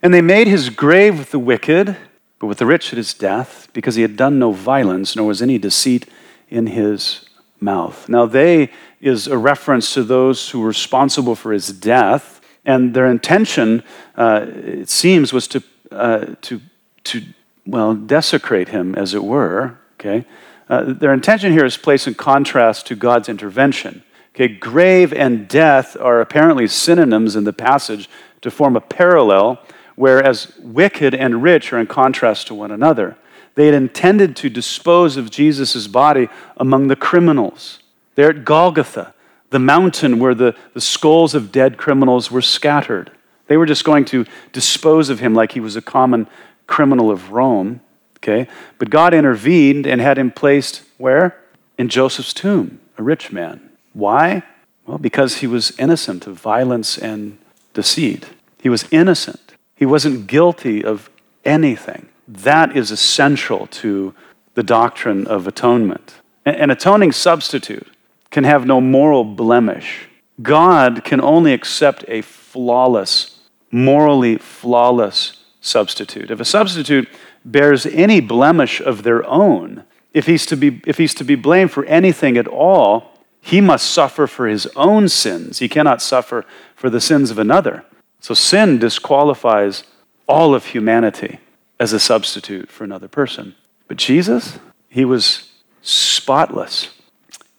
And 0.00 0.14
they 0.14 0.22
made 0.22 0.46
his 0.46 0.70
grave 0.70 1.18
with 1.18 1.32
the 1.32 1.40
wicked 1.40 1.96
but 2.44 2.48
with 2.48 2.58
the 2.58 2.66
rich 2.66 2.92
at 2.92 2.98
his 2.98 3.14
death, 3.14 3.68
because 3.72 3.94
he 3.94 4.02
had 4.02 4.16
done 4.16 4.38
no 4.38 4.52
violence, 4.52 5.16
nor 5.16 5.28
was 5.28 5.40
any 5.40 5.56
deceit 5.56 6.06
in 6.50 6.66
his 6.66 7.24
mouth. 7.58 8.06
Now, 8.06 8.26
they 8.26 8.68
is 9.00 9.26
a 9.26 9.38
reference 9.38 9.94
to 9.94 10.02
those 10.02 10.50
who 10.50 10.60
were 10.60 10.68
responsible 10.68 11.36
for 11.36 11.54
his 11.54 11.72
death, 11.72 12.42
and 12.66 12.92
their 12.92 13.06
intention, 13.06 13.82
uh, 14.14 14.44
it 14.46 14.90
seems, 14.90 15.32
was 15.32 15.48
to, 15.48 15.62
uh, 15.90 16.34
to, 16.42 16.60
to, 17.04 17.22
well, 17.64 17.94
desecrate 17.94 18.68
him, 18.68 18.94
as 18.94 19.14
it 19.14 19.24
were. 19.24 19.78
Okay? 19.98 20.26
Uh, 20.68 20.92
their 20.92 21.14
intention 21.14 21.50
here 21.50 21.64
is 21.64 21.78
placed 21.78 22.06
in 22.06 22.12
contrast 22.12 22.86
to 22.88 22.94
God's 22.94 23.30
intervention. 23.30 24.02
Okay, 24.34 24.48
grave 24.48 25.14
and 25.14 25.48
death 25.48 25.96
are 25.98 26.20
apparently 26.20 26.66
synonyms 26.66 27.36
in 27.36 27.44
the 27.44 27.54
passage 27.54 28.10
to 28.42 28.50
form 28.50 28.76
a 28.76 28.82
parallel 28.82 29.62
whereas 29.96 30.52
wicked 30.58 31.14
and 31.14 31.42
rich 31.42 31.72
are 31.72 31.78
in 31.78 31.86
contrast 31.86 32.46
to 32.48 32.54
one 32.54 32.70
another. 32.70 33.16
They 33.54 33.66
had 33.66 33.74
intended 33.74 34.34
to 34.36 34.50
dispose 34.50 35.16
of 35.16 35.30
Jesus' 35.30 35.86
body 35.86 36.28
among 36.56 36.88
the 36.88 36.96
criminals. 36.96 37.78
They're 38.14 38.30
at 38.30 38.44
Golgotha, 38.44 39.14
the 39.50 39.58
mountain 39.58 40.18
where 40.18 40.34
the, 40.34 40.56
the 40.72 40.80
skulls 40.80 41.34
of 41.34 41.52
dead 41.52 41.76
criminals 41.76 42.30
were 42.30 42.42
scattered. 42.42 43.12
They 43.46 43.56
were 43.56 43.66
just 43.66 43.84
going 43.84 44.04
to 44.06 44.24
dispose 44.52 45.10
of 45.10 45.20
him 45.20 45.34
like 45.34 45.52
he 45.52 45.60
was 45.60 45.76
a 45.76 45.82
common 45.82 46.26
criminal 46.66 47.10
of 47.10 47.30
Rome. 47.30 47.80
Okay? 48.18 48.48
But 48.78 48.90
God 48.90 49.14
intervened 49.14 49.86
and 49.86 50.00
had 50.00 50.18
him 50.18 50.30
placed 50.30 50.82
where? 50.98 51.38
In 51.76 51.88
Joseph's 51.88 52.32
tomb, 52.32 52.80
a 52.96 53.02
rich 53.02 53.32
man. 53.32 53.70
Why? 53.92 54.42
Well, 54.86 54.98
because 54.98 55.36
he 55.36 55.46
was 55.46 55.78
innocent 55.78 56.26
of 56.26 56.40
violence 56.40 56.98
and 56.98 57.38
deceit. 57.74 58.30
He 58.62 58.68
was 58.68 58.86
innocent. 58.90 59.43
He 59.74 59.86
wasn't 59.86 60.26
guilty 60.26 60.84
of 60.84 61.10
anything. 61.44 62.08
That 62.26 62.76
is 62.76 62.90
essential 62.90 63.66
to 63.66 64.14
the 64.54 64.62
doctrine 64.62 65.26
of 65.26 65.46
atonement. 65.46 66.14
An 66.46 66.70
atoning 66.70 67.12
substitute 67.12 67.88
can 68.30 68.44
have 68.44 68.66
no 68.66 68.80
moral 68.80 69.24
blemish. 69.24 70.08
God 70.42 71.04
can 71.04 71.20
only 71.20 71.52
accept 71.52 72.04
a 72.08 72.22
flawless, 72.22 73.40
morally 73.70 74.36
flawless 74.36 75.44
substitute. 75.60 76.30
If 76.30 76.40
a 76.40 76.44
substitute 76.44 77.08
bears 77.44 77.86
any 77.86 78.20
blemish 78.20 78.80
of 78.80 79.02
their 79.02 79.24
own, 79.26 79.84
if 80.12 80.26
he's 80.26 80.46
to 80.46 80.56
be, 80.56 80.80
if 80.86 80.98
he's 80.98 81.14
to 81.14 81.24
be 81.24 81.34
blamed 81.34 81.72
for 81.72 81.84
anything 81.86 82.36
at 82.36 82.46
all, 82.46 83.18
he 83.40 83.60
must 83.60 83.90
suffer 83.90 84.26
for 84.26 84.46
his 84.46 84.66
own 84.76 85.08
sins. 85.08 85.58
He 85.58 85.68
cannot 85.68 86.00
suffer 86.00 86.44
for 86.74 86.88
the 86.88 87.00
sins 87.00 87.30
of 87.30 87.38
another. 87.38 87.84
So 88.24 88.32
sin 88.32 88.78
disqualifies 88.78 89.84
all 90.26 90.54
of 90.54 90.64
humanity 90.64 91.40
as 91.78 91.92
a 91.92 92.00
substitute 92.00 92.70
for 92.70 92.82
another 92.82 93.06
person. 93.06 93.54
But 93.86 93.98
Jesus, 93.98 94.58
he 94.88 95.04
was 95.04 95.50
spotless. 95.82 96.88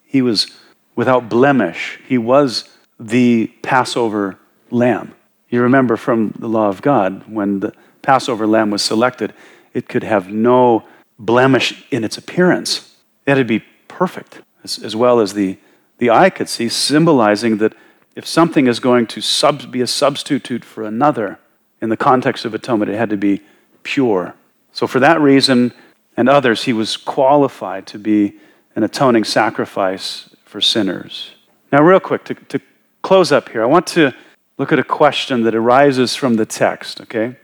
He 0.06 0.24
was 0.24 0.48
without 0.96 1.30
blemish. 1.30 2.00
He 2.08 2.18
was 2.18 2.68
the 3.00 3.54
Passover 3.62 4.40
lamb. 4.72 5.14
You 5.50 5.62
remember 5.62 5.98
from 5.98 6.34
the 6.40 6.50
law 6.50 6.70
of 6.70 6.82
God, 6.82 7.32
when 7.32 7.60
the 7.60 7.72
Passover 8.02 8.48
lamb 8.48 8.72
was 8.72 8.82
selected, 8.82 9.36
it 9.76 9.88
could 9.88 10.02
have 10.02 10.30
no 10.30 10.84
blemish 11.20 11.86
in 11.92 12.04
its 12.04 12.18
appearance. 12.18 12.96
It 13.28 13.34
had 13.34 13.38
to 13.38 13.46
be 13.46 13.64
perfect, 13.88 14.42
as, 14.64 14.80
as 14.80 14.96
well 14.96 15.20
as 15.20 15.36
the, 15.36 15.60
the 16.00 16.10
eye 16.10 16.32
could 16.32 16.50
see, 16.50 16.70
symbolizing 16.70 17.58
that 17.58 17.76
if 18.16 18.26
something 18.26 18.68
is 18.68 18.80
going 18.80 19.08
to 19.08 19.22
sub- 19.22 19.72
be 19.72 19.82
a 19.82 19.88
substitute 19.88 20.64
for 20.64 20.84
another 20.84 21.40
in 21.82 21.90
the 21.90 21.98
context 21.98 22.46
of 22.46 22.54
atonement, 22.54 22.90
it 22.90 22.98
had 22.98 23.10
to 23.10 23.18
be 23.18 23.42
pure. 23.84 24.34
So, 24.72 24.88
for 24.88 25.00
that 25.00 25.20
reason 25.22 25.74
and 26.18 26.30
others, 26.30 26.64
he 26.64 26.74
was 26.74 26.98
qualified 26.98 27.86
to 27.88 28.00
be 28.00 28.36
an 28.76 28.84
atoning 28.84 29.26
sacrifice 29.26 30.30
for 30.44 30.62
sinners. 30.62 31.32
Now, 31.72 31.82
real 31.82 32.00
quick, 32.00 32.24
to, 32.26 32.34
to 32.36 32.60
close 33.02 33.32
up 33.32 33.50
here, 33.50 33.62
I 33.62 33.66
want 33.66 33.88
to 33.88 34.14
look 34.58 34.72
at 34.72 34.80
a 34.80 34.84
question 34.84 35.44
that 35.44 35.56
arises 35.56 36.16
from 36.16 36.36
the 36.36 36.46
text, 36.46 37.02
okay? 37.02 37.36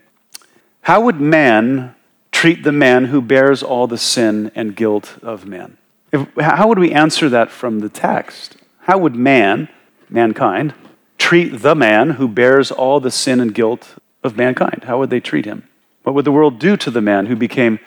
How 0.82 1.02
would 1.02 1.20
man 1.20 1.96
treat 2.32 2.64
the 2.64 2.72
man 2.72 3.06
who 3.06 3.22
bears 3.22 3.62
all 3.62 3.88
the 3.88 3.98
sin 3.98 4.52
and 4.56 4.76
guilt 4.76 5.18
of 5.22 5.46
men? 5.46 5.78
If, 6.12 6.28
how 6.40 6.68
would 6.68 6.80
we 6.80 6.92
answer 6.92 7.30
that 7.30 7.52
from 7.52 7.80
the 7.80 7.90
text? 7.90 8.58
How 8.82 8.98
would 8.98 9.16
man 9.16 9.70
mankind, 10.12 10.74
treat 11.18 11.62
the 11.62 11.76
man 11.76 12.12
who 12.12 12.28
bears 12.28 12.72
all 12.72 13.00
the 13.00 13.12
sin 13.12 13.40
and 13.40 13.54
guilt 13.54 13.96
of 14.24 14.38
mankind? 14.38 14.84
How 14.86 15.00
would 15.00 15.10
they 15.10 15.20
treat 15.20 15.46
him? 15.46 15.68
What 16.04 16.16
would 16.16 16.26
the 16.26 16.32
world 16.32 16.60
do 16.60 16.78
to 16.78 16.92
the 16.92 17.02
man 17.02 17.28
who 17.28 17.36
became 17.36 17.80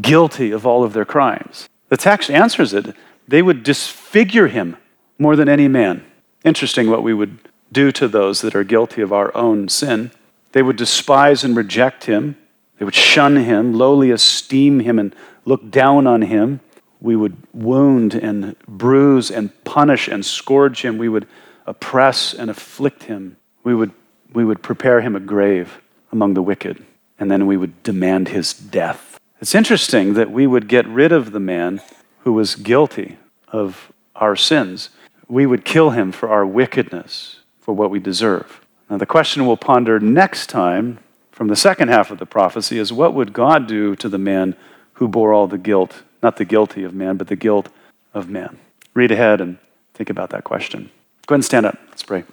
guilty 0.00 0.50
of 0.50 0.66
all 0.66 0.84
of 0.84 0.92
their 0.92 1.04
crimes? 1.04 1.68
The 1.88 1.96
text 1.96 2.30
answers 2.30 2.72
it. 2.72 2.94
They 3.26 3.42
would 3.42 3.62
disfigure 3.62 4.48
him 4.48 4.76
more 5.18 5.36
than 5.36 5.48
any 5.48 5.68
man. 5.68 6.04
Interesting 6.44 6.90
what 6.90 7.02
we 7.02 7.14
would 7.14 7.38
do 7.70 7.92
to 7.92 8.08
those 8.08 8.40
that 8.42 8.54
are 8.54 8.64
guilty 8.64 9.00
of 9.00 9.12
our 9.12 9.34
own 9.36 9.68
sin. 9.68 10.10
They 10.52 10.62
would 10.62 10.76
despise 10.76 11.44
and 11.44 11.56
reject 11.56 12.04
him. 12.04 12.36
They 12.78 12.84
would 12.84 12.94
shun 12.94 13.36
him, 13.36 13.74
lowly 13.74 14.10
esteem 14.10 14.80
him, 14.80 14.98
and 14.98 15.14
look 15.44 15.70
down 15.70 16.06
on 16.06 16.22
him. 16.22 16.60
We 17.00 17.16
would 17.16 17.36
wound 17.52 18.14
and 18.14 18.56
bruise 18.66 19.30
and 19.30 19.50
punish 19.64 20.08
and 20.08 20.24
scourge 20.24 20.84
him. 20.84 20.98
We 20.98 21.08
would 21.08 21.26
oppress 21.66 22.34
and 22.34 22.50
afflict 22.50 23.04
him, 23.04 23.36
we 23.64 23.74
would, 23.74 23.92
we 24.32 24.44
would 24.44 24.62
prepare 24.62 25.00
him 25.00 25.16
a 25.16 25.20
grave 25.20 25.80
among 26.10 26.34
the 26.34 26.42
wicked, 26.42 26.84
and 27.18 27.30
then 27.30 27.46
we 27.46 27.56
would 27.56 27.82
demand 27.82 28.28
his 28.28 28.52
death. 28.52 29.18
It's 29.40 29.54
interesting 29.54 30.14
that 30.14 30.30
we 30.30 30.46
would 30.46 30.68
get 30.68 30.86
rid 30.86 31.12
of 31.12 31.32
the 31.32 31.40
man 31.40 31.80
who 32.20 32.32
was 32.32 32.54
guilty 32.54 33.16
of 33.48 33.92
our 34.14 34.36
sins. 34.36 34.90
We 35.28 35.46
would 35.46 35.64
kill 35.64 35.90
him 35.90 36.12
for 36.12 36.28
our 36.28 36.46
wickedness, 36.46 37.40
for 37.60 37.74
what 37.74 37.90
we 37.90 37.98
deserve. 37.98 38.60
Now, 38.88 38.98
the 38.98 39.06
question 39.06 39.46
we'll 39.46 39.56
ponder 39.56 39.98
next 39.98 40.48
time 40.48 40.98
from 41.30 41.48
the 41.48 41.56
second 41.56 41.88
half 41.88 42.10
of 42.10 42.18
the 42.18 42.26
prophecy 42.26 42.78
is 42.78 42.92
what 42.92 43.14
would 43.14 43.32
God 43.32 43.66
do 43.66 43.96
to 43.96 44.08
the 44.08 44.18
man 44.18 44.54
who 44.94 45.08
bore 45.08 45.32
all 45.32 45.46
the 45.46 45.58
guilt, 45.58 46.02
not 46.22 46.36
the 46.36 46.44
guilty 46.44 46.84
of 46.84 46.94
man, 46.94 47.16
but 47.16 47.28
the 47.28 47.36
guilt 47.36 47.68
of 48.14 48.28
man? 48.28 48.58
Read 48.94 49.10
ahead 49.10 49.40
and 49.40 49.58
think 49.94 50.10
about 50.10 50.30
that 50.30 50.44
question. 50.44 50.90
Go 51.26 51.34
ahead 51.34 51.38
and 51.38 51.44
stand 51.44 51.66
up. 51.66 51.78
Let's 51.88 52.02
pray. 52.02 52.24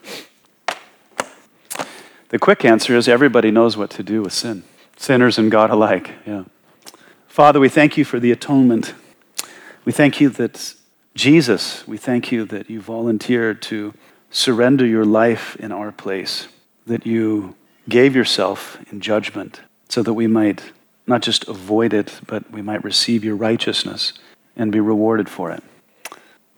The 2.29 2.39
quick 2.39 2.63
answer 2.63 2.95
is 2.95 3.07
everybody 3.07 3.51
knows 3.51 3.75
what 3.75 3.89
to 3.91 4.03
do 4.03 4.21
with 4.21 4.33
sin, 4.33 4.63
sinners 4.97 5.37
and 5.37 5.49
God 5.49 5.69
alike. 5.69 6.11
Yeah. 6.25 6.43
Father, 7.27 7.59
we 7.59 7.69
thank 7.69 7.97
you 7.97 8.05
for 8.05 8.19
the 8.19 8.31
atonement. 8.31 8.93
We 9.85 9.91
thank 9.91 10.21
you 10.21 10.29
that 10.29 10.75
Jesus, 11.15 11.87
we 11.87 11.97
thank 11.97 12.31
you 12.31 12.45
that 12.45 12.69
you 12.69 12.81
volunteered 12.81 13.61
to 13.63 13.93
surrender 14.29 14.85
your 14.85 15.05
life 15.05 15.55
in 15.55 15.71
our 15.71 15.91
place, 15.91 16.47
that 16.85 17.05
you 17.05 17.55
gave 17.87 18.15
yourself 18.15 18.77
in 18.91 19.01
judgment 19.01 19.61
so 19.89 20.03
that 20.03 20.13
we 20.13 20.27
might 20.27 20.71
not 21.07 21.21
just 21.21 21.47
avoid 21.47 21.93
it, 21.93 22.19
but 22.27 22.51
we 22.51 22.61
might 22.61 22.83
receive 22.83 23.23
your 23.23 23.35
righteousness 23.35 24.13
and 24.55 24.71
be 24.71 24.79
rewarded 24.79 25.27
for 25.27 25.51
it. 25.51 25.63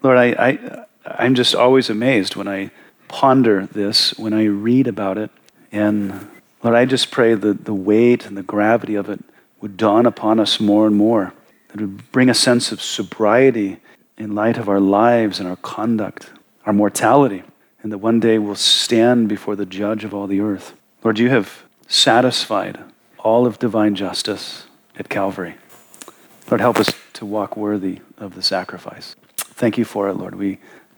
Lord, 0.04 0.18
I, 0.18 0.26
I, 0.38 0.86
I'm 1.06 1.36
just 1.36 1.56
always 1.56 1.90
amazed 1.90 2.36
when 2.36 2.48
I 2.48 2.72
ponder 3.08 3.66
this, 3.66 4.18
when 4.18 4.34
I 4.34 4.46
read 4.46 4.88
about 4.88 5.18
it. 5.18 5.32
And 5.72 6.30
Lord, 6.64 6.76
I 6.76 6.86
just 6.86 7.12
pray 7.12 7.34
that 7.34 7.66
the 7.66 7.74
weight 7.74 8.26
and 8.26 8.38
the 8.38 8.44
gravity 8.44 8.96
of 8.96 9.10
it 9.10 9.20
would 9.60 9.78
dawn 9.78 10.06
upon 10.06 10.40
us 10.40 10.60
more 10.60 10.88
and 10.88 10.96
more. 10.96 11.34
It 11.74 11.82
would 11.82 12.12
bring 12.12 12.30
a 12.30 12.34
sense 12.34 12.72
of 12.72 12.82
sobriety 12.82 13.78
in 14.18 14.36
light 14.36 14.58
of 14.58 14.70
our 14.70 14.80
lives 14.80 15.40
and 15.40 15.48
our 15.48 15.56
conduct, 15.58 16.30
our 16.66 16.74
mortality, 16.74 17.44
and 17.82 17.92
that 17.92 17.98
one 17.98 18.20
day 18.20 18.38
we'll 18.38 18.56
stand 18.56 19.28
before 19.28 19.56
the 19.56 19.66
judge 19.66 20.04
of 20.04 20.14
all 20.14 20.28
the 20.28 20.42
earth. 20.42 20.74
Lord, 21.04 21.18
you 21.18 21.30
have 21.30 21.64
satisfied 21.88 22.80
all 23.18 23.46
of 23.46 23.60
divine 23.60 23.96
justice 23.96 24.66
at 24.98 25.10
Calvary. 25.10 25.56
Lord, 26.50 26.62
help 26.62 26.78
us 26.80 26.94
to 27.14 27.26
walk 27.26 27.56
worthy 27.56 28.00
of 28.18 28.36
the 28.36 28.42
sacrifice. 28.42 29.16
Thank 29.38 29.78
you 29.78 29.86
for 29.86 30.10
it, 30.10 30.14
Lord. 30.14 30.36
We, 30.36 30.60